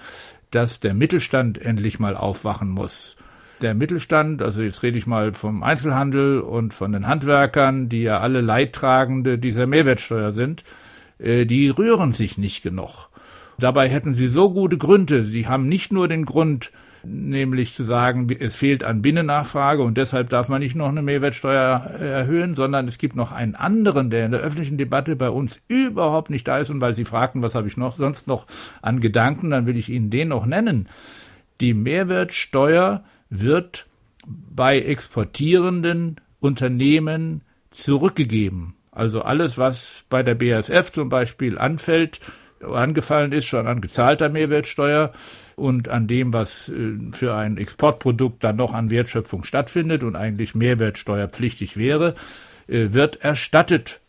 dass 0.54 0.80
der 0.80 0.94
Mittelstand 0.94 1.58
endlich 1.58 1.98
mal 1.98 2.16
aufwachen 2.16 2.68
muss. 2.68 3.16
Der 3.60 3.74
Mittelstand, 3.74 4.42
also 4.42 4.62
jetzt 4.62 4.82
rede 4.82 4.98
ich 4.98 5.06
mal 5.06 5.32
vom 5.32 5.62
Einzelhandel 5.62 6.40
und 6.40 6.74
von 6.74 6.92
den 6.92 7.06
Handwerkern, 7.06 7.88
die 7.88 8.02
ja 8.02 8.20
alle 8.20 8.40
Leidtragende 8.40 9.38
dieser 9.38 9.66
Mehrwertsteuer 9.66 10.32
sind, 10.32 10.64
äh, 11.18 11.46
die 11.46 11.68
rühren 11.68 12.12
sich 12.12 12.38
nicht 12.38 12.62
genug. 12.62 13.08
Dabei 13.58 13.88
hätten 13.88 14.14
sie 14.14 14.28
so 14.28 14.52
gute 14.52 14.78
Gründe. 14.78 15.22
Sie 15.22 15.46
haben 15.46 15.68
nicht 15.68 15.92
nur 15.92 16.08
den 16.08 16.24
Grund, 16.24 16.72
nämlich 17.06 17.74
zu 17.74 17.84
sagen, 17.84 18.26
es 18.38 18.54
fehlt 18.54 18.84
an 18.84 19.02
Binnennachfrage 19.02 19.82
und 19.82 19.96
deshalb 19.96 20.30
darf 20.30 20.48
man 20.48 20.60
nicht 20.60 20.76
noch 20.76 20.88
eine 20.88 21.02
Mehrwertsteuer 21.02 21.78
erhöhen, 22.00 22.54
sondern 22.54 22.88
es 22.88 22.98
gibt 22.98 23.16
noch 23.16 23.32
einen 23.32 23.54
anderen, 23.54 24.10
der 24.10 24.26
in 24.26 24.32
der 24.32 24.40
öffentlichen 24.40 24.78
Debatte 24.78 25.16
bei 25.16 25.30
uns 25.30 25.60
überhaupt 25.68 26.30
nicht 26.30 26.46
da 26.48 26.58
ist 26.58 26.70
und 26.70 26.80
weil 26.80 26.94
Sie 26.94 27.04
fragten, 27.04 27.42
was 27.42 27.54
habe 27.54 27.68
ich 27.68 27.76
noch 27.76 27.96
sonst 27.96 28.26
noch 28.26 28.46
an 28.82 29.00
Gedanken, 29.00 29.50
dann 29.50 29.66
will 29.66 29.76
ich 29.76 29.88
Ihnen 29.88 30.10
den 30.10 30.28
noch 30.28 30.46
nennen. 30.46 30.88
Die 31.60 31.74
Mehrwertsteuer 31.74 33.04
wird 33.30 33.86
bei 34.26 34.80
exportierenden 34.80 36.20
Unternehmen 36.40 37.42
zurückgegeben. 37.70 38.74
Also 38.90 39.22
alles, 39.22 39.58
was 39.58 40.04
bei 40.08 40.22
der 40.22 40.34
BASF 40.34 40.92
zum 40.92 41.08
Beispiel 41.08 41.58
anfällt, 41.58 42.20
angefallen 42.64 43.32
ist, 43.32 43.46
schon 43.46 43.66
an 43.66 43.80
gezahlter 43.80 44.28
Mehrwertsteuer 44.28 45.12
und 45.56 45.88
an 45.88 46.06
dem, 46.06 46.32
was 46.32 46.68
äh, 46.68 46.98
für 47.12 47.34
ein 47.34 47.56
Exportprodukt 47.56 48.42
dann 48.42 48.56
noch 48.56 48.74
an 48.74 48.90
Wertschöpfung 48.90 49.44
stattfindet 49.44 50.02
und 50.02 50.16
eigentlich 50.16 50.54
mehrwertsteuerpflichtig 50.54 51.76
wäre, 51.76 52.14
äh, 52.66 52.88
wird 52.90 53.22
erstattet 53.22 54.00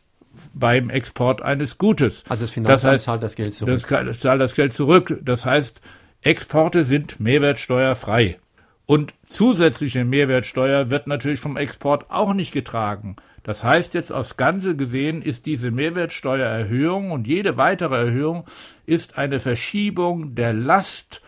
beim 0.53 0.89
Export 0.89 1.41
eines 1.41 1.77
Gutes. 1.77 2.23
Also 2.27 2.43
das 2.43 2.51
Finanzamt 2.51 2.83
das 2.83 2.91
heißt, 2.91 3.05
zahlt 3.05 3.23
das 3.23 3.35
Geld 3.35 3.53
zurück. 3.53 3.87
Das 3.89 4.19
zahlt 4.19 4.41
das 4.41 4.55
Geld 4.55 4.73
zurück. 4.73 5.19
Das 5.23 5.45
heißt, 5.45 5.81
Exporte 6.21 6.83
sind 6.83 7.19
mehrwertsteuerfrei. 7.19 8.37
Und 8.85 9.13
zusätzliche 9.27 10.05
Mehrwertsteuer 10.05 10.89
wird 10.89 11.07
natürlich 11.07 11.39
vom 11.39 11.57
Export 11.57 12.05
auch 12.09 12.33
nicht 12.33 12.51
getragen. 12.51 13.15
Das 13.45 13.63
heißt 13.63 13.93
jetzt 13.93 14.11
aufs 14.11 14.37
Ganze 14.37 14.75
gesehen 14.75 15.21
ist 15.21 15.45
diese 15.45 15.69
Mehrwertsteuererhöhung 15.69 17.11
und 17.11 17.27
jede 17.27 17.57
weitere 17.57 17.95
Erhöhung 17.95 18.45
ist 18.87 19.19
eine 19.19 19.39
Verschiebung 19.39 20.33
der 20.33 20.51
Last 20.51 21.21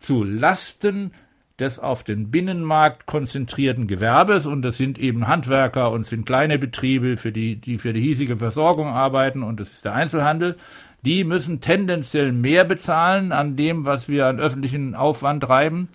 zu 0.00 0.24
Lasten 0.24 1.12
des 1.60 1.78
auf 1.78 2.02
den 2.02 2.32
Binnenmarkt 2.32 3.06
konzentrierten 3.06 3.86
Gewerbes 3.86 4.46
und 4.46 4.62
das 4.62 4.76
sind 4.76 4.98
eben 4.98 5.28
Handwerker 5.28 5.92
und 5.92 6.04
sind 6.06 6.26
kleine 6.26 6.58
Betriebe, 6.58 7.16
für 7.16 7.30
die, 7.30 7.54
die 7.54 7.78
für 7.78 7.92
die 7.92 8.00
hiesige 8.00 8.36
Versorgung 8.36 8.88
arbeiten 8.88 9.44
und 9.44 9.60
das 9.60 9.72
ist 9.72 9.84
der 9.84 9.94
Einzelhandel. 9.94 10.56
Die 11.02 11.22
müssen 11.22 11.60
tendenziell 11.60 12.32
mehr 12.32 12.64
bezahlen 12.64 13.30
an 13.30 13.54
dem, 13.54 13.84
was 13.84 14.08
wir 14.08 14.26
an 14.26 14.40
öffentlichen 14.40 14.96
Aufwand 14.96 15.44
treiben 15.44 15.88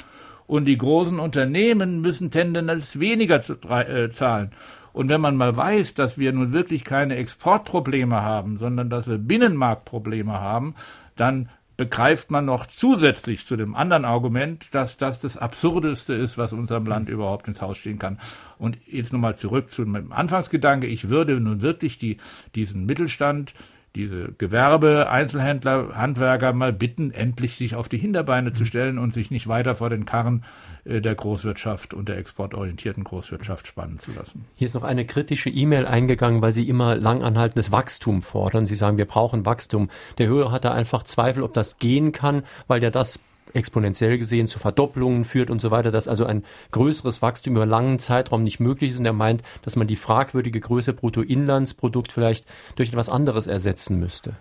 und 0.48 0.64
die 0.64 0.78
großen 0.78 1.20
Unternehmen 1.20 2.00
müssen 2.00 2.32
tendenziell 2.32 3.02
weniger 3.02 3.42
äh, 3.90 4.10
zahlen. 4.10 4.52
Und 4.94 5.10
wenn 5.10 5.22
man 5.22 5.36
mal 5.36 5.56
weiß, 5.56 5.94
dass 5.94 6.18
wir 6.18 6.32
nun 6.34 6.52
wirklich 6.52 6.84
keine 6.84 7.16
Exportprobleme 7.16 8.22
haben, 8.22 8.58
sondern 8.58 8.90
dass 8.90 9.08
wir 9.08 9.18
Binnenmarktprobleme 9.18 10.34
haben, 10.34 10.76
dann 11.16 11.50
begreift 11.80 12.30
man 12.30 12.44
noch 12.44 12.66
zusätzlich 12.66 13.46
zu 13.46 13.56
dem 13.56 13.74
anderen 13.74 14.04
Argument, 14.04 14.68
dass 14.72 14.98
das 14.98 15.20
das 15.20 15.38
Absurdeste 15.38 16.14
ist, 16.14 16.38
was 16.38 16.52
unserem 16.52 16.86
Land 16.86 17.08
überhaupt 17.08 17.48
ins 17.48 17.62
Haus 17.62 17.78
stehen 17.78 17.98
kann. 17.98 18.20
Und 18.58 18.78
jetzt 18.86 19.14
nochmal 19.14 19.38
zurück 19.38 19.70
zu 19.70 19.84
meinem 19.84 20.12
Anfangsgedanke. 20.12 20.88
Ich 20.88 21.08
würde 21.08 21.40
nun 21.40 21.62
wirklich 21.62 21.98
die, 21.98 22.18
diesen 22.54 22.86
Mittelstand 22.86 23.54
diese 23.96 24.34
Gewerbe, 24.38 25.10
Einzelhändler, 25.10 25.96
Handwerker 25.96 26.54
mal 26.54 26.72
bitten, 26.72 27.12
endlich 27.12 27.56
sich 27.56 27.76
auf 27.76 27.90
die 27.90 27.98
Hinterbeine 27.98 28.54
zu 28.54 28.66
stellen 28.66 28.98
und 28.98 29.14
sich 29.14 29.32
nicht 29.32 29.48
weiter 29.48 29.76
vor 29.76 29.90
den 29.90 30.06
Karren 30.06 30.44
äh, 30.86 31.02
der 31.02 31.16
Großwirtschaft 31.16 31.94
und 31.94 32.10
der 32.10 32.18
exportorientierten 32.18 33.04
Großwirtschaft 33.04 33.68
spannen 33.68 34.00
zu 34.00 34.12
lassen. 34.12 34.46
Hier 34.56 34.66
ist 34.66 34.76
noch 34.76 34.84
eine 34.84 35.06
kritische 35.06 35.50
E-Mail 35.50 35.86
eingegangen, 35.86 36.42
weil 36.42 36.54
Sie 36.54 36.68
immer 36.68 36.96
langanhaltendes 36.96 37.72
Wachstum 37.72 38.22
fordern. 38.22 38.68
Sie 38.68 38.76
sagen, 38.76 38.98
wir 38.98 39.06
brauchen 39.06 39.46
Wachstum. 39.46 39.90
Der 40.18 40.28
Hörer 40.28 40.52
hat 40.52 40.66
da 40.66 40.72
einfach 40.72 41.04
Zweifel, 41.04 41.44
ob 41.44 41.54
das 41.54 41.80
gehen 41.80 42.12
kann, 42.12 42.44
weil 42.68 42.84
ja 42.84 42.92
das 42.92 43.20
exponentiell 43.54 44.18
gesehen 44.18 44.48
zu 44.48 44.60
Verdopplungen 44.60 45.26
führt 45.26 45.50
und 45.50 45.60
so 45.60 45.72
weiter, 45.72 45.92
dass 45.92 46.08
also 46.08 46.26
ein 46.26 46.44
größeres 46.72 47.22
Wachstum 47.22 47.56
über 47.56 47.66
langen 47.66 48.00
Zeitraum 48.00 48.44
nicht 48.44 48.60
möglich 48.60 48.92
ist. 48.92 49.00
Und 49.00 49.06
er 49.06 49.14
meint, 49.14 49.44
dass 49.64 49.76
man 49.76 49.88
die 49.88 49.96
fragwürdige 49.96 50.60
Größe 50.60 50.94
Bruttoinlandsprodukt 50.94 52.12
vielleicht 52.12 52.46
durch 52.76 52.90
etwas 52.90 53.10
anderes 53.10 53.48
ersetzen 53.48 54.00
müsste. 54.00 54.36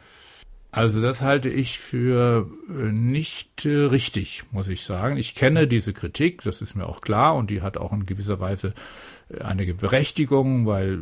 Also 0.70 1.00
das 1.00 1.22
halte 1.22 1.48
ich 1.48 1.78
für 1.78 2.46
äh, 2.68 2.92
nicht 2.92 3.64
äh, 3.64 3.70
richtig, 3.70 4.42
muss 4.50 4.68
ich 4.68 4.84
sagen. 4.84 5.16
Ich 5.16 5.34
kenne 5.34 5.66
diese 5.66 5.94
Kritik, 5.94 6.42
das 6.42 6.60
ist 6.60 6.74
mir 6.74 6.86
auch 6.86 7.00
klar 7.00 7.36
und 7.36 7.48
die 7.48 7.62
hat 7.62 7.78
auch 7.78 7.90
in 7.92 8.04
gewisser 8.04 8.38
Weise 8.38 8.74
äh, 9.30 9.40
eine 9.40 9.72
Berechtigung, 9.72 10.66
weil 10.66 10.98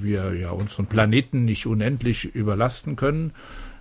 wir 0.00 0.34
ja 0.34 0.50
unseren 0.50 0.86
Planeten 0.86 1.44
nicht 1.44 1.66
unendlich 1.66 2.24
überlasten 2.24 2.96
können 2.96 3.32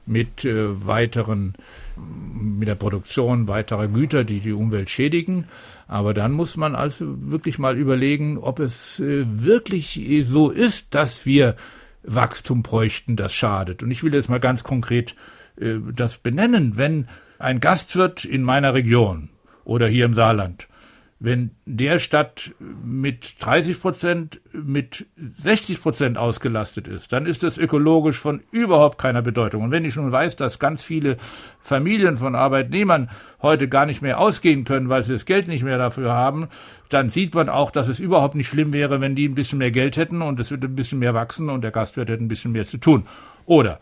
mit 0.06 0.46
äh, 0.46 0.86
weiteren, 0.86 1.54
mit 1.96 2.68
der 2.68 2.76
Produktion 2.76 3.48
weiterer 3.48 3.88
Güter, 3.88 4.24
die 4.24 4.40
die 4.40 4.54
Umwelt 4.54 4.90
schädigen. 4.90 5.46
Aber 5.88 6.14
dann 6.14 6.32
muss 6.32 6.58
man 6.58 6.76
also 6.76 7.06
wirklich 7.30 7.60
mal 7.60 7.78
überlegen, 7.78 8.38
ob 8.38 8.60
es 8.60 9.00
äh, 9.00 9.26
wirklich 9.28 10.02
so 10.24 10.50
ist, 10.50 10.94
dass 10.94 11.26
wir 11.26 11.56
Wachstum 12.04 12.64
bräuchten, 12.64 13.16
das 13.16 13.34
schadet. 13.34 13.84
Und 13.84 13.92
ich 13.92 14.04
will 14.04 14.14
jetzt 14.14 14.30
mal 14.30 14.40
ganz 14.40 14.64
konkret 14.64 15.16
äh, 15.60 15.76
das 15.94 16.18
benennen. 16.18 16.78
Wenn 16.78 17.08
ein 17.40 17.60
Gastwirt 17.60 18.26
in 18.26 18.44
meiner 18.44 18.74
Region 18.74 19.30
oder 19.64 19.88
hier 19.88 20.06
im 20.06 20.14
Saarland 20.14 20.68
wenn 21.20 21.52
der 21.66 22.00
Stadt 22.00 22.52
mit 22.60 23.36
30 23.40 23.80
Prozent, 23.80 24.42
mit 24.52 25.06
60 25.16 25.82
Prozent 25.82 26.18
ausgelastet 26.18 26.88
ist, 26.88 27.14
dann 27.14 27.26
ist 27.26 27.44
das 27.44 27.58
ökologisch 27.58 28.20
von 28.20 28.42
überhaupt 28.52 28.98
keiner 28.98 29.22
Bedeutung. 29.22 29.64
Und 29.64 29.72
wenn 29.72 29.86
ich 29.86 29.96
nun 29.96 30.12
weiß, 30.12 30.36
dass 30.36 30.60
ganz 30.60 30.84
viele 30.84 31.18
Familien 31.62 32.18
von 32.18 32.36
Arbeitnehmern 32.36 33.10
heute 33.42 33.70
gar 33.70 33.86
nicht 33.86 34.02
mehr 34.02 34.20
ausgehen 34.20 34.66
können, 34.66 34.90
weil 34.90 35.04
sie 35.04 35.14
das 35.14 35.26
Geld 35.26 35.48
nicht 35.48 35.64
mehr 35.64 35.78
dafür 35.78 36.12
haben, 36.12 36.50
dann 36.90 37.10
sieht 37.10 37.34
man 37.34 37.48
auch, 37.48 37.72
dass 37.72 37.88
es 37.88 38.00
überhaupt 38.00 38.36
nicht 38.36 38.50
schlimm 38.50 38.74
wäre, 38.74 39.00
wenn 39.00 39.16
die 39.16 39.28
ein 39.28 39.36
bisschen 39.36 39.60
mehr 39.60 39.72
Geld 39.72 39.96
hätten 39.96 40.22
und 40.22 40.40
es 40.40 40.52
würde 40.52 40.68
ein 40.68 40.76
bisschen 40.76 41.00
mehr 41.00 41.14
wachsen 41.14 41.50
und 41.50 41.62
der 41.62 41.72
Gastwirt 41.72 42.10
hätte 42.10 42.24
ein 42.24 42.28
bisschen 42.28 42.52
mehr 42.52 42.66
zu 42.66 42.78
tun. 42.78 43.08
Oder 43.46 43.80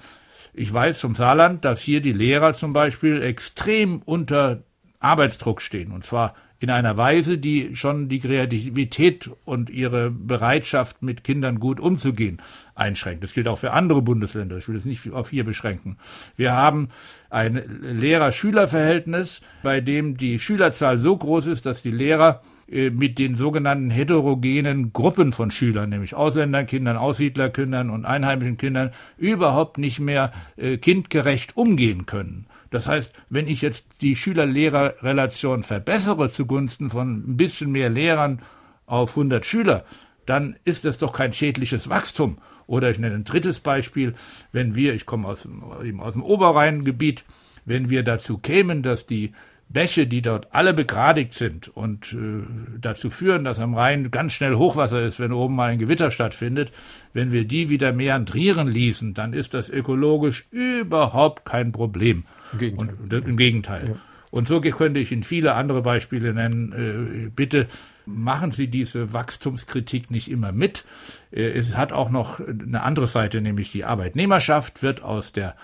ich 0.54 0.72
weiß 0.72 1.00
zum 1.00 1.16
Saarland, 1.16 1.66
dass 1.66 1.82
hier 1.82 2.02
die 2.02 2.14
Lehrer 2.14 2.54
zum 2.54 2.74
Beispiel 2.74 3.22
extrem 3.22 4.02
unter 4.04 4.64
Arbeitsdruck 5.00 5.62
stehen. 5.62 5.92
Und 5.92 6.04
zwar 6.04 6.36
in 6.62 6.70
einer 6.70 6.96
Weise, 6.96 7.40
die 7.40 7.76
schon 7.76 8.08
die 8.08 8.20
Kreativität 8.20 9.32
und 9.46 9.72
ihre 9.72 10.12
Bereitschaft, 10.12 11.02
mit 11.02 11.24
Kindern 11.24 11.60
gut 11.60 11.80
umzugehen, 11.80 12.40
einschränkt. 12.76 13.24
Das 13.24 13.34
gilt 13.34 13.48
auch 13.48 13.58
für 13.58 13.72
andere 13.72 14.04
Bundesländer. 14.04 14.58
Ich 14.58 14.68
will 14.68 14.76
es 14.76 14.86
nicht 14.86 15.12
auf 15.12 15.32
hier 15.32 15.44
beschränken. 15.44 15.98
Wir 16.36 16.54
haben 16.54 16.90
ein 17.32 17.64
Lehrer-Schüler-Verhältnis, 17.82 19.42
bei 19.64 19.82
dem 19.82 20.18
die 20.18 20.38
Schülerzahl 20.38 21.00
so 21.00 21.18
groß 21.18 21.48
ist, 21.48 21.66
dass 21.66 21.82
die 21.82 21.90
Lehrer 21.90 22.42
äh, 22.70 22.92
mit 22.92 23.18
den 23.18 23.36
sogenannten 23.36 23.90
heterogenen 23.90 24.94
Gruppen 24.94 25.32
von 25.32 25.50
Schülern, 25.50 25.90
nämlich 25.90 26.14
Ausländerkindern, 26.14 26.96
Aussiedlerkindern 26.96 27.90
und 27.90 28.06
einheimischen 28.06 28.58
Kindern, 28.58 28.92
überhaupt 29.18 29.80
nicht 29.80 30.00
mehr 30.00 30.32
äh, 30.58 30.78
kindgerecht 30.78 31.58
umgehen 31.58 32.06
können. 32.06 32.46
Das 32.72 32.88
heißt, 32.88 33.14
wenn 33.30 33.48
ich 33.48 33.62
jetzt 33.62 34.02
die 34.02 34.16
Schüler-Lehrer-Relation 34.16 35.62
verbessere 35.62 36.30
zugunsten 36.30 36.90
von 36.90 37.32
ein 37.32 37.38
bisschen 37.38 37.72
mehr 37.72 37.90
Lehrern 37.90 38.42
auf 38.88 39.12
100 39.12 39.46
Schüler, 39.46 39.86
dann 40.26 40.56
ist 40.64 40.86
das 40.86 40.98
doch 40.98 41.14
kein 41.14 41.34
schädliches 41.34 41.90
Wachstum. 41.90 42.40
Oder 42.68 42.90
ich 42.90 43.00
nenne 43.00 43.16
ein 43.16 43.26
drittes 43.26 43.60
Beispiel, 43.60 44.14
wenn 44.54 44.76
wir, 44.76 44.94
ich 44.94 45.06
komme 45.06 45.28
aus, 45.28 45.46
eben 45.84 46.00
aus 46.00 46.14
dem 46.14 46.24
Oberrheingebiet, 46.24 47.26
wenn 47.66 47.90
wir 47.90 48.04
dazu 48.04 48.38
kämen, 48.38 48.82
dass 48.82 49.06
die 49.06 49.34
Bäche, 49.68 50.08
die 50.08 50.22
dort 50.22 50.54
alle 50.54 50.74
begradigt 50.74 51.34
sind 51.34 51.68
und 51.70 52.14
äh, 52.14 52.44
dazu 52.80 53.10
führen, 53.10 53.44
dass 53.44 53.60
am 53.60 53.74
Rhein 53.74 54.12
ganz 54.12 54.34
schnell 54.34 54.56
Hochwasser 54.56 55.02
ist, 55.04 55.20
wenn 55.20 55.32
oben 55.32 55.56
mal 55.56 55.72
ein 55.72 55.80
Gewitter 55.80 56.12
stattfindet, 56.12 56.72
wenn 57.14 57.32
wir 57.32 57.46
die 57.46 57.70
wieder 57.70 57.94
meandrieren 57.94 58.68
ließen, 58.68 59.14
dann 59.14 59.34
ist 59.34 59.54
das 59.54 59.70
ökologisch 59.70 60.46
überhaupt 60.52 61.46
kein 61.46 61.72
Problem. 61.72 62.24
Im 62.54 62.60
Gegenteil. 62.60 62.96
Und, 63.00 63.28
Im 63.28 63.38
Gegenteil. 63.38 63.88
Ja. 63.90 63.96
Und 64.32 64.48
so 64.48 64.62
könnte 64.62 65.00
ich 65.00 65.12
Ihnen 65.12 65.24
viele 65.24 65.54
andere 65.56 65.82
Beispiele 65.82 66.34
nennen. 66.34 67.26
Äh, 67.26 67.30
bitte 67.30 67.68
machen 68.06 68.52
Sie 68.52 68.68
diese 68.68 69.14
Wachstumskritik 69.14 70.10
nicht 70.10 70.32
immer 70.32 70.54
mit. 70.54 70.86
Äh, 71.32 71.50
es 71.52 71.76
hat 71.76 71.92
auch 71.92 72.10
noch 72.10 72.40
eine 72.40 72.82
andere 72.82 73.08
Seite, 73.08 73.42
nämlich 73.42 73.72
die 73.72 73.84
Arbeitnehmerschaft 73.84 74.82
wird 74.82 75.04
aus 75.04 75.34
der 75.34 75.56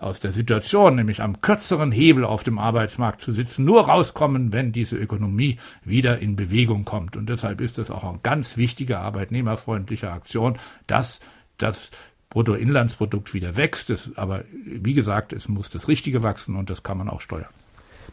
aus 0.00 0.18
der 0.18 0.32
Situation, 0.32 0.96
nämlich 0.96 1.20
am 1.20 1.42
kürzeren 1.42 1.92
Hebel 1.92 2.24
auf 2.24 2.42
dem 2.42 2.58
Arbeitsmarkt 2.58 3.20
zu 3.20 3.32
sitzen, 3.32 3.66
nur 3.66 3.82
rauskommen, 3.82 4.50
wenn 4.50 4.72
diese 4.72 4.96
Ökonomie 4.96 5.58
wieder 5.84 6.20
in 6.20 6.36
Bewegung 6.36 6.86
kommt. 6.86 7.18
Und 7.18 7.28
deshalb 7.28 7.60
ist 7.60 7.78
es 7.78 7.90
auch 7.90 8.04
eine 8.04 8.18
ganz 8.22 8.56
wichtige 8.56 8.98
arbeitnehmerfreundliche 8.98 10.10
Aktion, 10.10 10.58
dass 10.86 11.20
das 11.58 11.90
Bruttoinlandsprodukt 12.30 13.34
wieder 13.34 13.56
wächst. 13.56 13.90
Es, 13.90 14.10
aber 14.16 14.44
wie 14.64 14.94
gesagt, 14.94 15.32
es 15.32 15.48
muss 15.48 15.68
das 15.68 15.88
Richtige 15.88 16.22
wachsen 16.22 16.56
und 16.56 16.70
das 16.70 16.82
kann 16.82 16.96
man 16.98 17.08
auch 17.08 17.20
steuern. 17.20 17.48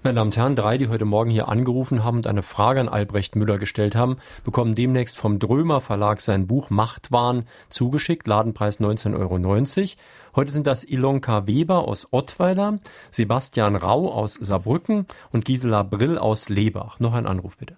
Meine 0.04 0.16
Damen 0.16 0.28
und 0.28 0.38
Herren, 0.38 0.56
drei, 0.56 0.78
die 0.78 0.90
heute 0.90 1.06
Morgen 1.06 1.32
hier 1.32 1.48
angerufen 1.48 2.04
haben 2.04 2.18
und 2.18 2.28
eine 2.28 2.44
Frage 2.44 2.80
an 2.80 2.88
Albrecht 2.88 3.36
Müller 3.36 3.58
gestellt 3.58 3.96
haben, 3.96 4.18
bekommen 4.44 4.76
demnächst 4.76 5.18
vom 5.18 5.40
Drömer 5.40 5.82
Verlag 5.82 6.22
sein 6.22 6.46
Buch 6.46 6.70
Machtwahn 6.70 7.46
zugeschickt, 7.70 8.28
Ladenpreis 8.28 8.80
19,90 8.80 9.16
Euro. 9.16 9.98
Heute 10.36 10.52
sind 10.52 10.68
das 10.68 10.84
Ilonka 10.84 11.48
Weber 11.48 11.88
aus 11.88 12.08
Ottweiler, 12.12 12.80
Sebastian 13.10 13.76
Rau 13.76 14.12
aus 14.12 14.36
Saarbrücken 14.36 15.08
und 15.32 15.46
Gisela 15.46 15.82
Brill 15.82 16.18
aus 16.18 16.50
Lebach. 16.50 17.00
Noch 17.00 17.14
ein 17.14 17.26
Anruf 17.26 17.58
bitte. 17.58 17.76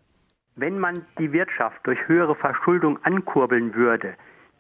Wenn 0.55 0.77
man 0.77 1.05
die 1.17 1.31
Wirtschaft 1.31 1.79
durch 1.83 1.99
höhere 2.07 2.35
Verschuldung 2.35 2.99
ankurbeln 3.03 3.73
würde, 3.75 4.15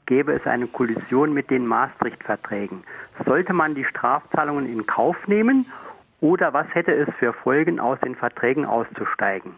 gäbe 0.09 0.33
es 0.33 0.45
eine 0.47 0.65
Kollision 0.65 1.33
mit 1.33 1.51
den 1.51 1.67
Maastricht-Verträgen. 1.67 2.83
Sollte 3.25 3.53
man 3.53 3.75
die 3.75 3.85
Strafzahlungen 3.85 4.65
in 4.65 4.87
Kauf 4.87 5.15
nehmen 5.27 5.67
oder 6.19 6.51
was 6.51 6.65
hätte 6.73 6.91
es 6.91 7.07
für 7.19 7.31
Folgen, 7.31 7.79
aus 7.79 7.99
den 7.99 8.15
Verträgen 8.15 8.65
auszusteigen? 8.65 9.51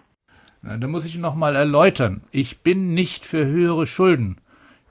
Na, 0.61 0.75
da 0.77 0.87
muss 0.87 1.05
ich 1.05 1.17
noch 1.17 1.35
mal 1.35 1.55
erläutern. 1.55 2.21
Ich 2.31 2.61
bin 2.61 2.93
nicht 2.93 3.25
für 3.25 3.45
höhere 3.45 3.87
Schulden. 3.87 4.37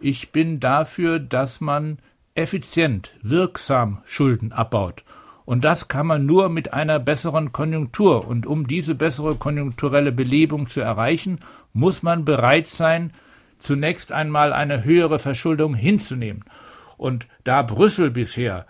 Ich 0.01 0.33
bin 0.33 0.61
dafür, 0.61 1.19
dass 1.19 1.61
man 1.61 1.99
effizient, 2.35 3.13
wirksam 3.23 3.99
Schulden 4.07 4.53
abbaut. 4.53 5.05
Und 5.45 5.65
das 5.65 5.89
kann 5.89 6.07
man 6.07 6.25
nur 6.25 6.49
mit 6.49 6.73
einer 6.73 6.99
besseren 6.99 7.53
Konjunktur. 7.53 8.27
Und 8.27 8.47
um 8.47 8.67
diese 8.67 8.95
bessere 8.95 9.35
konjunkturelle 9.37 10.11
Belebung 10.13 10.69
zu 10.69 10.81
erreichen, 10.81 11.41
muss 11.75 12.03
man 12.03 12.25
bereit 12.25 12.67
sein, 12.67 13.13
zunächst 13.61 14.13
einmal 14.13 14.53
eine 14.53 14.85
höhere 14.85 15.19
Verschuldung 15.19 15.75
hinzunehmen. 15.75 16.45
Und 16.97 17.27
da 17.45 17.63
Brüssel 17.63 18.11
bisher 18.11 18.67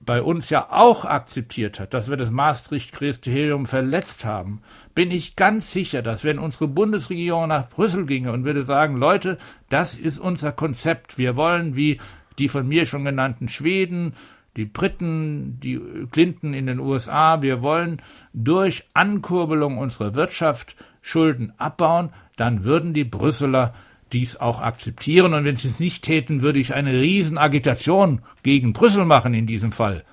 bei 0.00 0.22
uns 0.22 0.48
ja 0.48 0.68
auch 0.70 1.04
akzeptiert 1.04 1.78
hat, 1.80 1.92
dass 1.92 2.08
wir 2.08 2.16
das 2.16 2.30
Maastricht-Kriterium 2.30 3.66
verletzt 3.66 4.24
haben, 4.24 4.62
bin 4.94 5.10
ich 5.10 5.36
ganz 5.36 5.72
sicher, 5.72 6.02
dass 6.02 6.24
wenn 6.24 6.38
unsere 6.38 6.68
Bundesregierung 6.68 7.48
nach 7.48 7.68
Brüssel 7.68 8.06
ginge 8.06 8.32
und 8.32 8.44
würde 8.44 8.62
sagen, 8.62 8.96
Leute, 8.96 9.38
das 9.68 9.94
ist 9.94 10.18
unser 10.18 10.52
Konzept, 10.52 11.18
wir 11.18 11.36
wollen 11.36 11.76
wie 11.76 12.00
die 12.38 12.48
von 12.48 12.66
mir 12.66 12.86
schon 12.86 13.04
genannten 13.04 13.48
Schweden, 13.48 14.14
die 14.56 14.64
Briten, 14.64 15.60
die 15.60 15.80
Clinton 16.10 16.54
in 16.54 16.66
den 16.66 16.80
USA, 16.80 17.42
wir 17.42 17.62
wollen 17.62 18.00
durch 18.32 18.84
Ankurbelung 18.94 19.78
unserer 19.78 20.14
Wirtschaft 20.14 20.74
Schulden 21.02 21.52
abbauen, 21.58 22.10
dann 22.36 22.64
würden 22.64 22.94
die 22.94 23.04
Brüsseler 23.04 23.74
dies 24.12 24.36
auch 24.36 24.60
akzeptieren. 24.60 25.34
Und 25.34 25.44
wenn 25.44 25.56
sie 25.56 25.68
es 25.68 25.80
nicht 25.80 26.04
täten, 26.04 26.42
würde 26.42 26.58
ich 26.58 26.74
eine 26.74 26.92
Riesenagitation 26.92 28.22
gegen 28.42 28.72
Brüssel 28.72 29.04
machen 29.04 29.34
in 29.34 29.46
diesem 29.46 29.72
Fall. 29.72 30.04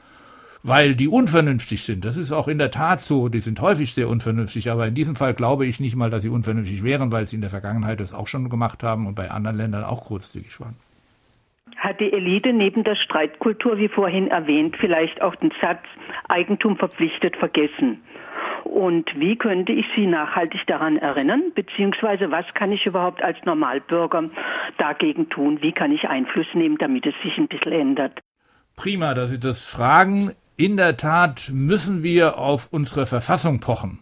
Weil 0.63 0.95
die 0.95 1.07
unvernünftig 1.07 1.83
sind. 1.83 2.05
Das 2.05 2.17
ist 2.17 2.31
auch 2.31 2.47
in 2.47 2.57
der 2.57 2.71
Tat 2.71 2.99
so. 2.99 3.29
Die 3.29 3.39
sind 3.39 3.61
häufig 3.61 3.93
sehr 3.93 4.09
unvernünftig. 4.09 4.71
Aber 4.71 4.87
in 4.87 4.95
diesem 4.95 5.15
Fall 5.15 5.33
glaube 5.33 5.65
ich 5.65 5.79
nicht 5.79 5.95
mal, 5.95 6.09
dass 6.09 6.23
sie 6.23 6.29
unvernünftig 6.29 6.83
wären, 6.83 7.11
weil 7.11 7.27
sie 7.27 7.35
in 7.35 7.41
der 7.41 7.51
Vergangenheit 7.51 7.99
das 7.99 8.13
auch 8.13 8.27
schon 8.27 8.49
gemacht 8.49 8.81
haben 8.81 9.05
und 9.05 9.15
bei 9.15 9.29
anderen 9.29 9.57
Ländern 9.57 9.83
auch 9.83 10.05
großzügig 10.05 10.59
waren. 10.59 10.75
Hat 11.77 11.99
die 11.99 12.11
Elite 12.11 12.51
neben 12.51 12.83
der 12.83 12.95
Streitkultur, 12.95 13.77
wie 13.77 13.89
vorhin 13.89 14.29
erwähnt, 14.29 14.75
vielleicht 14.79 15.21
auch 15.21 15.35
den 15.35 15.51
Satz 15.61 15.83
Eigentum 16.29 16.77
verpflichtet 16.77 17.35
vergessen? 17.37 18.01
Und 18.75 19.17
wie 19.17 19.37
könnte 19.37 19.71
ich 19.71 19.85
Sie 19.95 20.05
nachhaltig 20.05 20.67
daran 20.67 20.97
erinnern? 20.97 21.53
Beziehungsweise 21.55 22.29
was 22.29 22.45
kann 22.55 22.73
ich 22.73 22.85
überhaupt 22.85 23.23
als 23.23 23.37
Normalbürger 23.45 24.29
dagegen 24.77 25.29
tun? 25.29 25.61
Wie 25.61 25.71
kann 25.71 25.93
ich 25.93 26.09
Einfluss 26.09 26.47
nehmen, 26.53 26.77
damit 26.77 27.05
es 27.05 27.13
sich 27.23 27.37
ein 27.37 27.47
bisschen 27.47 27.71
ändert? 27.71 28.19
Prima, 28.75 29.13
dass 29.13 29.29
Sie 29.29 29.39
das 29.39 29.65
fragen. 29.65 30.33
In 30.57 30.75
der 30.75 30.97
Tat 30.97 31.51
müssen 31.53 32.03
wir 32.03 32.37
auf 32.37 32.67
unsere 32.69 33.05
Verfassung 33.05 33.61
pochen. 33.61 33.99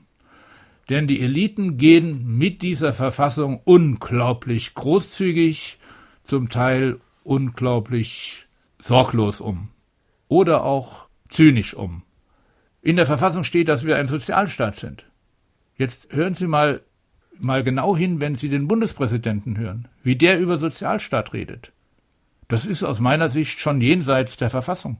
Denn 0.89 1.05
die 1.05 1.21
Eliten 1.21 1.77
gehen 1.77 2.39
mit 2.39 2.63
dieser 2.63 2.93
Verfassung 2.93 3.61
unglaublich 3.65 4.73
großzügig, 4.73 5.77
zum 6.23 6.49
Teil 6.49 6.99
unglaublich 7.23 8.47
sorglos 8.79 9.39
um. 9.39 9.69
Oder 10.29 10.63
auch 10.63 11.05
zynisch 11.29 11.75
um. 11.75 12.01
In 12.83 12.97
der 12.97 13.05
Verfassung 13.05 13.45
steht, 13.45 13.69
dass 13.69 13.85
wir 13.85 13.95
ein 13.95 14.07
Sozialstaat 14.07 14.75
sind. 14.75 15.05
Jetzt 15.77 16.11
hören 16.13 16.33
Sie 16.33 16.47
mal, 16.47 16.81
mal 17.39 17.63
genau 17.63 17.95
hin, 17.95 18.19
wenn 18.19 18.35
Sie 18.35 18.49
den 18.49 18.67
Bundespräsidenten 18.67 19.57
hören, 19.57 19.87
wie 20.03 20.17
der 20.17 20.37
über 20.37 20.57
Sozialstaat 20.57 21.31
redet. 21.31 21.71
Das 22.49 22.65
ist 22.65 22.83
aus 22.83 22.99
meiner 22.99 23.29
Sicht 23.29 23.59
schon 23.59 23.79
jenseits 23.79 24.35
der 24.35 24.49
Verfassung. 24.49 24.97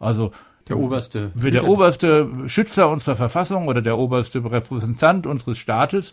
Also 0.00 0.32
der 0.68 0.78
oberste, 0.78 1.30
der 1.34 1.64
oberste 1.64 2.28
Schützer 2.48 2.88
unserer 2.88 3.14
Verfassung 3.14 3.68
oder 3.68 3.82
der 3.82 3.98
oberste 3.98 4.44
Repräsentant 4.44 5.24
unseres 5.24 5.58
Staates 5.58 6.12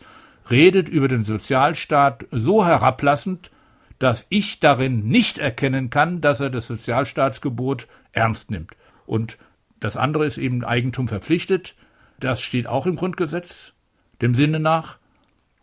redet 0.51 0.89
über 0.89 1.07
den 1.07 1.24
Sozialstaat 1.24 2.26
so 2.30 2.66
herablassend, 2.66 3.49
dass 3.97 4.26
ich 4.30 4.60
darin 4.60 5.07
nicht 5.07 5.39
erkennen 5.39 5.89
kann, 5.89 6.22
dass 6.22 6.39
er 6.39 6.51
das 6.51 6.68
Sozialstaatsgebot 6.68 7.88
ernst 8.12 8.51
nimmt. 8.51 8.76
Und 9.07 9.38
das 9.80 9.97
andere 9.97 10.25
ist 10.25 10.38
eben 10.38 10.63
Eigentum 10.63 11.07
verpflichtet. 11.07 11.75
Das 12.19 12.41
steht 12.41 12.67
auch 12.67 12.86
im 12.86 12.95
Grundgesetz, 12.95 13.73
dem 14.21 14.34
Sinne 14.34 14.59
nach. 14.59 14.97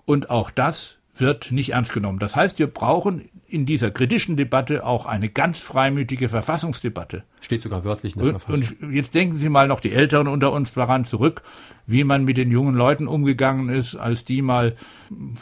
Und 0.05 0.31
auch 0.31 0.51
das 0.51 0.99
wird 1.21 1.51
nicht 1.51 1.71
ernst 1.71 1.93
genommen. 1.93 2.19
Das 2.19 2.37
heißt, 2.37 2.59
wir 2.59 2.67
brauchen 2.67 3.29
in 3.47 3.67
dieser 3.67 3.91
kritischen 3.91 4.37
Debatte 4.37 4.85
auch 4.85 5.07
eine 5.07 5.29
ganz 5.29 5.59
freimütige 5.59 6.29
Verfassungsdebatte. 6.29 7.25
Steht 7.41 7.63
sogar 7.63 7.85
wörtlich 7.85 8.17
in 8.17 8.23
der 8.23 8.31
Verfassung. 8.39 8.77
Und 8.81 8.93
jetzt 8.93 9.15
denken 9.15 9.37
Sie 9.37 9.49
mal 9.49 9.69
noch 9.69 9.81
die 9.81 9.93
Älteren 9.93 10.29
unter 10.29 10.53
uns 10.53 10.75
daran 10.75 11.05
zurück, 11.05 11.43
wie 11.87 12.05
man 12.05 12.25
mit 12.25 12.37
den 12.37 12.51
jungen 12.51 12.75
Leuten 12.75 13.07
umgegangen 13.07 13.69
ist, 13.69 13.95
als 13.95 14.25
die 14.25 14.43
mal 14.43 14.77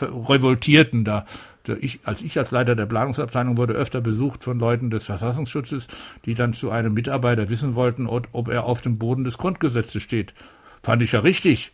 revoltierten 0.00 1.04
da 1.04 1.26
ich, 1.68 2.00
als 2.04 2.22
ich 2.22 2.38
als 2.38 2.50
Leiter 2.50 2.76
der 2.76 2.86
Planungsabteilung 2.86 3.56
wurde 3.56 3.74
öfter 3.74 4.00
besucht 4.00 4.44
von 4.44 4.58
Leuten 4.58 4.90
des 4.90 5.04
Verfassungsschutzes, 5.04 5.88
die 6.24 6.34
dann 6.34 6.52
zu 6.52 6.70
einem 6.70 6.94
Mitarbeiter 6.94 7.48
wissen 7.48 7.74
wollten, 7.74 8.06
ob 8.06 8.48
er 8.48 8.64
auf 8.64 8.80
dem 8.80 8.98
Boden 8.98 9.24
des 9.24 9.38
Grundgesetzes 9.38 10.02
steht. 10.02 10.34
Fand 10.82 11.02
ich 11.02 11.12
ja 11.12 11.20
richtig, 11.20 11.72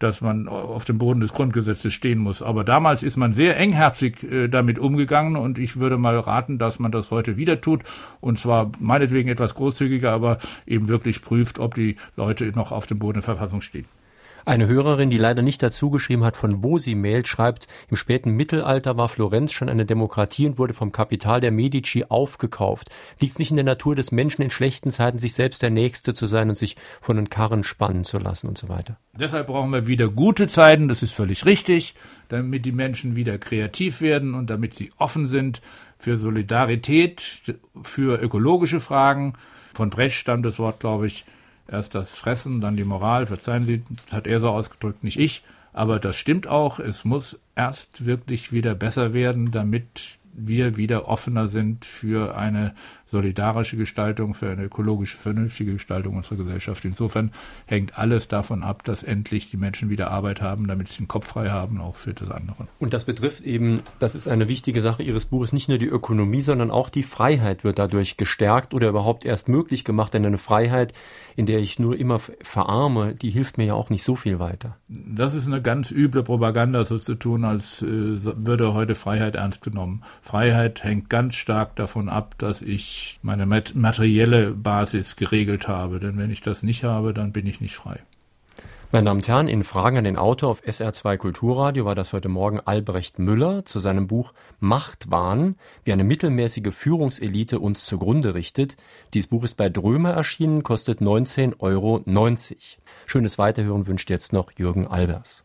dass 0.00 0.22
man 0.22 0.48
auf 0.48 0.84
dem 0.84 0.98
Boden 0.98 1.20
des 1.20 1.32
Grundgesetzes 1.32 1.92
stehen 1.92 2.18
muss. 2.18 2.42
Aber 2.42 2.64
damals 2.64 3.02
ist 3.02 3.16
man 3.16 3.34
sehr 3.34 3.58
engherzig 3.58 4.22
äh, 4.22 4.48
damit 4.48 4.78
umgegangen 4.78 5.36
und 5.36 5.58
ich 5.58 5.78
würde 5.78 5.98
mal 5.98 6.18
raten, 6.18 6.58
dass 6.58 6.78
man 6.78 6.90
das 6.90 7.10
heute 7.10 7.36
wieder 7.36 7.60
tut. 7.60 7.82
Und 8.20 8.38
zwar 8.38 8.72
meinetwegen 8.80 9.28
etwas 9.28 9.54
großzügiger, 9.54 10.10
aber 10.10 10.38
eben 10.66 10.88
wirklich 10.88 11.22
prüft, 11.22 11.58
ob 11.58 11.74
die 11.74 11.96
Leute 12.16 12.46
noch 12.46 12.72
auf 12.72 12.86
dem 12.86 12.98
Boden 12.98 13.14
der 13.14 13.22
Verfassung 13.22 13.60
stehen. 13.60 13.84
Eine 14.44 14.66
Hörerin, 14.66 15.10
die 15.10 15.18
leider 15.18 15.42
nicht 15.42 15.62
dazu 15.62 15.90
geschrieben 15.90 16.24
hat, 16.24 16.36
von 16.36 16.62
wo 16.62 16.78
sie 16.78 16.94
mailt, 16.94 17.28
schreibt, 17.28 17.66
im 17.88 17.96
späten 17.96 18.32
Mittelalter 18.32 18.96
war 18.96 19.08
Florenz 19.08 19.52
schon 19.52 19.68
eine 19.68 19.86
Demokratie 19.86 20.46
und 20.46 20.58
wurde 20.58 20.74
vom 20.74 20.92
Kapital 20.92 21.40
der 21.40 21.50
Medici 21.50 22.04
aufgekauft. 22.08 22.88
Liegt 23.18 23.32
es 23.32 23.38
nicht 23.38 23.50
in 23.50 23.56
der 23.56 23.64
Natur 23.64 23.94
des 23.94 24.12
Menschen 24.12 24.42
in 24.42 24.50
schlechten 24.50 24.90
Zeiten, 24.90 25.18
sich 25.18 25.34
selbst 25.34 25.62
der 25.62 25.70
Nächste 25.70 26.14
zu 26.14 26.26
sein 26.26 26.48
und 26.48 26.58
sich 26.58 26.76
von 27.00 27.16
den 27.16 27.30
Karren 27.30 27.64
spannen 27.64 28.04
zu 28.04 28.18
lassen 28.18 28.48
und 28.48 28.58
so 28.58 28.68
weiter? 28.68 28.96
Deshalb 29.12 29.48
brauchen 29.48 29.72
wir 29.72 29.86
wieder 29.86 30.08
gute 30.08 30.48
Zeiten, 30.48 30.88
das 30.88 31.02
ist 31.02 31.12
völlig 31.12 31.44
richtig, 31.44 31.94
damit 32.28 32.64
die 32.64 32.72
Menschen 32.72 33.16
wieder 33.16 33.38
kreativ 33.38 34.00
werden 34.00 34.34
und 34.34 34.50
damit 34.50 34.74
sie 34.74 34.90
offen 34.96 35.26
sind 35.26 35.60
für 35.98 36.16
Solidarität, 36.16 37.42
für 37.82 38.20
ökologische 38.20 38.80
Fragen. 38.80 39.34
Von 39.74 39.90
Brecht 39.90 40.16
stammt 40.16 40.46
das 40.46 40.58
Wort, 40.58 40.80
glaube 40.80 41.06
ich, 41.06 41.24
Erst 41.70 41.94
das 41.94 42.10
Fressen, 42.10 42.60
dann 42.60 42.76
die 42.76 42.84
Moral. 42.84 43.26
Verzeihen 43.26 43.64
Sie, 43.64 43.82
hat 44.10 44.26
er 44.26 44.40
so 44.40 44.48
ausgedrückt, 44.48 45.04
nicht 45.04 45.18
ich. 45.18 45.42
Aber 45.72 46.00
das 46.00 46.16
stimmt 46.16 46.48
auch. 46.48 46.80
Es 46.80 47.04
muss 47.04 47.38
erst 47.54 48.06
wirklich 48.06 48.52
wieder 48.52 48.74
besser 48.74 49.12
werden, 49.12 49.52
damit 49.52 50.18
wir 50.32 50.76
wieder 50.76 51.08
offener 51.08 51.46
sind 51.46 51.84
für 51.84 52.36
eine 52.36 52.74
solidarische 53.10 53.76
Gestaltung, 53.76 54.34
für 54.34 54.50
eine 54.50 54.64
ökologisch 54.64 55.14
vernünftige 55.14 55.72
Gestaltung 55.74 56.16
unserer 56.16 56.36
Gesellschaft. 56.36 56.84
Insofern 56.84 57.32
hängt 57.66 57.98
alles 57.98 58.28
davon 58.28 58.62
ab, 58.62 58.84
dass 58.84 59.02
endlich 59.02 59.50
die 59.50 59.56
Menschen 59.56 59.90
wieder 59.90 60.10
Arbeit 60.10 60.40
haben, 60.40 60.68
damit 60.68 60.88
sie 60.88 60.98
den 60.98 61.08
Kopf 61.08 61.26
frei 61.26 61.50
haben, 61.50 61.80
auch 61.80 61.96
für 61.96 62.14
das 62.14 62.30
andere. 62.30 62.68
Und 62.78 62.94
das 62.94 63.04
betrifft 63.04 63.42
eben, 63.42 63.80
das 63.98 64.14
ist 64.14 64.28
eine 64.28 64.48
wichtige 64.48 64.80
Sache 64.80 65.02
Ihres 65.02 65.26
Buches, 65.26 65.52
nicht 65.52 65.68
nur 65.68 65.78
die 65.78 65.86
Ökonomie, 65.86 66.40
sondern 66.40 66.70
auch 66.70 66.88
die 66.88 67.02
Freiheit 67.02 67.64
wird 67.64 67.78
dadurch 67.78 68.16
gestärkt 68.16 68.74
oder 68.74 68.88
überhaupt 68.88 69.24
erst 69.24 69.48
möglich 69.48 69.84
gemacht. 69.84 70.14
Denn 70.14 70.24
eine 70.24 70.38
Freiheit, 70.38 70.92
in 71.36 71.46
der 71.46 71.58
ich 71.58 71.78
nur 71.78 71.98
immer 71.98 72.18
verarme, 72.18 73.14
die 73.14 73.30
hilft 73.30 73.58
mir 73.58 73.66
ja 73.66 73.74
auch 73.74 73.90
nicht 73.90 74.04
so 74.04 74.16
viel 74.16 74.38
weiter. 74.38 74.76
Das 74.88 75.34
ist 75.34 75.46
eine 75.46 75.62
ganz 75.62 75.90
üble 75.90 76.22
Propaganda, 76.22 76.84
so 76.84 76.98
zu 76.98 77.14
tun, 77.14 77.44
als 77.44 77.82
äh, 77.82 77.86
würde 77.86 78.74
heute 78.74 78.94
Freiheit 78.94 79.34
ernst 79.34 79.62
genommen. 79.62 80.02
Freiheit 80.22 80.84
hängt 80.84 81.10
ganz 81.10 81.34
stark 81.34 81.76
davon 81.76 82.08
ab, 82.08 82.34
dass 82.38 82.62
meine 83.22 83.46
materielle 83.46 84.52
Basis 84.52 85.16
geregelt 85.16 85.68
habe. 85.68 86.00
Denn 86.00 86.18
wenn 86.18 86.30
ich 86.30 86.40
das 86.40 86.62
nicht 86.62 86.84
habe, 86.84 87.14
dann 87.14 87.32
bin 87.32 87.46
ich 87.46 87.60
nicht 87.60 87.76
frei. 87.76 88.00
Meine 88.92 89.04
Damen 89.04 89.20
und 89.20 89.28
Herren, 89.28 89.46
in 89.46 89.62
Fragen 89.62 89.98
an 89.98 90.04
den 90.04 90.16
Autor 90.16 90.50
auf 90.50 90.64
SR2 90.64 91.16
Kulturradio 91.16 91.84
war 91.84 91.94
das 91.94 92.12
heute 92.12 92.28
Morgen 92.28 92.58
Albrecht 92.58 93.20
Müller 93.20 93.64
zu 93.64 93.78
seinem 93.78 94.08
Buch 94.08 94.32
Machtwahn, 94.58 95.54
wie 95.84 95.92
eine 95.92 96.02
mittelmäßige 96.02 96.74
Führungselite 96.74 97.60
uns 97.60 97.86
zugrunde 97.86 98.34
richtet. 98.34 98.76
Dieses 99.14 99.28
Buch 99.28 99.44
ist 99.44 99.56
bei 99.56 99.68
Drömer 99.68 100.10
erschienen, 100.10 100.64
kostet 100.64 101.00
19,90 101.00 101.60
Euro. 101.60 102.02
Schönes 103.06 103.38
Weiterhören 103.38 103.86
wünscht 103.86 104.10
jetzt 104.10 104.32
noch 104.32 104.50
Jürgen 104.58 104.88
Albers. 104.88 105.44